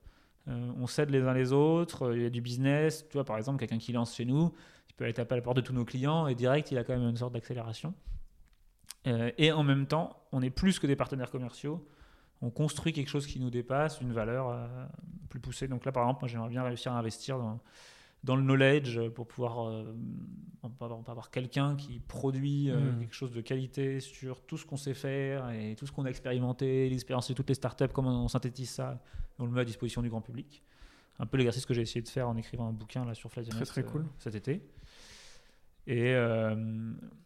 [0.47, 3.05] euh, on s'aide les uns les autres, il y a du business.
[3.09, 4.53] Tu vois, par exemple, quelqu'un qui lance chez nous,
[4.89, 6.83] il peut aller taper à la porte de tous nos clients et direct, il a
[6.83, 7.93] quand même une sorte d'accélération.
[9.37, 11.83] Et en même temps, on est plus que des partenaires commerciaux.
[12.41, 14.67] On construit quelque chose qui nous dépasse, une valeur euh,
[15.29, 15.67] plus poussée.
[15.67, 17.59] Donc là, par exemple, moi, j'aimerais bien réussir à investir dans,
[18.23, 19.93] dans le knowledge pour pouvoir euh,
[20.63, 22.99] on peut avoir, quelqu'un qui produit euh, Mm.
[22.99, 26.09] quelque chose de qualité sur tout ce qu'on sait faire et tout ce qu'on a
[26.09, 29.01] expérimenté, l'expérience de toutes les startups, comment on synthétise ça,
[29.37, 30.63] et on le met à disposition du grand public.
[31.19, 33.49] Un peu l'exercice que j'ai essayé de faire en écrivant un bouquin là sur the
[33.49, 34.05] Très, très cool.
[34.17, 34.61] cet été.
[35.87, 36.55] Et, euh,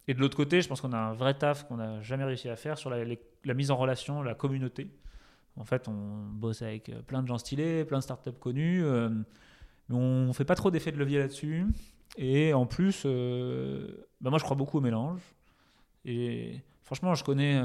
[0.08, 2.50] et de l'autre côté, je pense qu'on a un vrai taf qu'on n'a jamais réussi
[2.50, 4.90] à faire sur la, mise en relation, la communauté.
[5.56, 9.10] En fait, on bosse avec euh, plein de gens stylés, plein de startups connues, euh,
[9.90, 11.66] mais on fait pas trop d'effet de levier là-dessus.
[12.18, 15.22] Et en plus, euh, bah moi je crois beaucoup au mélange.
[16.06, 17.62] Et franchement, je connais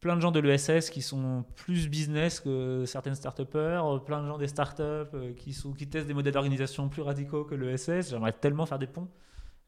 [0.00, 4.38] plein de gens de l'ESS qui sont plus business que certaines start plein de gens
[4.38, 8.10] des startups qui testent des modèles d'organisation plus radicaux que l'ESS.
[8.10, 9.08] J'aimerais tellement faire des ponts.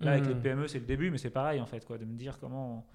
[0.01, 2.17] Là, avec les PME, c'est le début, mais c'est pareil en fait, quoi, de me
[2.17, 2.87] dire comment,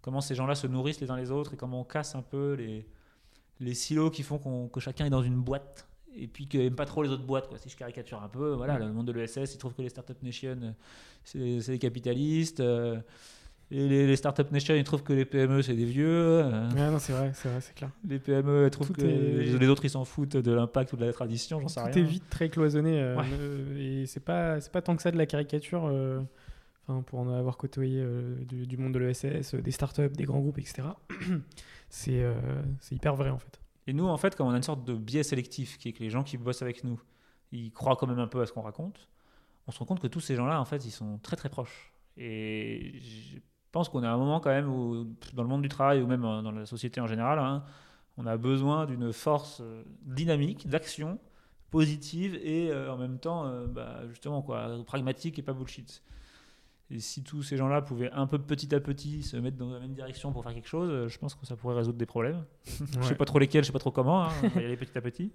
[0.00, 2.54] comment ces gens-là se nourrissent les uns les autres et comment on casse un peu
[2.54, 2.86] les,
[3.60, 5.86] les silos qui font qu'on- que chacun est dans une boîte
[6.16, 7.48] et puis qu'ils n'aiment pas trop les autres boîtes.
[7.48, 7.58] Quoi.
[7.58, 10.16] Si je caricature un peu, voilà, le monde de l'ESS, ils trouvent que les Startup
[10.22, 10.56] Nation,
[11.36, 12.60] euh, c'est des capitalistes.
[12.60, 12.98] euh,
[13.70, 16.06] et les, les Startup Nation, ils trouvent que les PME, c'est des vieux.
[16.44, 17.90] euh, non, c'est vrai, c'est vrai, c'est clair.
[18.08, 20.96] les PME, elles trouvent Tout que est- les autres, ils s'en foutent de l'impact ou
[20.96, 21.96] de la tradition, j'en sais Tout rien.
[22.04, 23.24] est vite très cloisonné euh, Ouais.
[23.40, 25.90] euh, et c'est pas pas tant que ça de la caricature.
[27.06, 30.58] Pour en avoir côtoyé euh, du, monde de l'ESS, euh, des startups, des grands groupes,
[30.58, 30.82] etc.
[31.88, 32.34] c'est euh,
[32.80, 33.60] c'est hyper vrai en fait.
[33.86, 36.02] Et nous, en fait, comme on a une sorte de biais sélectif, qui est que
[36.02, 37.00] les gens qui bossent avec nous,
[37.52, 39.08] ils croient quand même un peu à ce qu'on raconte,
[39.66, 41.92] on se rend compte que tous ces gens-là, en fait, ils sont très très proches.
[42.16, 43.38] Et je
[43.72, 46.22] pense qu'on à un moment quand même où, dans le monde du travail ou même
[46.22, 47.64] dans la société en général, hein,
[48.16, 49.62] on a besoin d'une force
[50.02, 51.18] dynamique, d'action
[51.70, 56.02] positive et en même temps, bah, justement, quoi, pragmatique et pas bullshit.
[56.90, 59.80] Et si tous ces gens-là pouvaient un peu petit à petit se mettre dans la
[59.80, 62.44] même direction pour faire quelque chose, euh, je pense que ça pourrait résoudre des problèmes.
[62.66, 63.14] Je sais Ouais.
[63.14, 64.24] pas trop lesquels, je sais pas trop comment.
[64.24, 64.28] hein.
[64.42, 65.32] On va y aller petit à petit.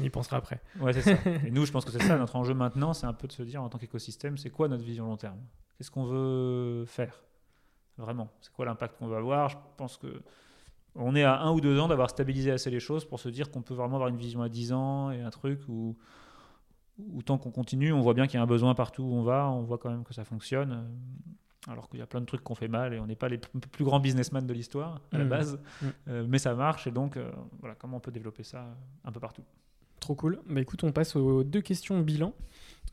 [0.00, 0.62] On y pensera après.
[0.80, 1.12] Ouais, c'est ça.
[1.46, 3.42] Et nous, je pense que c'est ça notre enjeu maintenant, c'est un peu de se
[3.42, 5.38] dire en tant qu'écosystème, c'est quoi notre vision long terme?
[5.76, 7.24] Qu'est-ce qu'on veut faire?
[7.98, 9.48] Vraiment, c'est quoi l'impact qu'on veut avoir?
[9.48, 10.22] Je pense que
[10.94, 13.50] on est à un ou deux ans d'avoir stabilisé assez les choses pour se dire
[13.50, 15.96] qu'on peut vraiment avoir une vision à 10 ans et un truc où,
[17.12, 19.22] où tant qu'on continue, on voit bien qu'il y a un besoin partout où on
[19.22, 20.72] va, on voit quand même que ça fonctionne.
[20.72, 23.28] euh, Alors qu'il y a plein de trucs qu'on fait mal et on n'est pas
[23.28, 25.30] les plus grands businessmen de l'histoire à la Mhm.
[25.30, 25.92] base, Mhm.
[26.08, 27.30] Euh, mais ça marche et donc euh,
[27.60, 28.66] voilà comment on peut développer ça
[29.04, 29.42] un peu partout.
[30.00, 30.40] Trop cool.
[30.50, 32.32] Bah écoute, on passe aux deux questions bilan.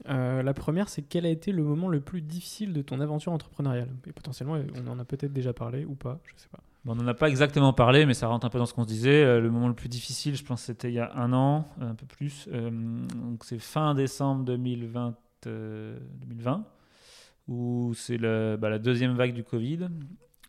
[0.08, 3.32] Euh, la première, c'est quel a été le moment le plus difficile de ton aventure
[3.32, 3.90] entrepreneuriale?
[4.06, 6.60] Et potentiellement, on en a peut-être déjà parlé ou pas, je sais pas.
[6.86, 8.88] On n'en a pas exactement parlé, mais ça rentre un peu dans ce qu'on se
[8.88, 9.24] disait.
[9.24, 11.94] Euh, le moment le plus difficile, je pense, c'était il y a un an, un
[11.94, 12.48] peu plus.
[12.52, 15.16] Euh, donc c'est fin décembre 2020,
[15.48, 16.66] euh, 2020
[17.50, 19.90] où c'est bah, la deuxième vague du Covid.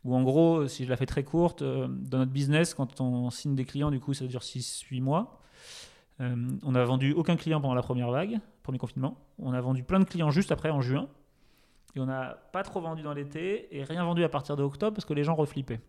[0.05, 3.29] Où en gros, si je la fais très courte, euh, dans notre business, quand on
[3.31, 5.41] signe des clients, du coup, ça dure 6-8 mois.
[6.21, 9.17] Euh, on n'a vendu aucun client pendant la première vague, premier confinement.
[9.39, 11.09] On a vendu plein de clients juste après, en juin.
[11.97, 14.95] Et on n'a pas trop vendu dans l'été et rien vendu à partir de octobre
[14.95, 15.81] parce que les gens reflippaient.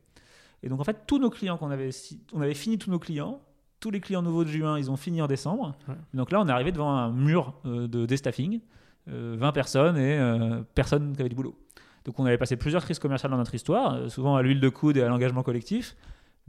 [0.63, 1.89] Et donc en fait, tous nos clients qu'on avait,
[2.33, 3.41] on avait fini tous nos clients,
[3.79, 5.75] tous les clients nouveaux de juin, ils ont fini en décembre.
[5.87, 5.95] Ouais.
[6.13, 8.61] Donc là, on est arrivé devant un mur euh, de déstaffing,
[9.09, 11.55] euh, 20 personnes et euh, personne qui avait du boulot.
[12.05, 14.69] Donc on avait passé plusieurs crises commerciales dans notre histoire, euh, souvent à l'huile de
[14.69, 15.95] coude et à l'engagement collectif.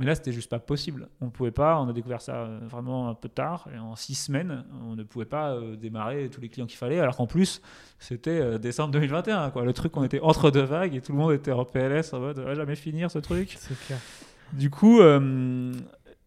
[0.03, 1.07] Mais là, c'était juste pas possible.
[1.21, 1.79] On pouvait pas.
[1.81, 3.69] On a découvert ça euh, vraiment un peu tard.
[3.73, 6.99] Et en six semaines, on ne pouvait pas euh, démarrer tous les clients qu'il fallait.
[6.99, 7.63] Alors qu'en plus,
[8.01, 9.51] c'était euh, décembre 2021.
[9.51, 9.65] Quoi.
[9.65, 12.19] Le truc, on était entre deux vagues et tout le monde était en PLS en
[12.19, 13.55] mode va jamais finir ce truc.
[13.61, 13.99] C'est clair.
[14.53, 15.73] Du coup, euh,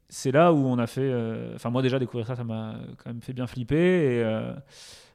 [0.08, 1.02] c'est là où on a fait.
[1.02, 3.76] euh, Enfin, moi déjà découvrir ça, ça m'a quand même fait bien flipper.
[3.76, 4.54] Et euh,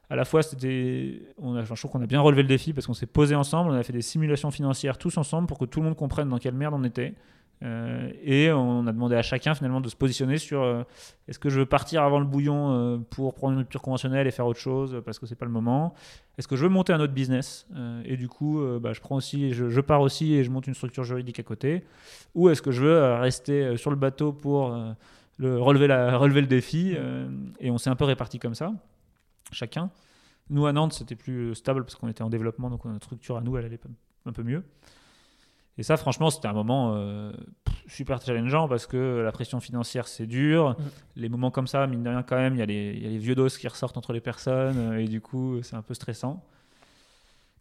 [0.09, 1.21] à la fois, c'était.
[1.37, 3.71] On a, je trouve qu'on a bien relevé le défi parce qu'on s'est posé ensemble,
[3.71, 6.37] on a fait des simulations financières tous ensemble pour que tout le monde comprenne dans
[6.37, 7.15] quelle merde on était.
[7.63, 10.83] Euh, et on a demandé à chacun finalement de se positionner sur euh,
[11.27, 14.31] est-ce que je veux partir avant le bouillon euh, pour prendre une rupture conventionnelle et
[14.31, 15.93] faire autre chose parce que c'est pas le moment?
[16.39, 17.67] Est-ce que je veux monter un autre business
[18.03, 21.03] et du coup bah, je prends aussi je, pars aussi et je monte une structure
[21.03, 21.83] juridique à côté?
[22.33, 24.75] Ou est-ce que je veux rester sur le bateau pour
[25.37, 26.95] le, relever, la, relever le défi
[27.59, 28.73] et on s'est un peu réparti comme ça
[29.51, 29.91] chacun.
[30.49, 33.41] Nous à Nantes c'était plus stable parce qu'on était en développement donc notre structure à
[33.41, 33.79] nous elle allait
[34.25, 34.63] un peu mieux
[35.77, 37.31] et ça, franchement, c'était un moment euh,
[37.87, 40.75] super challengeant parce que la pression financière, c'est dur.
[40.77, 40.85] Mhm.
[41.15, 43.07] Les moments comme ça, mine de rien, quand même, il y, a les- il y
[43.07, 45.81] a les vieux dos qui ressortent entre les personnes euh, et du coup, c'est un
[45.81, 46.43] peu stressant.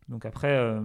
[0.09, 0.81] Donc après, euh,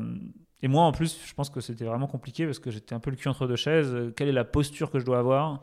[0.62, 3.10] et moi en plus, je pense que c'était vraiment compliqué parce que j'étais un peu
[3.10, 3.96] le cul entre deux chaises.
[4.16, 5.62] Quelle est la posture que je dois avoir?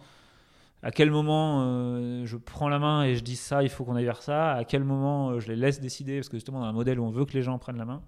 [0.83, 3.95] À quel moment euh, je prends la main et je dis ça, il faut qu'on
[3.95, 4.53] aille vers ça?
[4.53, 6.17] À quel moment je les laisse décider?
[6.17, 7.85] Parce que justement, on a un modèle où on veut que les gens prennent la
[7.85, 8.03] main.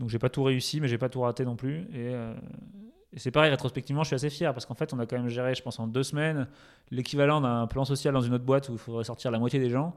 [0.00, 1.80] Donc j'ai pas tout réussi, mais j'ai pas tout raté non plus.
[1.92, 2.34] Et, euh,
[3.12, 5.28] et c'est pareil, rétrospectivement, je suis assez fier parce qu'en fait, on a quand même
[5.28, 6.48] géré, je pense, en deux semaines,
[6.90, 9.70] l'équivalent d'un plan social dans une autre boîte où il faudrait sortir la moitié des
[9.70, 9.94] gens.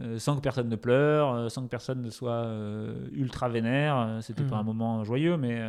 [0.00, 4.18] euh, sans que personne ne pleure, euh, sans que personne ne soit euh, ultra vénère.
[4.22, 4.60] C'était pas Mhm.
[4.60, 5.60] un moment joyeux, mais,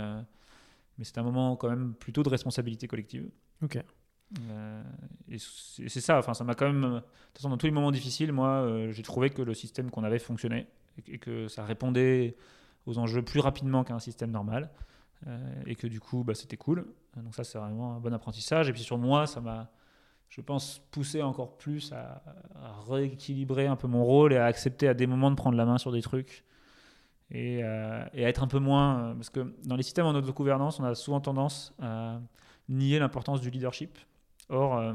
[0.98, 3.30] mais c'était un moment quand même plutôt de responsabilité collective.
[3.62, 3.78] Ok.
[4.50, 4.82] Euh,
[5.30, 6.82] et c'est c'est ça, enfin, ça m'a quand même.
[6.82, 9.92] De toute façon, dans tous les moments difficiles, moi, euh, j'ai trouvé que le système
[9.92, 10.66] qu'on avait fonctionnait
[11.08, 12.36] et que ça répondait
[12.86, 14.70] aux enjeux plus rapidement qu'un système normal.
[15.28, 16.86] Euh, et que du coup, bah, c'était cool.
[17.16, 18.70] Donc, ça, c'est vraiment un bon apprentissage.
[18.70, 19.70] Et puis, sur moi, ça m'a,
[20.30, 22.22] je pense, poussé encore plus à,
[22.88, 25.78] rééquilibrer un peu mon rôle et à accepter à des moments de prendre la main
[25.78, 26.44] sur des trucs.
[27.32, 29.00] Et, euh, à être un peu moins.
[29.00, 32.20] euh, Parce que dans les systèmes en autogouvernance, on a souvent tendance à
[32.70, 33.98] nier l'importance du leadership.
[34.50, 34.94] Or,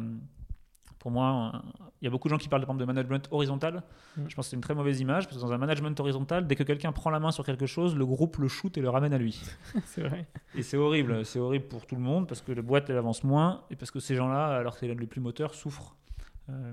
[1.01, 1.63] pour moi,
[2.01, 3.83] il y a beaucoup de gens qui parlent par exemple, de management horizontal.
[4.17, 4.23] Mm.
[4.29, 6.55] Je pense que c'est une très mauvaise image, parce que dans un management horizontal, dès
[6.55, 9.13] que quelqu'un prend la main sur quelque chose, le groupe le shoot et le ramène
[9.15, 9.41] à lui.
[9.87, 10.29] c'est vrai.
[10.55, 13.25] Et c'est horrible, c'est horrible pour tout le monde, parce que la boîte, elle avance
[13.25, 15.97] moins, et parce que ces gens-là, alors que c'est les plus moteurs, souffrent.
[16.51, 16.73] Euh,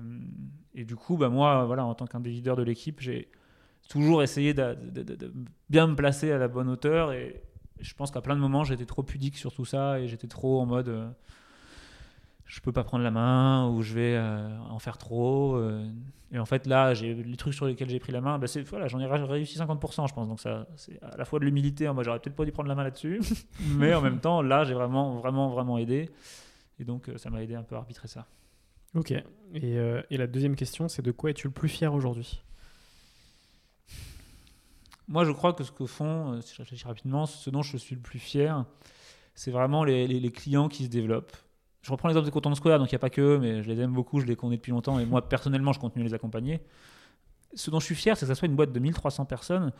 [0.74, 3.30] et du coup, bah, moi, voilà, en tant qu'un des leaders de l'équipe, j'ai
[3.88, 5.32] toujours essayé de, de- de- de
[5.70, 7.42] bien me placer à la bonne hauteur, et
[7.80, 10.60] je pense qu'à plein de moments, j'étais trop pudique sur tout ça, et j'étais trop
[10.60, 10.88] en mode...
[10.88, 11.08] euh,
[12.48, 15.54] je peux pas prendre la main ou je vais euh, en faire trop.
[15.56, 15.86] euh.
[16.32, 18.62] et en fait, là, j'ai les trucs sur lesquels j'ai pris la main, bah, c'est
[18.62, 20.26] voilà, j'en ai ré- réussi 50%, je pense.
[20.28, 21.88] Donc ça, c'est à la fois de l'humilité.
[21.92, 23.20] Moi, j'aurais peut-être pas dû prendre la main là-dessus,
[23.60, 26.10] mais en même temps, là, j'ai vraiment, vraiment, vraiment aidé.
[26.80, 28.26] Et donc, euh, ça m'a aidé un peu à arbitrer ça.
[28.94, 29.10] Ok.
[29.10, 29.24] Et,
[29.78, 32.40] euh, et la deuxième question, c'est de quoi es-tu le plus fier aujourd'hui?
[35.08, 37.94] Moi, je crois que ce que font, si je réfléchis rapidement, ce dont je suis
[37.94, 38.64] le plus fier,
[39.34, 41.36] c'est vraiment les, les- les clients qui se développent.
[41.88, 43.68] Je reprends l'exemple de Content Square, donc il n'y a pas que eux, mais je
[43.70, 46.12] les aime beaucoup, je les connais depuis longtemps, et moi, personnellement, je continue à les
[46.12, 46.60] accompagner.
[47.54, 49.72] Ce dont je suis fier, c'est que ça soit une boîte de 1300 personnes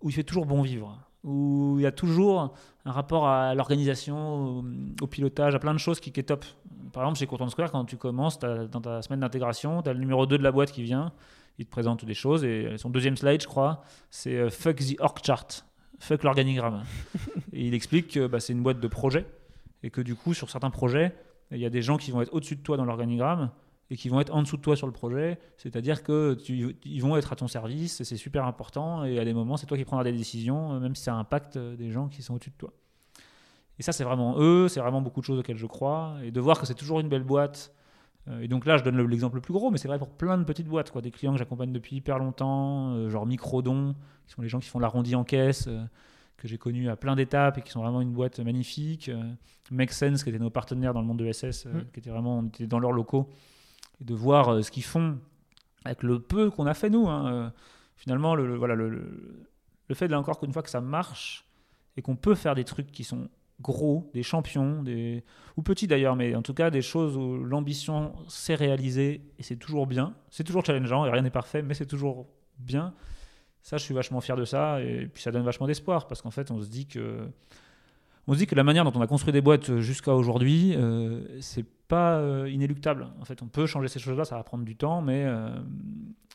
[0.00, 2.54] où il fait toujours bon vivre, où il y a toujours
[2.84, 4.64] un rapport à l'organisation, au,
[5.00, 6.44] au pilotage, à plein de choses qui, qui est top.
[6.92, 9.98] Par exemple, chez Content Square, quand tu commences dans ta semaine d'intégration, tu as le
[9.98, 11.12] numéro 2 de la boîte qui vient,
[11.58, 14.94] il te présente des choses, et son deuxième slide, je crois, c'est euh, Fuck the
[15.00, 15.66] org chart,
[15.98, 16.84] fuck l'organigramme.
[17.52, 19.26] et il explique que bah, c'est une boîte de projets,
[19.82, 21.12] et que du coup, sur certains projets,
[21.50, 23.50] il y a des gens qui vont être au-dessus de toi dans l'organigramme,
[23.90, 27.00] et qui vont être en dessous de toi sur le projet, c'est-à-dire que tu, ils
[27.00, 29.84] vont être à ton service, c'est super important, et à des moments, c'est toi qui
[29.86, 32.56] prendras des décisions, euh, même si ça impacte euh, des gens qui sont au-dessus de
[32.56, 32.70] toi.
[33.78, 36.38] Et ça, c'est vraiment eux, c'est vraiment beaucoup de choses auxquelles je crois, et de
[36.40, 37.72] voir que c'est toujours une belle boîte.
[38.28, 40.10] euh, Et donc là, je donne le- l'exemple le plus gros, mais c'est vrai pour
[40.10, 41.00] plein de petites boîtes, quoi.
[41.00, 43.94] Des clients que j'accompagne depuis hyper longtemps, genre Microdon,
[44.26, 45.66] qui sont les gens qui font l'arrondi en caisse,
[46.38, 49.08] que j'ai connu à plein d'étapes et qui sont vraiment une boîte magnifique.
[49.10, 49.22] Euh,
[49.70, 51.84] Make Sense, qui étaient nos partenaires dans le monde de SS, euh, Mm.
[51.92, 53.28] qui étaient vraiment, on était dans leurs locaux,
[54.00, 55.18] et de voir euh, ce qu'ils font
[55.84, 57.06] avec le peu qu'on a fait nous.
[57.08, 57.52] hein,
[57.96, 59.46] finalement, le, le- voilà, le, le,
[59.88, 61.44] le fait là encore qu'une fois que ça marche
[61.96, 63.28] et qu'on peut faire des trucs qui sont
[63.60, 65.24] gros, des champions, des...
[65.56, 69.56] ou petits d'ailleurs, mais en tout cas des choses où l'ambition s'est réalisée et c'est
[69.56, 70.14] toujours bien.
[70.30, 72.26] C'est toujours challengeant et rien n'est parfait, mais c'est toujours
[72.60, 72.94] bien.
[73.62, 76.30] Ça, je suis vachement fier de ça et puis ça donne vachement d'espoir parce qu'en
[76.30, 77.28] fait, on se dit que
[78.26, 81.40] on se dit que la manière dont on a construit des boîtes jusqu'à aujourd'hui, euh,
[81.40, 83.08] c'est pas euh, inéluctable.
[83.20, 85.48] En fait, on peut changer ces choses-là, ça va prendre du temps, mais, euh,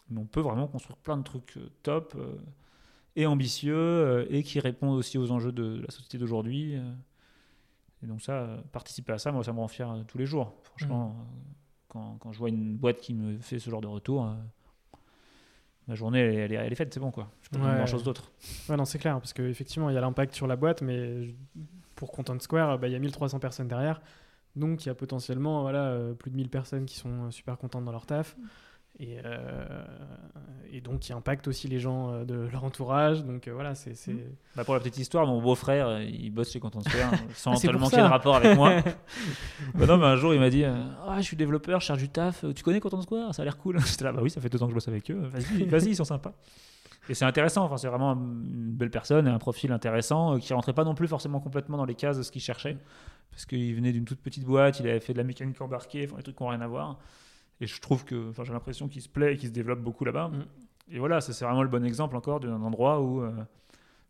[0.10, 2.18] mais on peut vraiment construire plein de trucs euh, top
[3.16, 6.80] et ambitieux et qui répondent aussi aux enjeux de, la société d'aujourd'hui.
[8.04, 10.54] Et donc ça, participer à ça, moi, ça me rend fier tous les jours.
[10.64, 11.24] Franchement, euh,
[11.88, 14.28] quand, quand je vois une boîte qui me fait ce genre de retour,
[15.88, 17.30] ma journée, elle, est- elle est, elle est faite, c'est bon, quoi.
[17.42, 17.70] Je peux pas Ouais.
[17.72, 18.32] faire grand-chose d'autre.
[18.70, 21.34] Ouais, non, c'est clair, parce qu'effectivement, il y a l'impact sur la boîte, mais
[21.96, 24.02] pour Content Square, bah, il y a 1300 personnes derrière.
[24.56, 27.58] Donc, il y a potentiellement voilà, euh, plus de 1000 personnes qui sont euh, super
[27.58, 28.36] contentes dans leur taf.
[29.00, 29.84] Et, euh,
[30.72, 33.24] et donc, qui impactent aussi les gens euh, de leur entourage.
[33.26, 33.96] Donc, euh, voilà, c'est.
[33.96, 34.16] c'est-
[34.56, 37.90] Bah, pour la petite histoire, mon beau-frère, il bosse chez Content Square, sans Ah, tellement
[37.90, 38.72] qu'il y ait de rapport avec moi.
[39.76, 42.10] Bah non, mais un jour, il m'a dit Ah, je suis développeur, je cherche du
[42.10, 42.46] taf.
[42.56, 43.34] Tu connais Content Square?
[43.34, 43.80] Ça a l'air cool.
[43.86, 45.28] J'étais là, bah oui, ça fait deux ans que je bosse avec eux.
[45.68, 46.34] Vas-y, ils sont sympas.
[47.10, 47.66] Et c'est intéressant.
[47.66, 51.08] Enfin, c'est vraiment une belle personne et un profil intéressant qui rentrait pas non plus
[51.08, 52.78] forcément complètement dans les cases de ce qu'il cherchait.
[53.32, 56.18] Parce qu'il venait d'une toute petite boîte, il avait fait de la mécanique embarquée, enfin,
[56.18, 57.00] des trucs qui n'ont rien à voir.
[57.62, 60.06] Et je trouve que, enfin, j'ai l'impression qu'il se plaît et qu'il se développe beaucoup
[60.06, 60.30] là-bas.
[60.30, 60.46] Mm.
[60.92, 63.32] Et voilà, ça, c'est vraiment le bon exemple encore d'un endroit où, euh,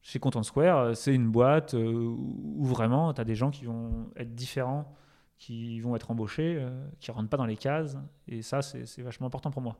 [0.02, 3.66] chez Content Square, euh, c'est une boîte euh, où vraiment tu as des gens qui
[3.66, 4.94] vont être différents,
[5.38, 6.66] qui vont être embauchés,
[7.00, 7.98] qui rentrent pas dans les cases.
[8.28, 9.78] Et ça, c'est vachement important pour moi.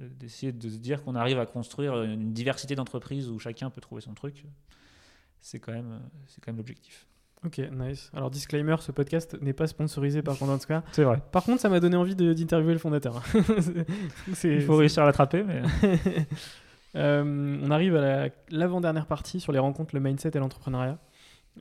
[0.00, 3.80] De- D'essayer de se dire qu'on arrive à construire une diversité d'entreprises où chacun peut
[3.80, 4.44] trouver son truc.
[5.40, 7.06] C'est quand même, c'est quand même l'objectif.
[7.44, 8.10] Ok, nice.
[8.14, 10.82] Alors, disclaimer, ce podcast n'est pas sponsorisé par Content Square.
[10.92, 11.20] C'est vrai.
[11.30, 13.22] Par contre, ça m'a donné envie d'interviewer le fondateur.
[14.44, 15.62] Il faut réussir à l'attraper, mais
[16.96, 21.00] Euh, on arrive à la- l'avant-dernière partie sur les rencontres, le mindset et l'entrepreneuriat.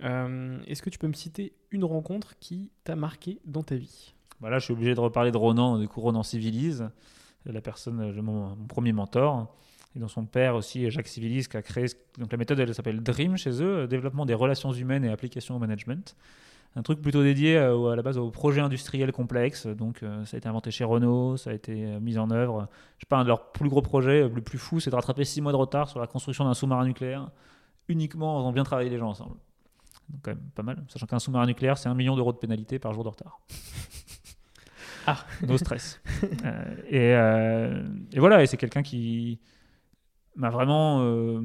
[0.04, 4.14] Euh, Est-ce que tu peux me citer une rencontre qui t'a marqué dans ta vie?
[4.42, 6.88] Bah là, je suis obligé de reparler de Ronan, du coup, Ronan Civilise,
[7.48, 9.48] la personne, mon, mon premier mentor,
[9.96, 11.86] et dont son père aussi, Jacques Civilis, qui a créé.
[12.18, 15.60] Donc la méthode, elle s'appelle DREAM chez eux, développement des relations humaines et application au
[15.60, 16.16] management.
[16.76, 19.68] Un truc plutôt dédié à la base aux projets industriels complexes.
[19.68, 22.68] Donc ça a été inventé chez Renault, ça a été mis en œuvre.
[22.98, 25.24] Je sais pas, un de leurs plus gros projets, le plus fou, c'est de rattraper
[25.24, 27.30] six mois de retard sur la construction d'un sous-marin nucléaire,
[27.90, 29.36] uniquement en faisant bien travailler les gens ensemble.
[30.10, 32.80] Donc quand même pas mal, sachant qu'un sous-marin nucléaire, c'est un million d'euros de pénalité
[32.80, 33.40] par jour de retard.
[35.08, 35.18] ah,
[35.48, 36.02] no stress.
[36.46, 39.40] Euh, euh, et, voilà, et c'est quelqu'un qui
[40.36, 41.02] m'a vraiment...
[41.02, 41.42] Euh,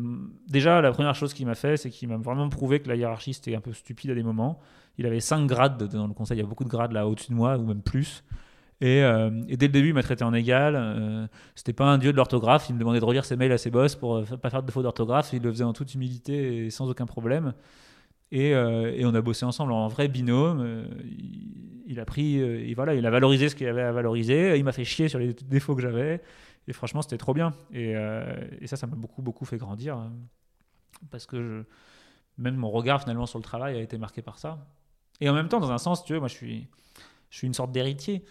[0.48, 3.34] déjà, la première chose qu'il m'a fait, c'est qu'il m'a vraiment prouvé que la hiérarchie,
[3.34, 4.58] c'était un peu stupide à des moments.
[4.98, 7.30] Il avait cinq grades dans le conseil, il y a beaucoup de grades là au-dessus
[7.30, 8.24] de moi, ou même plus.
[8.80, 9.00] Et,
[9.48, 11.28] dès le début, il m'a traité en égal.
[11.56, 12.68] c'était pas un dieu de l'orthographe.
[12.68, 14.82] Il me demandait de relire ses mails à ses boss pour pas faire de défaut
[14.82, 15.30] d'orthographe.
[15.32, 17.54] Il le faisait en toute humilité et sans aucun problème.
[18.34, 20.60] Euh, et, on a bossé ensemble en vrai binôme.
[20.62, 20.84] Euh,
[21.86, 24.56] il, a pris, euh, et voilà, il a valorisé ce qu'il avait à valoriser.
[24.58, 26.20] Il m'a fait chier sur les défauts que j'avais.
[26.68, 27.52] Et franchement, c'était trop bien.
[27.72, 27.94] Et,
[28.66, 29.96] ça, ça m'a beaucoup, beaucoup fait grandir.
[29.96, 30.12] Hein.
[31.10, 31.62] parce que je,
[32.40, 34.58] même mon regard finalement sur le travail a été marqué par ça.
[35.20, 36.68] Et en même temps, dans un sens, tu vois, moi je suis,
[37.30, 38.24] je suis une sorte d'héritier.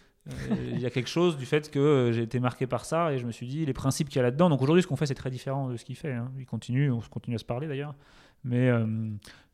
[0.51, 3.25] Il y a quelque chose du fait que j'ai été marqué par ça et je
[3.25, 4.49] me suis dit les principes qu'il y a là-dedans.
[4.49, 6.13] Donc aujourd'hui, ce qu'on fait, c'est très différent de ce qu'il fait.
[6.13, 6.31] Hein.
[6.37, 7.95] Il continue, on continue à se parler d'ailleurs.
[8.43, 8.69] Mais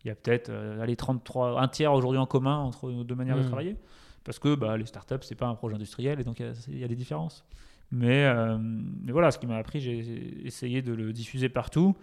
[0.04, 3.38] il y a peut-être euh, 33, un tiers aujourd'hui en commun entre nos deux manières
[3.38, 3.48] de hmm.
[3.48, 3.78] travailler.
[4.24, 6.84] Parce que bah, les startups, ce n'est pas un projet industriel et donc il y,
[6.84, 7.46] a des différences.
[7.94, 11.96] Mais, euh, mais voilà, ce qui m'a appris, j'ai essayé de le diffuser partout.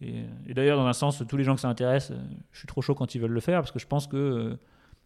[0.00, 2.18] Et, d'ailleurs, dans un sens, tous les gens que ça intéresse, euh,
[2.50, 4.56] je suis trop chaud quand ils veulent le faire parce que je pense que euh,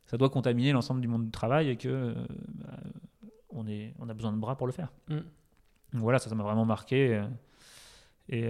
[0.07, 2.15] ça doit contaminer l'ensemble du monde du travail et que
[2.55, 2.81] bah,
[3.51, 4.91] on, est, on a besoin de bras pour le faire.
[5.09, 5.21] Hmm.
[5.93, 7.23] Donc voilà, ça, ça m'a vraiment marqué.
[8.31, 8.49] Et,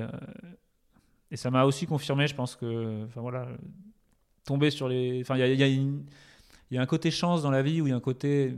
[1.32, 3.48] et ça m'a aussi confirmé, je pense que, enfin voilà,
[4.44, 5.20] tomber sur les.
[5.22, 5.66] Enfin, il y a,
[6.70, 8.54] y a, un côté chance dans la vie où il y a un côté.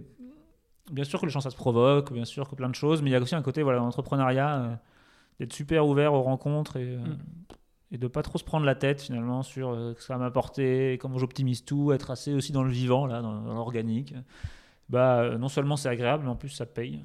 [0.90, 3.10] Bien sûr que les chances, ça se provoque, bien sûr que plein de choses, mais
[3.10, 4.74] il y a aussi un côté, voilà, l'entrepreneuriat, euh,
[5.40, 7.18] d'être super ouvert aux rencontres et, euh, mm.
[7.92, 10.20] et de pas trop se prendre la tête finalement sur euh, ce que ça va
[10.20, 14.14] m'apporter, comment j'optimise tout, être assez aussi dans le vivant, là, dans, dans l'organique.
[14.88, 17.02] Bah, non seulement c'est agréable, mais en plus ça paye.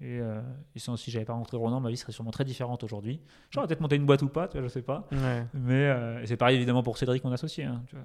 [0.00, 0.40] Et, euh,
[0.76, 3.20] et si j'avais pas rencontré Ronan, ma vie serait sûrement très différente aujourd'hui.
[3.50, 5.08] J'aurais peut-être monté une boîte ou pas, tu vois, je sais pas.
[5.54, 7.64] Mais euh, c'est pareil évidemment pour Cédric, mon associé.
[7.64, 8.04] Hein, tu vois,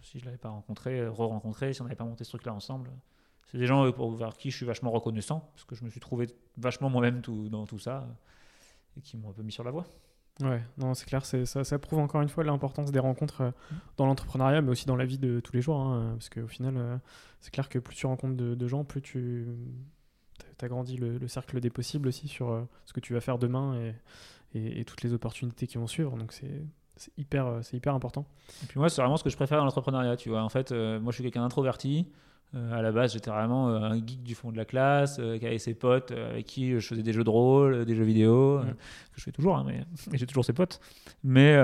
[0.00, 2.90] si je l'avais pas rencontré, re-rencontré, si on n'avait pas monté ce truc-là ensemble,
[3.54, 6.00] c'est des gens pour vers qui je suis vachement reconnaissant parce que je me suis
[6.00, 6.26] trouvé
[6.56, 8.04] vachement moi-même tout, dans tout ça
[8.96, 9.86] et qui m'ont un peu mis sur la voie.
[10.40, 13.50] Ouais, non, c'est clair, ça, ça, prouve encore une fois l'importance des rencontres euh,
[13.96, 15.78] dans l'entrepreneuriat, mais aussi dans la vie de tous les jours.
[15.78, 17.00] Hein, parce qu'au final,
[17.38, 19.46] c'est clair que plus tu rencontres de, de gens, plus tu
[20.60, 23.78] as grandi le, cercle des possibles aussi sur euh, ce que tu vas faire demain
[24.54, 26.16] et, et, toutes les opportunités qui vont suivre.
[26.16, 26.66] Donc c'est
[27.16, 28.26] hyper, euh, hyper important.
[28.62, 30.16] Et puis moi, c'est vraiment ce que je préfère dans l'entrepreneuriat.
[30.16, 32.08] Tu vois, en fait, euh, moi, je suis quelqu'un d'introverti.
[32.72, 35.74] À la base, j'étais vraiment un geek du fond de la classe, qui avait ses
[35.74, 38.66] potes avec qui je faisais des jeux de rôle, des jeux vidéo, mm.
[38.66, 39.84] que je fais toujours, hein, mais
[40.18, 40.80] j'ai toujours ses potes.
[41.22, 41.56] Mais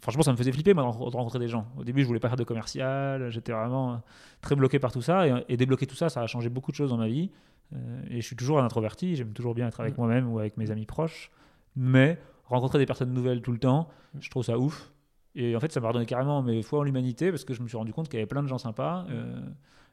[0.00, 1.66] franchement, ça me faisait flipper, moi, de rencontrer des gens.
[1.76, 4.02] Au début, je voulais pas faire de commercial, j'étais vraiment
[4.40, 5.26] très bloqué par tout ça.
[5.26, 7.30] Et, et, débloquer tout ça, ça a changé beaucoup de choses dans ma vie.
[7.72, 10.00] Euh, et je suis toujours un introverti, j'aime toujours bien être avec mm.
[10.00, 11.30] moi-même ou avec mes amis proches.
[11.76, 14.18] Mais rencontrer des personnes nouvelles tout le temps, mm.
[14.20, 14.90] je trouve ça ouf.
[15.34, 17.68] Et en fait, ça m'a redonné carrément mes foi en l'humanité parce que je me
[17.68, 19.06] suis rendu compte qu'il y avait plein de gens sympas.
[19.10, 19.40] Euh,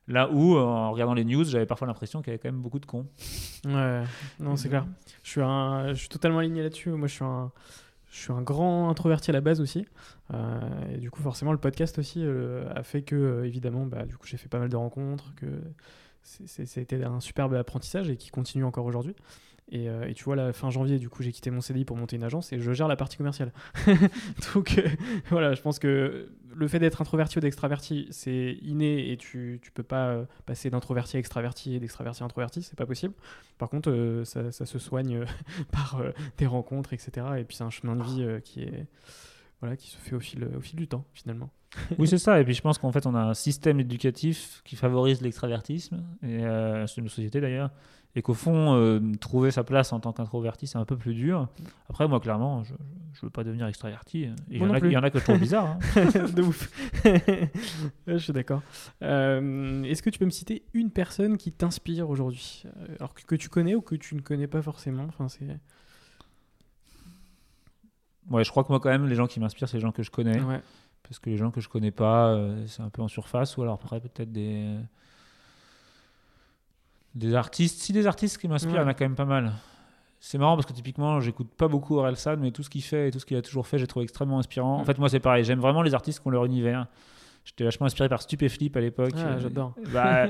[0.08, 2.80] là où, en regardant les news, j'avais parfois l'impression qu'il y avait quand même beaucoup
[2.80, 3.08] de cons.
[3.66, 4.04] Ouais,
[4.40, 4.86] non, c'est clair.
[5.24, 6.90] Je suis, un, je suis totalement aligné là-dessus.
[6.92, 7.52] Moi, je suis un,
[8.12, 9.88] je suis un grand introverti à la base aussi.
[10.34, 10.60] Euh,
[10.94, 12.24] et du coup, forcément, le podcast aussi
[12.76, 15.48] a fait que, évidemment, bah, du coup, j'ai fait pas mal de rencontres, que
[16.24, 19.16] c'était un superbe apprentissage et qui continue encore aujourd'hui.
[19.74, 22.18] Euh, et, tu vois, la fin janvier, du coup, j'ai quitté mon CDI pour monter
[22.18, 23.52] une agence et je gère la partie commerciale.
[24.54, 24.88] Donc euh,
[25.30, 29.72] voilà, je pense que le fait d'être introverti ou d'extraverti, c'est inné et tu, tu
[29.72, 33.14] peux pas euh, passer d'introverti à extraverti et d'extraverti à introverti, c'est pas possible.
[33.58, 35.26] Par contre, ça, ça, se soigne
[35.72, 36.02] par
[36.38, 37.26] des rencontres, etc.
[37.38, 38.88] Et puis c'est un chemin de vie qui est
[39.62, 41.52] voilà, qui se fait au fil, au fil du temps, finalement.
[42.00, 42.42] oui, c'est ça.
[42.42, 46.40] Et puis je pense qu'en fait, on a un système éducatif qui favorise l'extravertisme, et
[46.88, 47.70] c'est une société d'ailleurs,
[48.16, 51.48] et qu'au fond, euh, trouver sa place en tant qu'introverti, c'est un peu plus dur.
[51.90, 52.78] Après, moi, clairement, je ne
[53.24, 54.30] veux pas devenir extraverti.
[54.50, 55.78] Il y, en a, que je trouve bizarre.
[55.96, 56.06] Hein.
[56.36, 56.70] de ouf.
[58.08, 58.62] je suis d'accord.
[59.02, 62.64] Euh, est-ce que tu peux me citer une personne qui t'inspire aujourd'hui
[63.00, 65.06] Alors que, que, tu connais ou que tu ne connais pas forcément?
[65.08, 65.28] Enfin.
[68.30, 70.04] Ouais, je crois que moi, quand même, les gens qui m'inspirent, c'est les gens que
[70.04, 70.40] je connais.
[71.04, 73.58] Parce que les gens que je connais pas, euh, c'est un peu en surface.
[73.58, 74.78] Ou alors, après, peut-être des.
[77.16, 77.82] Des artistes.
[77.82, 79.54] Si des artistes qui m'inspirent, il y en a quand même pas mal.
[80.20, 83.12] C'est marrant parce que typiquement, j'écoute pas beaucoup Orelsan, mais tout ce qu'il fait et
[83.12, 84.80] tout ce qu'il a toujours fait, j'ai trouvé extrêmement inspirant.
[84.80, 85.44] En fait, moi, c'est pareil.
[85.44, 86.86] J'aime vraiment les artistes qui ont leur univers.
[87.44, 89.14] J'étais vachement inspiré par Stupéflip à l'époque.
[89.18, 89.74] Ah, j'adore.
[89.94, 90.28] Bah,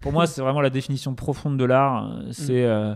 [0.00, 2.20] pour moi, c'est vraiment la définition profonde de l'art.
[2.32, 2.64] C'est.
[2.64, 2.70] Mm.
[2.70, 2.94] Euh,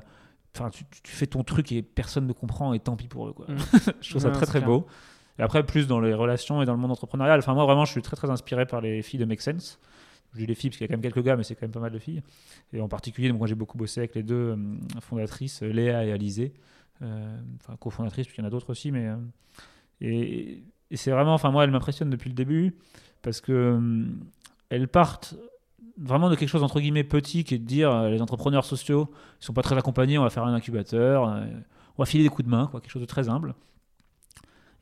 [0.56, 3.32] enfin, tu, tu fais ton truc et personne ne comprend et tant pis pour eux.
[3.32, 3.46] Quoi.
[3.48, 3.56] Mm.
[4.00, 4.68] je trouve ça Ouais, très très clair.
[4.68, 4.86] beau.
[5.38, 7.38] Et après, plus dans les relations et dans le monde entrepreneurial.
[7.38, 9.78] Enfin, moi, vraiment, je suis très très inspiré par les filles de Make Sense.
[10.34, 11.62] Je dis les filles parce qu'il y a quand même quelques gars, mais c'est quand
[11.62, 12.22] même pas mal de filles.
[12.72, 14.56] Et en particulier, donc, moi, j'ai beaucoup bossé avec les deux euh,
[15.00, 16.52] fondatrices, euh, Léa et Alizé.
[17.02, 18.90] Euh, enfin, cofondatrices, puis il y en a d'autres aussi.
[18.92, 19.16] Mais, euh,
[20.00, 20.62] et
[20.94, 22.74] c'est vraiment, enfin, moi, elles m'impressionnent depuis le début
[23.22, 24.04] parce que euh,
[24.68, 25.34] elles partent
[25.98, 29.10] vraiment de quelque chose entre guillemets petit qui est de dire les entrepreneurs sociaux
[29.40, 32.46] ils sont pas très accompagnés on va faire un incubateur on va filer des coups
[32.46, 33.54] de main quoi quelque chose de très humble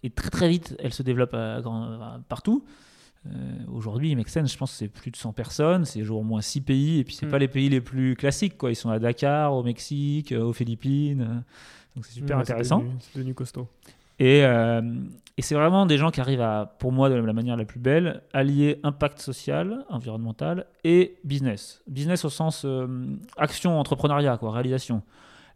[0.05, 2.65] et très très vite elle se développe à grand- à- partout
[3.73, 6.61] aujourd'hui Make Sense je pense que c'est plus de 100 personnes c'est au moins 6
[6.63, 7.31] pays et puis c'est Mm.
[7.31, 10.53] pas les pays les plus classiques quoi ils sont à Dakar au Mexique euh, aux
[10.55, 11.35] Philippines euh,
[11.97, 13.69] donc c'est super Ouais, intéressant C'est devenu, c'est devenu costaud.
[14.19, 14.81] et, euh,
[15.37, 17.81] et c'est vraiment des gens qui arrivent à, pour moi, de la manière la plus
[17.81, 21.83] belle, allier impact social, environnemental et business.
[21.89, 22.87] Business au sens euh,
[23.39, 25.03] action, entrepreneuriat, quoi, réalisation.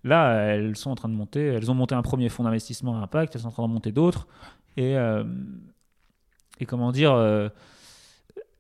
[0.02, 3.02] Là, elles sont en train de monter, elles ont monté un premier fonds d'investissement à
[3.02, 4.26] impact, elles sont en train de monter d'autres.
[4.78, 5.22] Et, euh,
[6.60, 7.48] et comment dire, euh,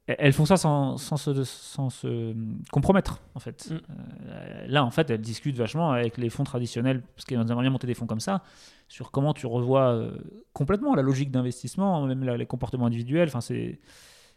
[0.06, 2.34] elles font ça sans, sans, se, sans se
[2.70, 3.70] compromettre, en fait.
[3.70, 3.78] Mm.
[4.28, 7.70] Euh, là, en fait, elles discutent vachement avec les fonds traditionnels, parce qu'elles aimeraient bien
[7.70, 8.42] monter des fonds comme ça,
[8.88, 10.18] sur comment tu revois euh,
[10.52, 13.28] complètement la logique d'investissement, même la- les comportements individuels.
[13.28, 13.80] Enfin, c'est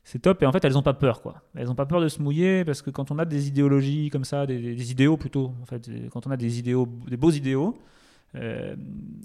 [0.05, 0.41] c'est top.
[0.41, 1.41] Et en fait, elles n'ont pas peur, quoi.
[1.53, 4.23] Elles n'ont pas peur de se mouiller parce que quand on a des idéologies comme
[4.23, 7.77] ça, des, des idéaux plutôt, en fait, quand on a des idéaux, des beaux idéaux,
[8.35, 8.75] euh,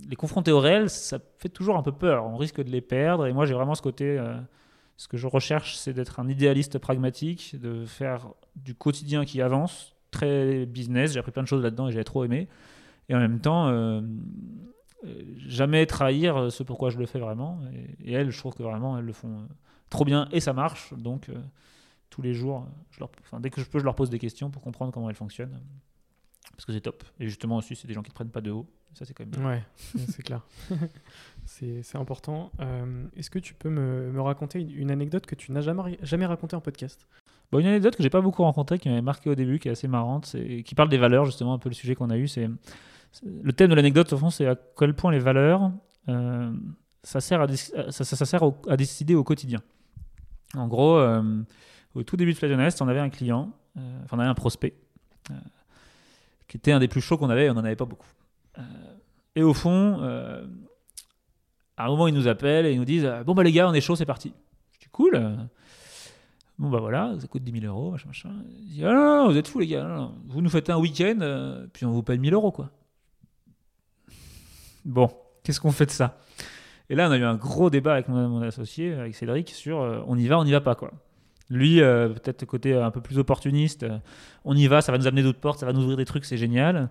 [0.08, 2.24] les confronter au réel, ça fait toujours un peu peur.
[2.24, 3.26] On risque de les perdre.
[3.26, 4.18] Et moi, j'ai vraiment ce côté.
[4.18, 4.38] euh,
[4.96, 9.96] ce que je recherche, c'est d'être un idéaliste pragmatique, de faire du quotidien qui avance,
[10.10, 11.12] très business.
[11.12, 12.46] J'ai appris plein de choses là-dedans et j'ai trop aimé.
[13.08, 14.00] Et en même temps, euh,
[15.48, 17.60] jamais trahir ce pourquoi je le fais vraiment.
[18.04, 19.48] Et, elles, je trouve que vraiment, elles le font
[19.90, 20.94] trop bien et ça marche.
[20.94, 21.28] Donc,
[22.10, 23.02] tous les jours, je
[23.40, 25.58] dès que je peux, je leur pose des questions pour comprendre comment elles fonctionnent.
[26.52, 27.02] Parce que c'est top.
[27.18, 28.68] Et justement, aussi, c'est des gens qui ne prennent pas de haut.
[28.94, 29.46] Ça, c'est quand même bien.
[29.48, 29.62] Ouais,
[30.08, 30.42] c'est clair.
[31.46, 32.50] c'est important.
[32.60, 36.26] Euh, Est-ce que tu peux me, me raconter une, anecdote que tu n'as jamais, jamais
[36.26, 37.06] racontée en podcast?
[37.50, 39.72] Bon, une anecdote que j'ai pas beaucoup rencontrée, qui m'avait marqué au début, qui est
[39.72, 42.28] assez marrante, qui parle des valeurs, justement, un peu le sujet qu'on a eu.
[42.28, 42.48] C'est
[43.24, 45.70] le thème de l'anecdote, au fond, c'est à quel point les valeurs,
[46.08, 46.52] euh,
[47.02, 49.60] ça sert, à, ça, ça- sert au- à décider au quotidien.
[50.54, 51.42] En gros, euh,
[51.94, 54.74] au tout début de Fly Honest, on avait un client, enfin, on avait un prospect,
[56.48, 58.06] qui était un des plus chauds qu'on avait, et on n'en avait pas beaucoup.
[58.58, 58.62] Euh,
[59.34, 60.44] et au fond, euh,
[61.76, 63.74] à un moment, ils nous appellent et ils nous disent Bon, bah les gars, on
[63.74, 64.32] est chaud, c'est parti.
[64.80, 65.16] Je Cool.
[65.16, 65.36] euh,
[66.58, 68.30] Bon, bah voilà, ça coûte 10 000 euros, machin, machin.
[68.60, 70.10] Il dit, ah non, non, vous êtes fous, les gars.
[70.28, 72.70] Vous nous faites un week-end, euh, puis on vous paye 1000 euros, quoi.
[74.84, 75.10] Bon,
[75.42, 76.18] qu'est-ce qu'on fait de ça?
[76.88, 80.02] Et là, on a eu un gros débat avec mon, associé, avec Cédric, sur euh,
[80.06, 80.92] on y va, on n'y va pas, quoi.
[81.48, 83.98] Lui, euh, peut-être côté un peu plus opportuniste, euh,
[84.44, 86.24] on y va, ça va nous amener d'autres portes, ça va nous ouvrir des trucs,
[86.24, 86.90] c'est génial.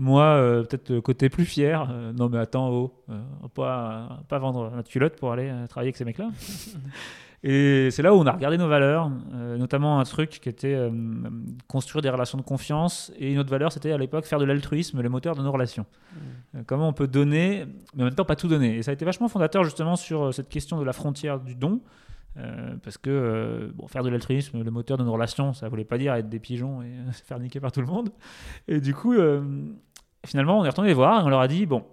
[0.00, 3.20] Moi, euh, peut-être le côté plus fier, euh, non mais attends, oh, euh,
[3.54, 6.30] pas, pas vendre notre culotte pour aller travailler avec ces mecs-là.
[7.42, 9.10] Et c'est là où on a regardé nos valeurs,
[9.58, 10.78] notamment un truc qui était
[11.68, 13.10] construire des relations de confiance.
[13.18, 15.86] Et une autre valeur, c'était à l'époque faire de l'altruisme le moteur de nos relations.
[16.54, 17.64] Euh, comment on peut donner,
[17.94, 18.76] mais en même temps pas tout donner.
[18.76, 21.80] Et ça a été vachement fondateur justement sur cette question de la frontière du don.
[22.36, 25.84] Euh, parce que euh, bon, faire de l'altruisme, le moteur de nos relations, ça voulait
[25.84, 28.10] pas dire être des pigeons et euh, se faire niquer par tout le monde.
[28.68, 29.14] Et du coup,
[30.26, 31.84] finalement, on est retourné les voir et on leur a dit bon,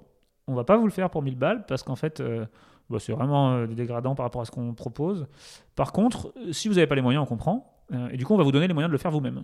[0.48, 2.46] on va pas vous le faire pour 1000 balles parce qu'en fait, euh,
[2.90, 5.28] bah, c'est vraiment euh, dégradant par rapport à ce qu'on propose.
[5.76, 7.74] Par contre, euh, si vous n'avez pas les moyens, on comprend.
[8.12, 9.44] Et du coup, on va vous donner les moyens de le faire vous-même.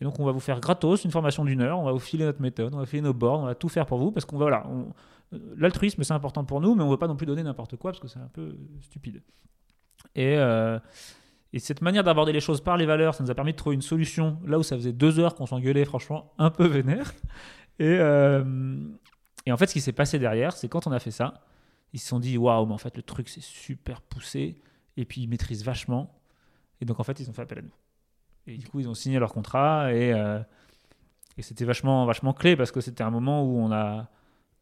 [0.00, 2.24] Et donc, on va vous faire gratos une formation d'une heure, on va vous filer
[2.24, 4.36] notre méthode, on va filer nos bords, on va tout faire pour vous parce qu'on
[4.36, 4.66] va, voilà,
[5.56, 7.92] l'altruisme c'est important pour nous, mais on ne veut pas non plus donner n'importe quoi
[7.92, 9.22] parce que c'est un peu stupide.
[10.16, 10.34] Et,
[11.52, 13.76] et cette manière d'aborder les choses par les valeurs, ça nous a permis de trouver
[13.76, 17.14] une solution là où ça faisait deux heures qu'on s'engueulait, franchement, un peu vénère.
[17.78, 18.44] Et, euh,
[19.46, 21.34] et en fait, ce qui s'est passé derrière, c'est quand on a fait ça,
[21.92, 24.56] ils se sont dit waouh, mais en fait, le truc c'est super poussé,
[24.96, 26.18] et puis ils maîtrisent vachement.
[26.80, 27.74] Et donc, en fait, ils ont fait appel à nous.
[28.46, 30.40] Et du coup, ils ont signé leur contrat, et, euh,
[31.38, 34.08] c'était vachement, vachement clé parce que c'était un moment où on n'a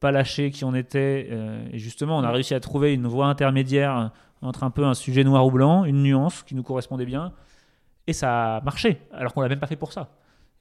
[0.01, 3.27] pas lâché qui on était, euh, et justement, on a réussi à trouver une voie
[3.27, 4.11] intermédiaire
[4.41, 7.33] entre un peu un sujet noir ou blanc, une nuance qui nous correspondait bien,
[8.07, 10.11] et ça a marché, alors qu'on l'a même pas fait pour ça.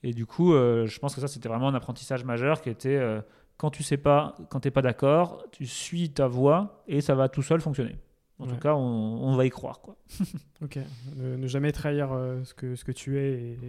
[0.03, 2.95] Et du coup, euh, je pense que ça, c'était vraiment un apprentissage majeur qui était
[2.97, 3.21] euh,
[3.57, 7.13] quand tu sais pas, quand tu n'es pas d'accord, tu suis ta voie et ça
[7.15, 7.97] va tout seul fonctionner.
[8.39, 8.53] En Ouais.
[8.53, 9.81] tout cas, on, on va y croire.
[9.81, 9.95] Quoi.
[10.63, 10.77] Ok.
[11.15, 13.59] Ne, ne jamais trahir euh, ce, que, ce que tu es et,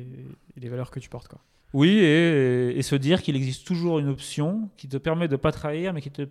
[0.56, 1.28] et les valeurs que tu portes.
[1.28, 1.40] Quoi.
[1.74, 5.52] Oui, et, et se dire qu'il existe toujours une option qui te permet de pas
[5.52, 6.22] trahir, mais qui te.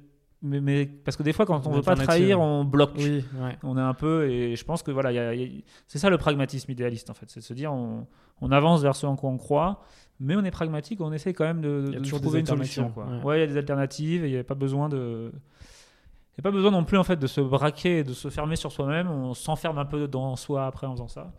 [0.44, 2.94] Mais, mais- parce que des fois, quand on Une veut pas trahir, on bloque.
[2.98, 3.58] Oui, ouais.
[3.64, 5.62] On est un peu, et je pense que voilà, il y a- il y a-
[5.88, 8.08] c'est ça le pragmatisme idéaliste en fait, c'est de se dire on,
[8.42, 9.82] on avance vers ce en quoi on croit,
[10.20, 12.90] mais on est pragmatique, on essaie quand même de, trouver une solution.
[12.90, 13.06] Quoi.
[13.06, 13.24] ouais.
[13.24, 15.32] Ouais, il y a des alternatives il n'y a pas besoin de.
[15.34, 18.56] Il n'y a pas besoin non plus en fait de se braquer, de se fermer
[18.56, 19.10] sur soi-même.
[19.12, 21.32] On s'enferme un peu dans soi après en faisant ça.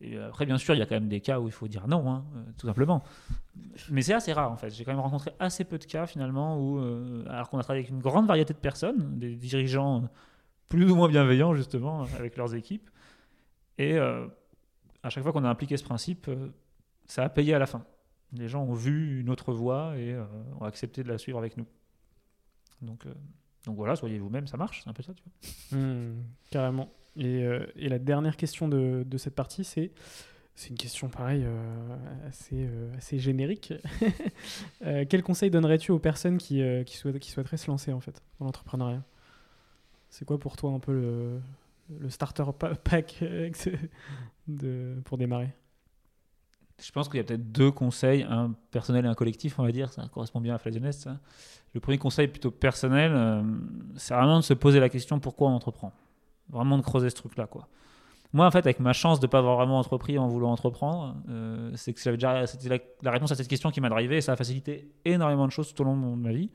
[0.00, 1.88] Et après, bien sûr, il y a quand même des cas où il faut dire
[1.88, 3.02] non, hein, euh, tout simplement.
[3.90, 4.70] Mais c'est assez rare en fait.
[4.70, 7.84] J'ai quand même rencontré assez peu de cas finalement où, euh, alors qu'on a travaillé
[7.84, 10.08] avec une grande variété de personnes, des dirigeants
[10.68, 12.90] plus ou moins bienveillants justement avec leurs équipes.
[13.78, 14.26] Et euh,
[15.02, 16.48] à chaque fois qu'on a impliqué ce principe, euh,
[17.06, 17.84] ça a payé à la fin.
[18.32, 20.24] Les gens ont vu une autre voie et euh,
[20.60, 21.66] ont accepté de la suivre avec nous.
[22.82, 23.14] Donc, euh,
[23.64, 25.14] donc voilà, soyez vous-même, ça marche, c'est un peu ça.
[25.14, 25.78] Tu vois.
[25.78, 26.90] Hmm, carrément.
[27.16, 29.90] Et, euh, et la dernière question de, cette partie, c'est
[30.68, 33.72] une question pareil euh, assez, euh, assez générique.
[34.84, 39.02] Euh, quel conseil donnerais-tu aux personnes qui, souhaiteraient se lancer en fait dans l'entrepreneuriat?
[40.10, 43.24] C'est quoi pour toi un peu le, starter pa- pack
[45.04, 45.48] pour démarrer?
[46.80, 49.72] Je pense qu'il y a peut-être deux conseils, un personnel et un collectif, on va
[49.72, 49.92] dire.
[49.92, 51.00] Ça correspond bien à Flasionest.
[51.00, 51.18] ça.
[51.74, 53.42] Le premier conseil, plutôt personnel,
[53.96, 55.92] c'est vraiment de se poser la question pourquoi on entreprend?
[56.50, 57.46] Vraiment de creuser ce truc-là.
[57.46, 57.68] quoi.
[58.32, 61.16] Moi, en fait, avec ma chance de ne pas avoir vraiment entrepris en voulant entreprendre,
[61.28, 64.32] euh, c'est que c'était la, la réponse à cette question qui m'a drivé et ça
[64.32, 66.50] a facilité énormément de choses tout au long de ma vie.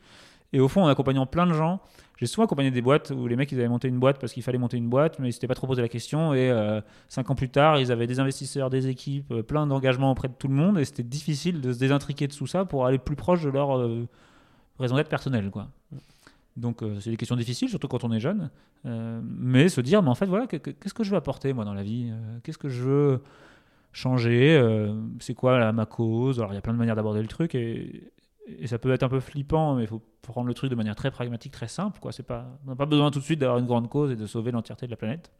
[0.53, 1.79] Et au fond, en accompagnant plein de gens,
[2.17, 4.43] j'ai souvent accompagné des boîtes où les mecs ils avaient monté une boîte parce qu'il
[4.43, 6.33] fallait monter une boîte, mais ils s'étaient pas trop posé la question.
[6.33, 10.11] Et euh, cinq ans plus tard, ils avaient des investisseurs, des équipes, euh, plein d'engagements
[10.11, 12.85] auprès de tout le monde, et c'était difficile de se désintriquer de tout ça pour
[12.85, 14.07] aller plus proche de leur euh,
[14.77, 15.69] raison d'être personnelle, quoi.
[16.57, 18.49] Donc euh, c'est des questions difficiles, surtout quand on est jeune,
[18.85, 21.53] Euh, mais se dire, mais en fait voilà, que- que- qu'est-ce que je veux apporter
[21.53, 22.09] moi dans la vie?
[22.11, 23.21] Euh, Qu'est-ce que je veux
[23.93, 24.59] changer?
[25.19, 26.39] C'est quoi ma cause?
[26.39, 28.11] Alors il y a plein de manières d'aborder le truc et,
[28.65, 31.11] ça peut être un peu flippant, mais il faut prendre le truc de manière très
[31.11, 31.99] pragmatique, très simple.
[31.99, 32.11] Quoi.
[32.27, 34.51] Pas, on n'a pas besoin tout de suite d'avoir une grande cause et de sauver
[34.51, 35.31] l'entièreté de la planète.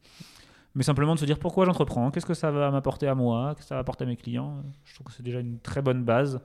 [0.76, 3.66] Mais simplement de se dire pourquoi j'entreprends, qu'est-ce que ça va m'apporter à moi, qu'est-ce
[3.66, 4.64] que ça va apporter à mes clients?
[4.86, 6.40] Je trouve que c'est déjà une très bonne base.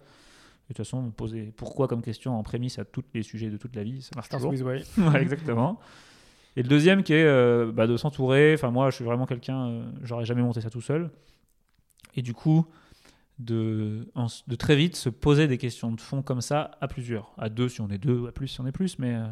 [0.69, 3.77] De toute façon, poser pourquoi comme question en prémisse à tous les sujets de toute
[3.77, 4.51] la vie, ça marche toujours.
[4.99, 5.79] Ouais, exactement.
[6.57, 8.55] Et le deuxième qui est euh, bah, de s'entourer.
[8.55, 11.11] Enfin, moi, je suis vraiment quelqu'un, euh, j'aurais jamais monté ça tout seul.
[12.15, 12.67] Et du coup,
[13.39, 17.33] de, en- de très vite se poser des questions de fond comme ça à plusieurs.
[17.39, 18.99] À deux si on est deux, à plus si on est plus.
[18.99, 19.27] Mais euh,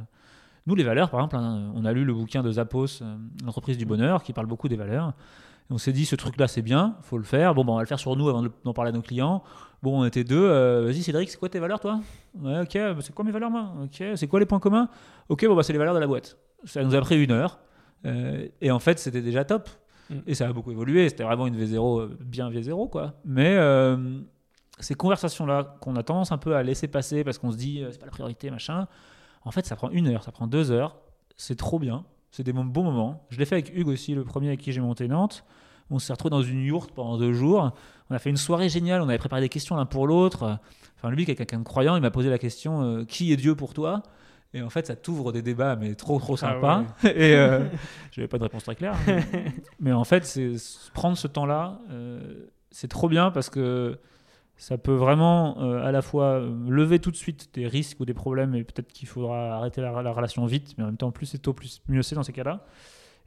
[0.67, 3.79] nous, les valeurs, par exemple, hein, on a lu le bouquin de Zappos, euh, L'entreprise
[3.79, 5.15] du bonheur, qui parle beaucoup des valeurs.
[5.71, 7.55] On s'est dit, ce truc-là, c'est bien, faut le faire.
[7.55, 9.43] Bon, bah, on va le faire sur nous avant de- d'en parler à nos clients.
[9.83, 10.39] Bon, on était deux.
[10.43, 12.01] euh, Vas-y, Cédric, c'est quoi tes valeurs, toi?
[12.39, 12.75] Ouais, ok.
[12.75, 13.73] bah, C'est quoi mes valeurs, moi?
[13.83, 14.03] Ok.
[14.17, 14.89] C'est quoi les points communs?
[15.29, 16.37] Ok, bon, bah, c'est les valeurs de la boîte.
[16.65, 17.59] Ça nous a pris une heure.
[18.07, 19.69] Euh, et en fait, c'était déjà top.
[20.11, 20.15] Mm.
[20.27, 21.09] Et ça a beaucoup évolué.
[21.09, 23.15] C'était vraiment une V0, euh, bien V0, quoi.
[23.25, 24.19] Mais euh,
[24.81, 27.99] ces conversations-là qu'on a tendance un peu à laisser passer parce qu'on se dit, c'est
[27.99, 28.87] pas la priorité, machin.
[29.45, 30.97] En fait, ça prend une heure, ça prend deux heures.
[31.37, 32.05] C'est trop bien.
[32.35, 33.25] C'est des bons moments.
[33.31, 35.45] Je l'ai fait avec Hugues aussi, le premier avec qui j'ai monté Nantes.
[35.89, 37.71] On s'est retrouvé dans une yourte pendant deux jours.
[38.11, 39.03] On a fait une soirée géniale.
[39.03, 40.59] On avait préparé des questions l'un pour l'autre.
[40.97, 43.37] Enfin, lui, qui est quelqu'un de croyant, il m'a posé la question euh, Qui est
[43.37, 44.03] Dieu pour toi?
[44.53, 46.83] Et en fait, ça t'ouvre des débats, mais trop, trop Ah sympas.
[47.05, 47.61] Et euh,
[48.11, 48.97] je n'avais pas de réponse très claire.
[49.07, 49.25] mais,
[49.79, 50.55] mais en fait, c'est
[50.93, 54.01] prendre ce temps-là, euh, c'est trop bien parce que
[54.57, 58.05] ça peut vraiment euh, à la fois euh, lever tout de suite des risques ou
[58.05, 61.11] des problèmes et peut-être qu'il faudra arrêter la, la relation vite, mais en même temps,
[61.11, 62.65] plus c'est tôt, plus mieux c'est dans ces cas-là.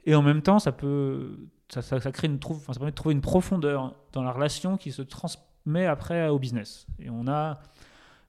[0.06, 1.36] Et en même temps, ça peut,
[1.68, 1.82] ça,
[2.12, 5.86] crée une trouve, ça permet de trouver une profondeur dans la relation qui se transmet
[5.86, 6.86] après au business.
[6.98, 7.60] Et on a,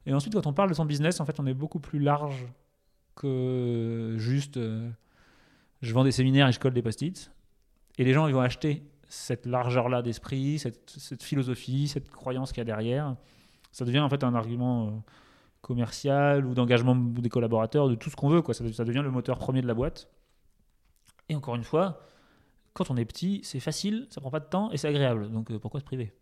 [0.06, 2.48] et ensuite, quand on parle de son business, en fait, on est beaucoup plus large
[3.16, 4.90] que juste euh,
[5.82, 7.32] je vends des séminaires et je colle des post-it.
[7.98, 12.62] Et les gens, ils vont acheter cette largeur-là d'esprit, cette, philosophie, cette croyance qu'il y
[12.62, 13.16] a derrière.
[13.72, 14.92] Ça devient en fait un argument euh,
[15.62, 18.42] commercial ou d'engagement des collaborateurs, de tout ce qu'on veut.
[18.42, 18.54] Quoi.
[18.54, 20.08] Ça, devient le moteur premier de la boîte.
[21.28, 22.02] Et encore une fois,
[22.74, 25.32] quand on est petit, c'est facile, ça prend pas de temps et c'est agréable.
[25.32, 26.14] Donc euh, pourquoi se priver?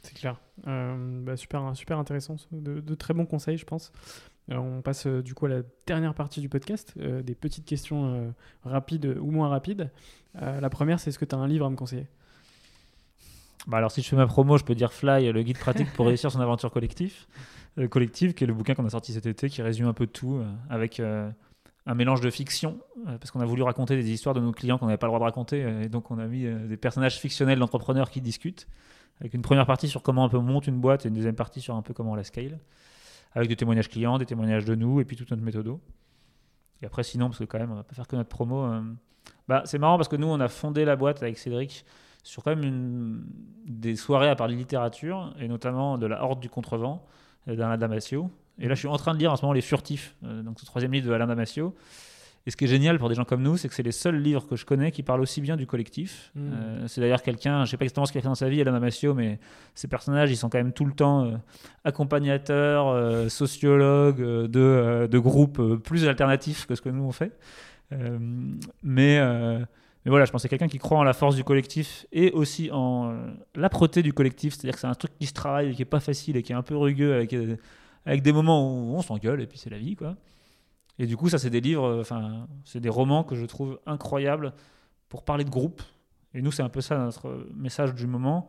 [0.00, 0.38] C'est clair.
[0.66, 2.36] Euh, bah, super, super intéressant.
[2.52, 3.92] De, de très bons conseils, je pense.
[4.50, 7.64] Euh, on passe euh, du coup à la dernière partie du podcast, euh, des petites
[7.64, 8.30] questions euh,
[8.64, 9.90] rapides ou moins rapides.
[10.34, 12.08] La première, c'est est-ce que tu as un livre à me conseiller?
[13.68, 16.06] Bah alors si je fais ma promo, je peux dire Fly, le guide pratique pour
[16.08, 17.14] réussir son aventure collective,
[17.88, 20.42] collective, qui est le bouquin qu'on a sorti cet été, qui résume un peu tout,
[20.68, 24.76] avec un mélange de fiction, parce qu'on a voulu raconter des histoires de nos clients
[24.76, 27.60] qu'on n'avait pas le droit de raconter, et donc on a mis des personnages fictionnels
[27.60, 28.66] d'entrepreneurs qui discutent,
[29.20, 31.36] avec une première partie sur comment un peu on monte une boîte et une deuxième
[31.36, 32.58] partie sur un peu comment on la scale,
[33.34, 35.76] avec des témoignages clients, des témoignages de nous, et puis toute notre méthode.
[36.82, 38.64] Et après sinon, parce que quand même, on va pas faire que notre promo.
[38.64, 38.82] euh,
[39.48, 41.84] bah, c'est marrant parce que nous, on a fondé la boîte avec Cédric
[42.22, 43.24] sur quand même une-
[43.66, 47.04] des soirées à parler littérature, et notamment de la Horde du Contrevent
[47.48, 48.30] euh, d'Alain Damasio.
[48.58, 50.60] Et là, je suis en train de lire en ce moment Les Furtifs, euh, donc
[50.60, 51.74] ce troisième livre de Alain Damasio.
[52.46, 54.20] Et ce qui est génial pour des gens comme nous, c'est que c'est les seuls
[54.20, 56.30] livres que je connais qui parlent aussi bien du collectif.
[56.34, 56.40] Mm.
[56.40, 58.60] Euh, c'est d'ailleurs quelqu'un, je sais pas exactement ce qu'il a fait dans sa vie,
[58.60, 59.38] Alain Damasio, mais
[59.74, 61.36] ces personnages, ils sont quand même tout le temps euh,
[61.84, 67.32] accompagnateurs, euh, sociologues de, de groupes plus alternatifs que ce que nous on fait.
[68.82, 72.06] Mais, mais voilà, je pense que c'est quelqu'un qui croit en la force du collectif
[72.12, 73.14] et aussi en
[73.54, 76.00] l'âpreté du collectif, c'est-à-dire que c'est un truc qui se travaille et qui est pas
[76.00, 77.36] facile et qui est un peu rugueux avec,
[78.04, 80.16] avec des moments où on s'engueule et puis c'est la vie, quoi.
[80.98, 83.80] Et du coup, ça, c'est des livres, euh, enfin, c'est des romans que je trouve
[83.86, 84.52] incroyables
[85.08, 85.82] pour parler de groupe.
[86.34, 88.48] Et nous, c'est un peu ça notre message du moment.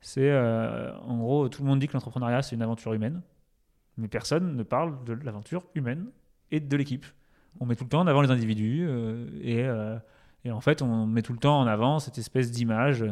[0.00, 3.22] C'est, euh, en gros, tout le monde dit que l'entrepreneuriat, c'est une aventure humaine.
[3.96, 6.06] Mais personne ne parle de l'aventure humaine
[6.50, 7.04] et de l'équipe.
[7.60, 8.86] On met tout le temps en avant les individus.
[8.88, 9.96] euh, et, euh,
[10.44, 13.04] et en fait, on met tout le temps en avant cette espèce d'image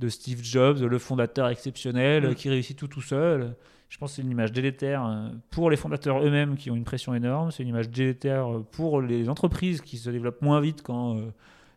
[0.00, 2.34] de Steve Jobs, le fondateur exceptionnel Mm.
[2.34, 3.56] qui réussit tout tout seul.
[3.88, 6.84] Je pense que c'est une image délétère euh, pour les fondateurs eux-mêmes qui ont une
[6.84, 7.50] pression énorme.
[7.50, 11.32] C'est une image délétère euh, pour les entreprises qui se développent moins vite quand euh,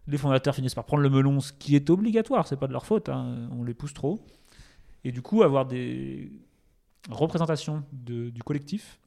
[0.08, 2.48] les fondateurs finissent par prendre le melon, ce qui est obligatoire.
[2.48, 3.08] C'est pas de leur faute.
[3.10, 4.20] hein, on les pousse trop.
[5.06, 6.32] Et du coup, avoir des
[7.10, 9.00] représentations de- du collectif,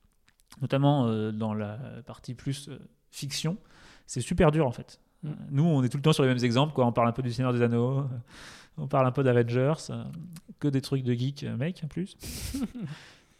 [0.60, 2.78] notamment euh, dans la partie plus euh,
[3.10, 3.56] fiction,
[4.06, 4.98] c'est super dur en fait.
[5.22, 5.30] Mm.
[5.50, 6.72] Nous, on est tout le temps sur les mêmes exemples.
[6.74, 6.86] Quoi.
[6.86, 8.04] On parle un peu du Seigneur des Anneaux,
[8.78, 10.04] on parle un peu d'Avengers, euh,
[10.58, 12.16] que des trucs de geek, euh, mec, en plus.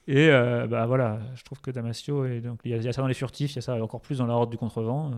[0.07, 2.89] Et euh, bah voilà, je trouve que Damasio, et donc il y, a- il y
[2.89, 4.59] a ça dans les furtifs, il y a ça encore plus dans la horde du
[4.59, 5.11] contrevent.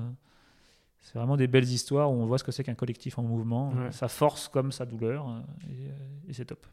[1.01, 3.71] c'est vraiment des belles histoires où on voit ce que c'est qu'un collectif en mouvement,
[3.71, 3.91] Ouais.
[3.91, 5.27] sa force comme sa douleur,
[5.69, 6.65] et, et c'est top.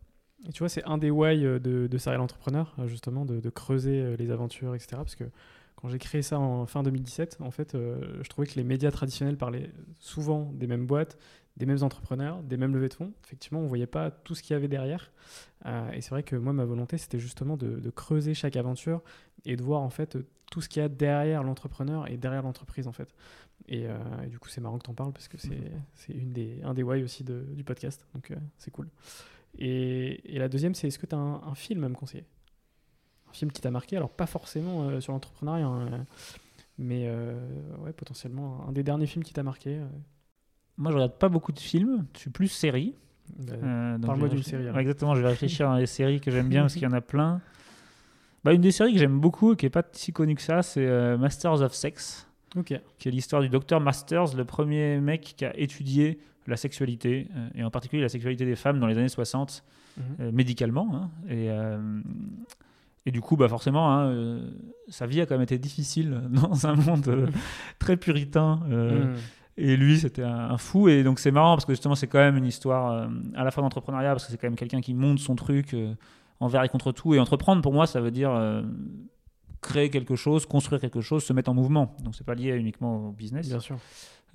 [0.48, 1.58] Et tu vois, c'est un des why de,
[1.90, 4.90] de Serial Entrepreneur, justement, de, de creuser les aventures, etc.
[4.98, 5.24] Parce que
[5.76, 8.92] quand j'ai créé ça en fin 2017, en fait, euh, je trouvais que les médias
[8.92, 11.18] traditionnels parlaient souvent des mêmes boîtes,
[11.58, 13.14] des mêmes entrepreneurs, des mêmes levées de fonds.
[13.26, 15.12] Effectivement, on voyait pas tout ce qu'il y avait derrière.
[15.66, 19.02] Euh, et c'est vrai que moi, ma volonté, c'était justement de, de creuser chaque aventure
[19.46, 20.18] et de voir, en fait,
[20.52, 23.14] tout ce qu'il y a derrière l'entrepreneur et derrière l'entreprise, en fait.
[23.68, 25.38] Et, euh, et du coup, c'est marrant que tu en parles parce que
[25.94, 28.08] c'est une des, un des why aussi de- du podcast.
[28.16, 28.90] Donc, euh, c'est cool.
[29.60, 32.26] Et, et la deuxième, c'est est-ce que tu as un, un film à me conseiller?
[33.30, 36.06] Un film qui t'a marqué, alors pas forcément sur l'entrepreneuriat, hein,
[36.78, 37.10] mais
[37.80, 39.80] ouais, potentiellement un des derniers films qui t'a marqué.
[40.78, 42.96] Moi, je regarde pas beaucoup de films, je suis plus série.
[43.38, 46.62] bah, Euh, Parle-moi d'une série, exactement, je vais réfléchir à les séries que j'aime bien
[46.64, 47.42] parce qu'il y en a plein.
[48.44, 50.62] Bah, une des séries que j'aime beaucoup et qui est pas si connue que ça,
[50.64, 52.28] c'est euh, Masters of Sex,
[52.66, 57.48] qui est l'histoire du docteur Masters, le premier mec qui a étudié la sexualité, euh,
[57.56, 59.64] et en particulier la sexualité des femmes dans les années 60,
[60.20, 60.32] Mhm.
[60.32, 60.90] médicalement.
[60.96, 61.12] hein.
[61.30, 61.50] et,
[63.06, 64.50] et du coup, bah forcément, hein, euh,
[64.88, 67.28] sa vie a quand même été difficile dans un monde euh,
[67.80, 68.62] très puritain.
[68.72, 69.16] euh, Mhm.
[69.58, 70.88] Et lui, c'était un, fou.
[70.90, 73.52] Et donc, c'est marrant parce que justement, c'est quand même une histoire euh, à la
[73.52, 75.94] fois d'entrepreneuriat, parce que c'est quand même quelqu'un qui monte son truc euh,
[76.40, 77.14] envers et contre tout.
[77.14, 78.64] Et entreprendre, pour moi, ça veut dire euh,
[79.62, 81.96] créer quelque chose, construire quelque chose, se mettre en mouvement.
[82.04, 83.48] Donc, c'est pas lié uniquement au business.
[83.48, 83.78] Bien sûr.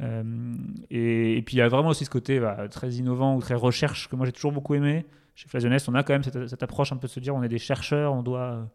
[0.01, 0.55] Euh,
[0.91, 3.55] et, et puis, il y a vraiment aussi ce côté bah, très innovant ou très
[3.55, 5.05] recherche que moi, j'ai toujours beaucoup aimé.
[5.35, 7.43] Chez Flasionest, on a quand même cette, cette approche un peu de se dire on
[7.43, 8.69] est des chercheurs, on doit,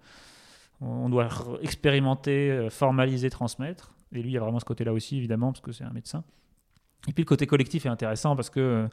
[0.79, 1.27] on doit
[1.61, 3.92] expérimenter, formaliser, transmettre.
[4.13, 6.23] Et lui, il y a vraiment ce côté-là aussi, évidemment, parce que c'est un médecin.
[7.07, 8.87] Et puis le côté collectif est intéressant parce que euh,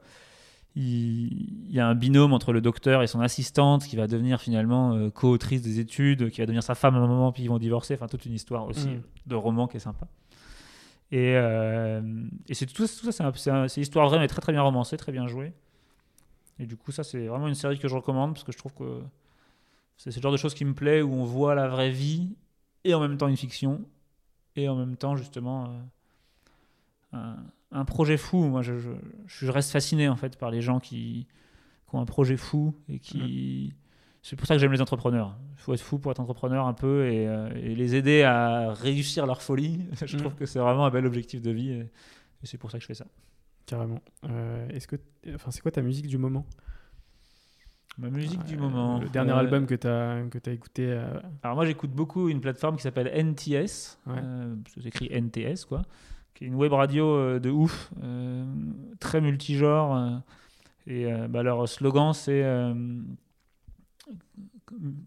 [0.77, 4.95] il, y a un binôme entre le docteur et son assistante qui va devenir finalement
[4.95, 7.59] euh, co-autrice des études, qui va devenir sa femme à un moment, puis ils vont
[7.59, 7.95] divorcer.
[7.95, 9.03] Enfin, toute une histoire aussi Mhm.
[9.27, 10.07] de roman qui est sympa.
[11.13, 12.01] Et, euh,
[12.49, 14.53] et c'est tout, tout ça, c'est un- c'est un- c'est histoire vraie, mais très très
[14.53, 15.53] bien romancée, très bien jouée.
[16.61, 18.75] Et du coup, ça, c'est vraiment une série que je recommande parce que je trouve
[18.75, 19.01] que
[19.97, 22.37] c'est ce genre de choses qui me plaît où on voit la vraie vie
[22.85, 23.81] et en même temps une fiction
[24.57, 25.69] et en même temps justement euh,
[27.13, 27.37] un,
[27.73, 28.45] un projet fou.
[28.45, 28.91] Moi, je, je-
[29.27, 31.27] je reste fasciné en fait par les gens qui,
[31.89, 33.73] qui ont un projet fou et qui.
[34.23, 35.35] C'est pour ça que j'aime les entrepreneurs.
[35.57, 38.73] Il faut être fou pour être entrepreneur un peu et, euh, et les aider à
[38.75, 39.87] réussir leur folie.
[40.05, 42.77] je trouve que c'est vraiment un bel objectif de vie et, et c'est pour ça
[42.79, 43.07] que je fais ça.
[43.65, 44.01] Carrément.
[44.29, 44.97] Euh, Est-ce que,
[45.35, 46.45] enfin, c'est quoi ta musique du moment?
[48.01, 48.99] Ma musique du moment.
[48.99, 50.87] Le dernier Euh, album que tu as, que as écouté.
[50.91, 51.05] euh,
[51.43, 54.15] Alors moi j'écoute beaucoup une plateforme qui s'appelle NTS, Ouais.
[54.19, 55.83] euh, c'est écrit NTS quoi,
[56.35, 58.45] qui est une web radio euh, de ouf, euh,
[59.01, 59.95] très multigenre.
[59.95, 60.17] euh,
[60.87, 62.43] et euh, bah, leur slogan c'est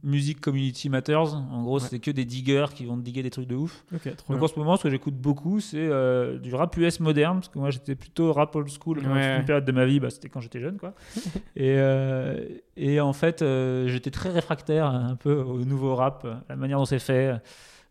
[0.03, 1.34] Music Community Matters.
[1.35, 1.88] En gros Ouais.
[1.90, 3.84] c'est que des diggers qui vont diguer des trucs de ouf.
[3.91, 4.14] Donc bien.
[4.41, 7.57] en ce moment ce que j'écoute beaucoup c'est euh, du rap US moderne, parce que
[7.60, 9.38] moi j'étais plutôt rap old school Ouais.
[9.40, 10.94] une période de ma vie, bah, c'était quand j'étais jeune quoi.
[11.56, 12.45] Et, euh,
[12.76, 16.85] et en fait, euh, j'étais très réfractaire un peu au nouveau rap, la manière dont
[16.85, 17.35] c'est fait,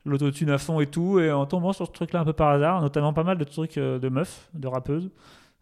[0.05, 1.21] l'autotune à fond et tout.
[1.21, 3.77] Et en tombant sur ce truc-là un peu par hasard, notamment pas mal de trucs
[3.79, 5.09] de meufs, de rappeuses,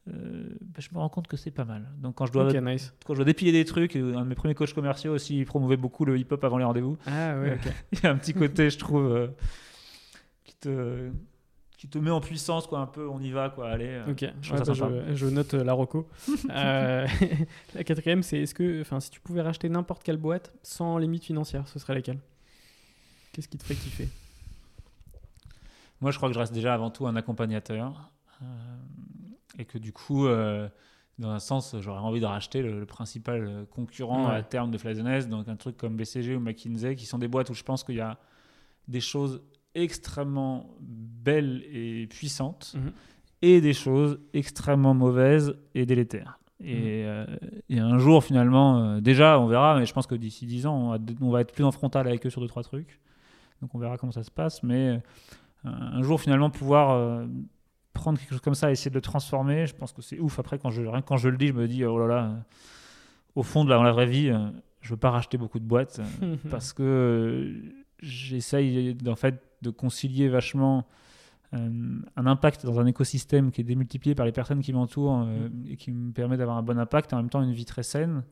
[0.09, 1.87] euh, bah, je me rends compte que c'est pas mal.
[1.99, 2.93] Donc quand je dois, Ok, nice.
[3.07, 5.45] quand je dois dépiler des trucs, et un de mes premiers coachs commerciaux aussi, il
[5.47, 6.97] promouvait beaucoup le hip-hop avant les rendez-vous.
[7.07, 7.73] Ah ok.
[7.93, 9.29] Il y a un petit côté, je trouve, euh,
[10.45, 11.11] qui te
[11.77, 13.87] qui te met en puissance, quoi, un peu, on y va, quoi, allez.
[13.89, 16.09] euh, Ok, je trouve Ouais, ça bah, je, je note euh, la Rocco.
[16.51, 17.07] Euh,
[17.75, 21.25] la quatrième, c'est est-ce que, enfin, si tu pouvais racheter n'importe quelle boîte sans limite
[21.25, 22.19] financière, ce serait laquelle?
[23.33, 24.09] Qu'est-ce qui te ferait kiffer?
[26.03, 28.11] Moi, je crois que je reste déjà avant tout un accompagnateur.
[29.59, 30.69] Euh, et que du coup, euh,
[31.19, 34.35] dans un sens, j'aurais envie de racheter le, le principal euh, concurrent Ouais.
[34.37, 37.51] à terme de Flyzoness, donc un truc comme BCG ou McKinsey, qui sont des boîtes
[37.51, 38.19] où je pense qu'il y a
[38.89, 39.43] des choses
[39.75, 42.93] extrêmement belles et puissantes, Mhm.
[43.43, 46.39] et des choses extrêmement mauvaises et délétères.
[46.63, 47.25] Et, euh,
[47.71, 50.77] et un jour, finalement, euh, déjà, on verra, mais je pense que d'ici 10 ans,
[50.77, 53.01] on va, on va être plus en frontal avec eux sur deux, trois trucs.
[53.63, 54.63] Donc on verra comment ça se passe.
[54.63, 54.99] Mais euh,
[55.71, 57.25] un jour, finalement, pouvoir euh,
[58.01, 60.39] prendre quelque chose comme ça et essayer de le transformer, je pense que c'est ouf.
[60.39, 62.37] Après, quand je, rien quand je le dis, je me dis, oh là là, euh,
[63.35, 64.49] au fond, de la, dans la vraie vie, euh,
[64.81, 67.55] je veux pas racheter beaucoup de boîtes euh, parce que
[68.01, 70.87] j'essaye en fait de concilier vachement
[71.53, 75.49] euh, un impact dans un écosystème qui est démultiplié par les personnes qui m'entourent euh,
[75.69, 77.83] et qui me permet d'avoir un bon impact et en même temps une vie très
[77.83, 78.23] saine.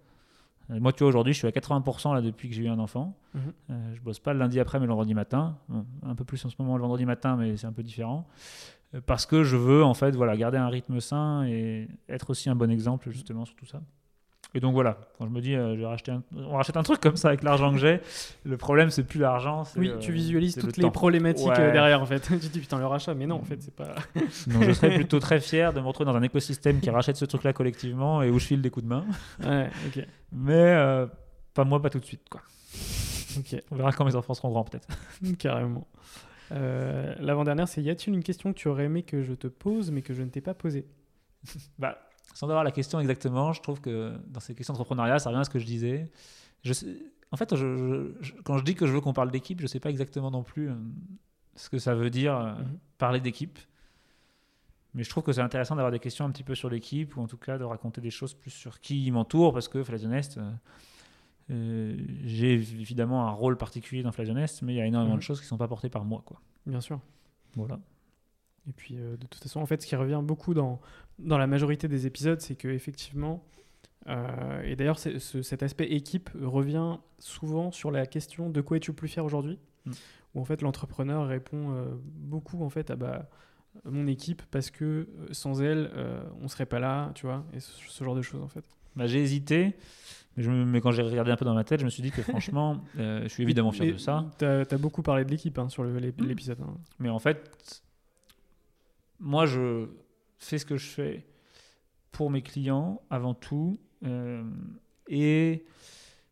[0.71, 2.79] Euh, moi, tu vois, aujourd'hui, je suis à 80% là depuis que j'ai eu un
[2.79, 3.17] enfant.
[3.35, 3.41] Mhm.
[3.71, 5.57] Euh, je bosse pas le lundi après, mais le vendredi matin.
[5.69, 8.27] Bon, un peu plus en ce moment le vendredi matin, mais c'est un peu différent.
[9.07, 12.55] Parce que je veux en fait voilà garder un rythme sain et être aussi un
[12.55, 13.81] bon exemple justement sur tout ça.
[14.55, 16.83] Et donc voilà, quand je me dis euh, je vais racheter un, on rachète un
[16.83, 18.01] truc comme ça avec l'argent que j'ai,
[18.45, 19.65] le problème c'est plus l'argent.
[19.77, 20.91] Oui, euh, tu visualises toutes le les temps.
[20.91, 21.61] problématiques Ouais.
[21.61, 22.21] euh, derrière en fait.
[22.27, 23.95] tu te dis putain le rachat, mais non en fait c'est pas.
[24.47, 27.27] Donc je serais plutôt très fier de me retrouver dans un écosystème qui rachète ce
[27.27, 29.05] truc-là collectivement et où je file des coups de main.
[29.45, 30.03] ouais, ok,
[30.33, 31.07] Mais euh,
[31.53, 32.23] pas moi, pas tout de suite.
[32.31, 32.41] Quoi.
[33.39, 34.89] ok, On verra quand mes enfants seront grands peut-être.
[35.39, 35.87] carrément.
[36.53, 39.91] Euh, L'avant-dernière, c'est y a-t-il une question que tu aurais aimé que je te pose
[39.91, 40.87] mais que je ne t'ai pas posée
[41.79, 41.99] Bah,
[42.35, 45.45] sans avoir la question exactement, je trouve que dans ces questions d'entrepreneuriat, ça revient à
[45.45, 46.11] ce que je disais.
[46.63, 46.97] Je sais-
[47.33, 49.65] en fait, je- je- je- quand je dis que je veux qu'on parle d'équipe, je
[49.65, 50.75] ne sais pas exactement non plus euh,
[51.57, 52.79] ce que ça veut dire euh, Mhm.
[52.99, 53.59] parler d'équipe.
[54.95, 57.21] Mais je trouve que c'est intéressant d'avoir des questions un petit peu sur l'équipe, ou
[57.21, 60.51] en tout cas de raconter des choses plus sur qui m'entoure, parce que Flyzonest, euh,
[61.51, 65.19] euh, j'ai évidemment un rôle particulier dans Flyzonest, mais il y a énormément Mhm.
[65.21, 66.23] de choses qui ne sont pas portées par moi.
[66.27, 66.41] Quoi.
[66.67, 67.01] Bien sûr.
[67.57, 67.79] Voilà.
[68.69, 70.81] Et puis, euh, de toute façon, en fait, ce qui revient beaucoup dans,
[71.19, 73.43] dans la majorité des épisodes, c'est que effectivement,
[74.09, 78.91] euh, et d'ailleurs, ce- cet aspect équipe revient souvent sur la question de quoi es-tu
[78.91, 79.93] le plus fier aujourd'hui Mm.
[80.35, 83.31] Où en fait, l'entrepreneur répond euh, beaucoup en fait à bah,
[83.85, 85.91] mon équipe parce que sans elle,
[86.43, 88.65] on serait pas là, tu vois, et ce, ce genre de choses en fait.
[88.97, 89.77] Bah, j'ai hésité,
[90.39, 92.03] mais, je me- mais quand j'ai regardé un peu dans ma tête, je me suis
[92.03, 94.25] dit que franchement, euh, je suis évidemment fier Mais de ça.
[94.39, 96.27] T'as as beaucoup parlé de l'équipe hein, sur le- l'ép- Mm.
[96.27, 96.61] l'épisode.
[96.63, 96.75] hein.
[96.99, 97.83] Mais en fait,
[99.21, 99.87] moi, je
[100.39, 101.27] fais ce que je fais
[102.13, 103.79] pour mes clients avant tout.
[104.07, 104.45] euh,
[105.09, 105.65] et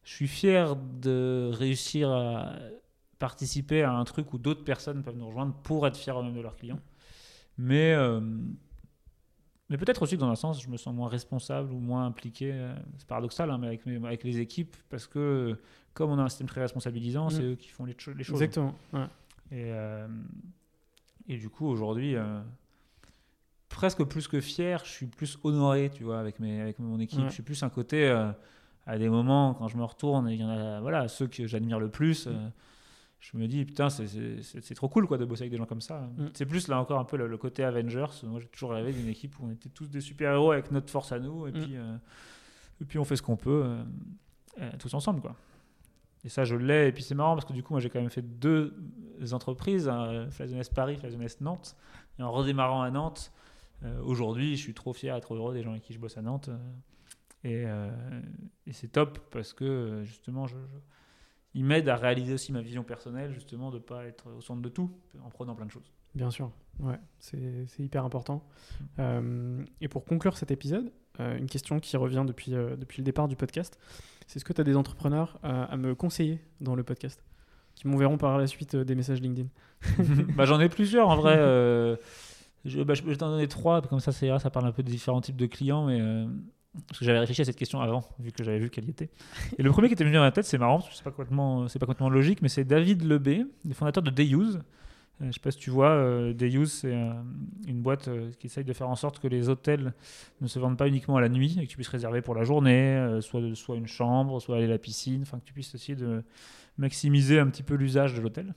[0.05, 2.53] je suis fier de réussir à
[3.19, 6.41] participer à un truc où d'autres personnes peuvent nous rejoindre pour être fiers eux-mêmes de
[6.43, 6.78] leurs clients.
[7.59, 8.20] Mais, euh,
[9.68, 12.51] mais peut-être aussi que dans un sens, je me sens moins responsable ou moins impliqué.
[12.52, 15.59] euh, C'est paradoxal, hein, mais avec, mes- avec les équipes, parce que
[15.94, 17.52] comme on a un système très responsabilisant, c'est Mm.
[17.52, 18.40] eux qui font les, cho- les choses.
[18.43, 18.74] Exactement.
[18.93, 19.06] ouais.
[19.51, 20.06] Et, euh,
[21.28, 22.40] et du coup, aujourd'hui, euh,
[23.68, 27.20] presque plus que fier, je suis plus honoré, tu vois, avec, mes, avec mon équipe.
[27.20, 27.28] Ouais.
[27.28, 28.30] Je suis plus un côté, euh,
[28.86, 31.47] à des moments, quand je me retourne, et il y en a, voilà, ceux que
[31.47, 32.28] j'admire le plus,
[33.32, 36.01] je me dis, putain, c'est- trop cool, quoi, de bosser avec des gens comme ça.
[36.16, 36.27] Mm.
[36.35, 38.07] C'est plus, là encore, un peu le, le côté Avengers.
[38.24, 41.11] Moi, j'ai toujours rêvé d'une équipe où on était tous des super-héros avec notre force
[41.12, 41.55] à nous, et, Mm.
[41.55, 41.97] puis, euh,
[42.81, 43.82] et puis on fait ce qu'on peut, euh,
[44.61, 45.35] euh, tous ensemble, quoi.
[46.24, 46.89] Et ça, je l'ai.
[46.89, 48.74] Et puis c'est marrant parce que du coup, moi, j'ai quand même fait deux
[49.32, 50.28] entreprises, hein,
[50.74, 51.77] Paris, Flyzonest Nantes.
[52.19, 53.32] Et en redémarrant à Nantes,
[53.85, 56.16] euh, aujourd'hui, je suis trop fier et trop heureux des gens avec qui je bosse
[56.16, 56.48] à Nantes.
[57.44, 57.65] et
[58.66, 60.78] et c'est top parce que justement, je, je-
[61.57, 64.61] ils m'aident à réaliser aussi ma vision personnelle, justement, de ne pas être au centre
[64.61, 64.91] de tout
[65.24, 65.91] en prenant plein de choses.
[66.15, 66.51] Bien sûr,
[66.81, 68.45] ouais, c'est hyper important.
[68.99, 73.05] Euh, et pour conclure cet épisode, euh, une question qui revient depuis, euh, depuis le
[73.05, 73.78] départ du podcast,
[74.27, 77.24] c'est est-ce que tu as des entrepreneurs à me conseiller dans le podcast?
[77.74, 79.49] Qui m'enverront par la suite des messages LinkedIn
[80.37, 81.37] bah, J'en ai plusieurs en vrai.
[82.66, 85.23] je, bah, je peux t'en donner trois, comme ça, ça parle un peu de différents
[85.23, 86.03] types de clients, mais.
[86.77, 88.90] Euh, parce que j'avais réfléchi à cette question avant, vu que j'avais vu qu'elle y
[88.90, 89.11] était.
[89.59, 91.11] Et le premier qui était venu dans ma tête, c'est marrant, parce que c'est pas
[91.11, 94.61] complètement, c'est pas complètement logique, mais c'est David Lebé, le fondateur de Dayuse.
[95.23, 97.11] Euh, je sais pas si tu vois, euh, Dayuse, c'est euh,
[97.66, 99.94] une boîte euh, qui essaye de faire en sorte que les hôtels
[100.43, 102.44] ne se vendent pas uniquement à la nuit et que tu puisses réserver pour la
[102.44, 105.74] journée, euh, soit, soit une chambre, soit aller à la piscine, enfin que tu puisses
[105.74, 106.23] essayer de
[106.77, 108.53] maximiser un petit peu l'usage de l'hôtel.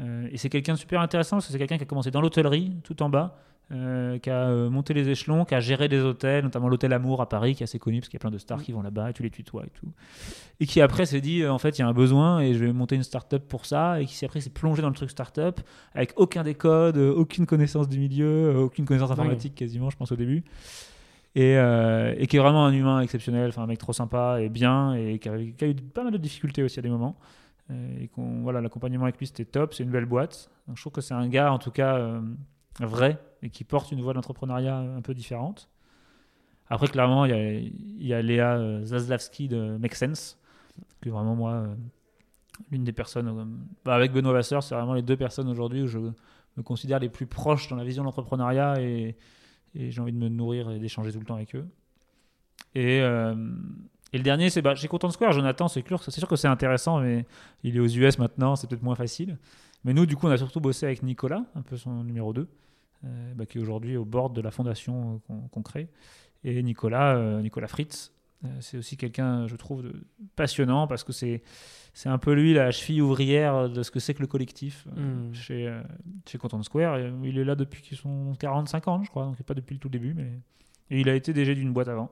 [0.00, 2.20] Euh, et c'est quelqu'un de super intéressant parce que c'est quelqu'un qui a commencé dans
[2.20, 3.38] l'hôtellerie, tout en bas,
[3.72, 7.20] euh, qui a euh, monté les échelons, qui a géré des hôtels, notamment l'hôtel Amour
[7.20, 8.82] à Paris, qui est assez connu parce qu'il y a plein de stars qui vont
[8.82, 9.88] là-bas et tu les tutoies et tout.
[10.60, 12.64] Et qui après s'est dit, euh, en fait, il y a un besoin et je
[12.64, 14.00] vais monter une start-up pour ça.
[14.00, 15.60] Et qui après s'est plongé dans le truc start-up
[15.94, 20.16] avec aucun des codes, aucune connaissance du milieu, aucune connaissance informatique quasiment, je pense, au
[20.16, 20.44] début.
[21.34, 24.48] Et, euh, et qui est vraiment un humain exceptionnel, enfin un mec trop sympa et
[24.48, 27.16] bien, et qui a, qui a eu pas mal de difficultés aussi à des moments.
[28.00, 30.50] Et qu'on, voilà, l'accompagnement avec lui c'était top, c'est une belle boîte.
[30.68, 32.20] Donc, je trouve que c'est un gars en tout cas euh,
[32.80, 35.68] vrai et qui porte une voie d'entrepreneuriat un peu différente.
[36.68, 40.38] Après, clairement, il y a, il y a Léa euh, Zaslavski de Make Sense,
[41.00, 41.74] qui est vraiment moi, euh,
[42.70, 43.44] l'une des personnes, euh,
[43.84, 47.08] bah, avec Benoît Vasseur, c'est vraiment les deux personnes aujourd'hui où je me considère les
[47.08, 49.16] plus proches dans la vision de l'entrepreneuriat et,
[49.74, 51.66] j'ai envie de me nourrir et d'échanger tout le temps avec eux.
[52.74, 56.48] Et, et le dernier, c'est bah, chez Content Square, Jonathan, c'est sûr, sûr que c'est
[56.48, 57.26] intéressant, mais
[57.62, 59.36] il est aux US maintenant, c'est peut-être moins facile.
[59.84, 62.40] Mais nous, du coup, on a surtout bossé avec Nicolas, un peu son numéro 2,
[62.40, 62.44] euh,
[63.02, 65.88] bah, qui est aujourd'hui au bord de la fondation euh, qu'on crée.
[66.44, 68.12] Et Nicolas, euh, Nicolas Fritz,
[68.44, 70.06] euh, c'est aussi quelqu'un, je trouve, de
[70.36, 71.42] passionnant parce que c'est
[71.94, 75.30] c'est un peu lui la cheville ouvrière de ce que c'est que le collectif euh,
[75.30, 75.34] Mm.
[75.34, 75.80] chez, euh,
[76.28, 76.94] chez Content Square.
[76.94, 79.80] Euh, il est là depuis qu'ils sont 45 ans, je crois, donc pas depuis le
[79.80, 80.30] tout début, mais
[80.90, 82.10] et il a été DG d'une boîte avant.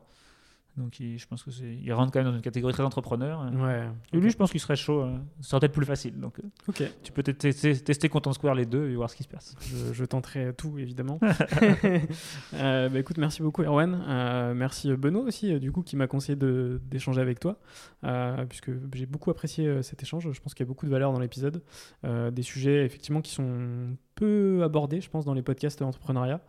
[0.76, 3.48] Donc il- je pense que c'est, il rentre quand même dans une catégorie très entrepreneur.
[3.54, 3.86] Ouais.
[4.12, 5.02] Et lui, je pense qu'il serait chaud.
[5.02, 6.18] euh, ce serait peut-être plus facile.
[6.18, 6.82] Donc euh, Ok.
[7.02, 7.38] tu peux peut-être
[7.84, 9.54] tester, Content Square les deux et voir ce qui se passe.
[9.60, 11.20] Je, je tenterai tout, évidemment.
[12.54, 14.02] Euh, bah, écoute, merci beaucoup, Erwan.
[14.08, 17.58] Euh, merci euh, Benoît aussi, du coup, qui m'a conseillé de- d'échanger avec toi,
[18.04, 20.30] euh, puisque j'ai beaucoup apprécié cet échange.
[20.30, 21.62] Je pense qu'il y a beaucoup de valeur dans l'épisode.
[22.04, 26.40] Des sujets, effectivement, qui sont peu abordés, je pense, dans les podcasts d'entrepreneuriat.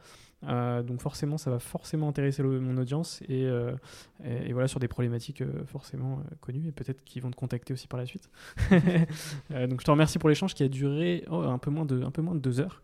[0.48, 3.76] Euh, donc forcément, ça va forcément intéresser mon audience et, euh,
[4.24, 7.88] et- voilà sur des problématiques euh, forcément connues et peut-être qu'ils vont te contacter aussi
[7.88, 8.30] par la suite.
[8.70, 12.60] Donc je te remercie pour l'échange qui a duré oh, un peu moins de deux
[12.60, 12.82] heures.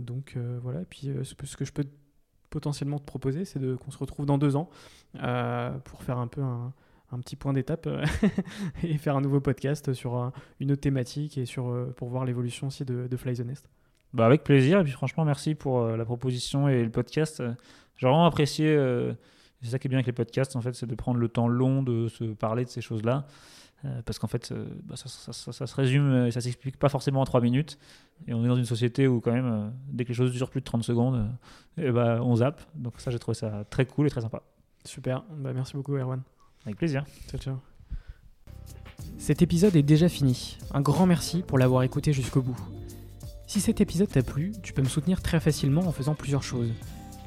[0.00, 0.80] Donc voilà.
[0.88, 1.84] Puis ce, que- je peux
[2.50, 4.68] potentiellement te proposer, c'est qu'on se retrouve dans deux ans
[5.84, 6.72] pour faire un peu un,
[7.20, 7.88] petit point d'étape
[8.82, 11.44] et faire un nouveau podcast sur un- une autre thématique et
[11.96, 13.68] pour voir l'évolution aussi de, de Fly the Nest.
[14.14, 14.80] Bah avec plaisir.
[14.80, 17.42] Et puis franchement, merci pour euh, la proposition et le podcast.
[17.96, 18.68] J'ai vraiment apprécié.
[18.68, 19.12] euh,
[19.62, 21.48] c'est ça qui est bien avec les podcasts, en fait, c'est de prendre le temps
[21.48, 23.26] long de se parler de ces choses-là.
[23.86, 26.78] Euh, parce qu'en fait, euh, bah, ça, ça- ça- ça se résume et ça s'explique
[26.78, 27.78] pas forcément en trois minutes.
[28.26, 30.48] Et on est dans une société où, quand même, euh, dès que les choses durent
[30.50, 31.16] plus de 30 secondes,
[31.78, 32.62] euh, eh bah, on zappe.
[32.74, 34.42] Donc, ça, j'ai trouvé ça très cool et très sympa.
[34.84, 35.22] Super.
[35.38, 36.22] Bah, merci beaucoup, Erwan.
[36.66, 37.04] Avec plaisir.
[37.30, 37.56] Ciao, ciao.
[39.18, 40.56] Cet épisode est déjà fini.
[40.72, 42.56] Un grand merci pour l'avoir écouté jusqu'au bout.
[43.54, 46.72] Si cet épisode t'a plu, tu peux me soutenir très facilement en faisant plusieurs choses.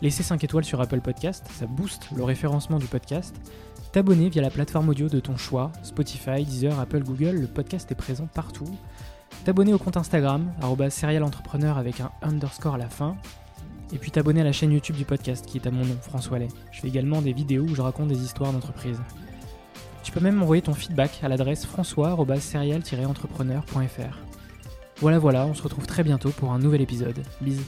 [0.01, 3.33] Laisser 5 étoiles sur Apple Podcast, ça booste le référencement du podcast.
[3.93, 7.95] T'abonner via la plateforme audio de ton choix, Spotify, Deezer, Apple, Google, le podcast est
[7.95, 8.67] présent partout.
[9.45, 10.51] T'abonner au compte Instagram,
[10.89, 13.15] serialentrepreneur avec un underscore à la fin.
[13.93, 16.39] Et puis t'abonner à la chaîne YouTube du podcast qui est à mon nom, François
[16.39, 16.49] Lay.
[16.73, 18.99] Je fais également des vidéos où je raconte des histoires d'entreprise.
[20.03, 24.26] Tu peux même m'envoyer ton feedback à l'adresse françois-serial-entrepreneur.fr.
[24.99, 27.21] Voilà voilà, on se retrouve très bientôt pour un nouvel épisode.
[27.41, 27.61] Bisous.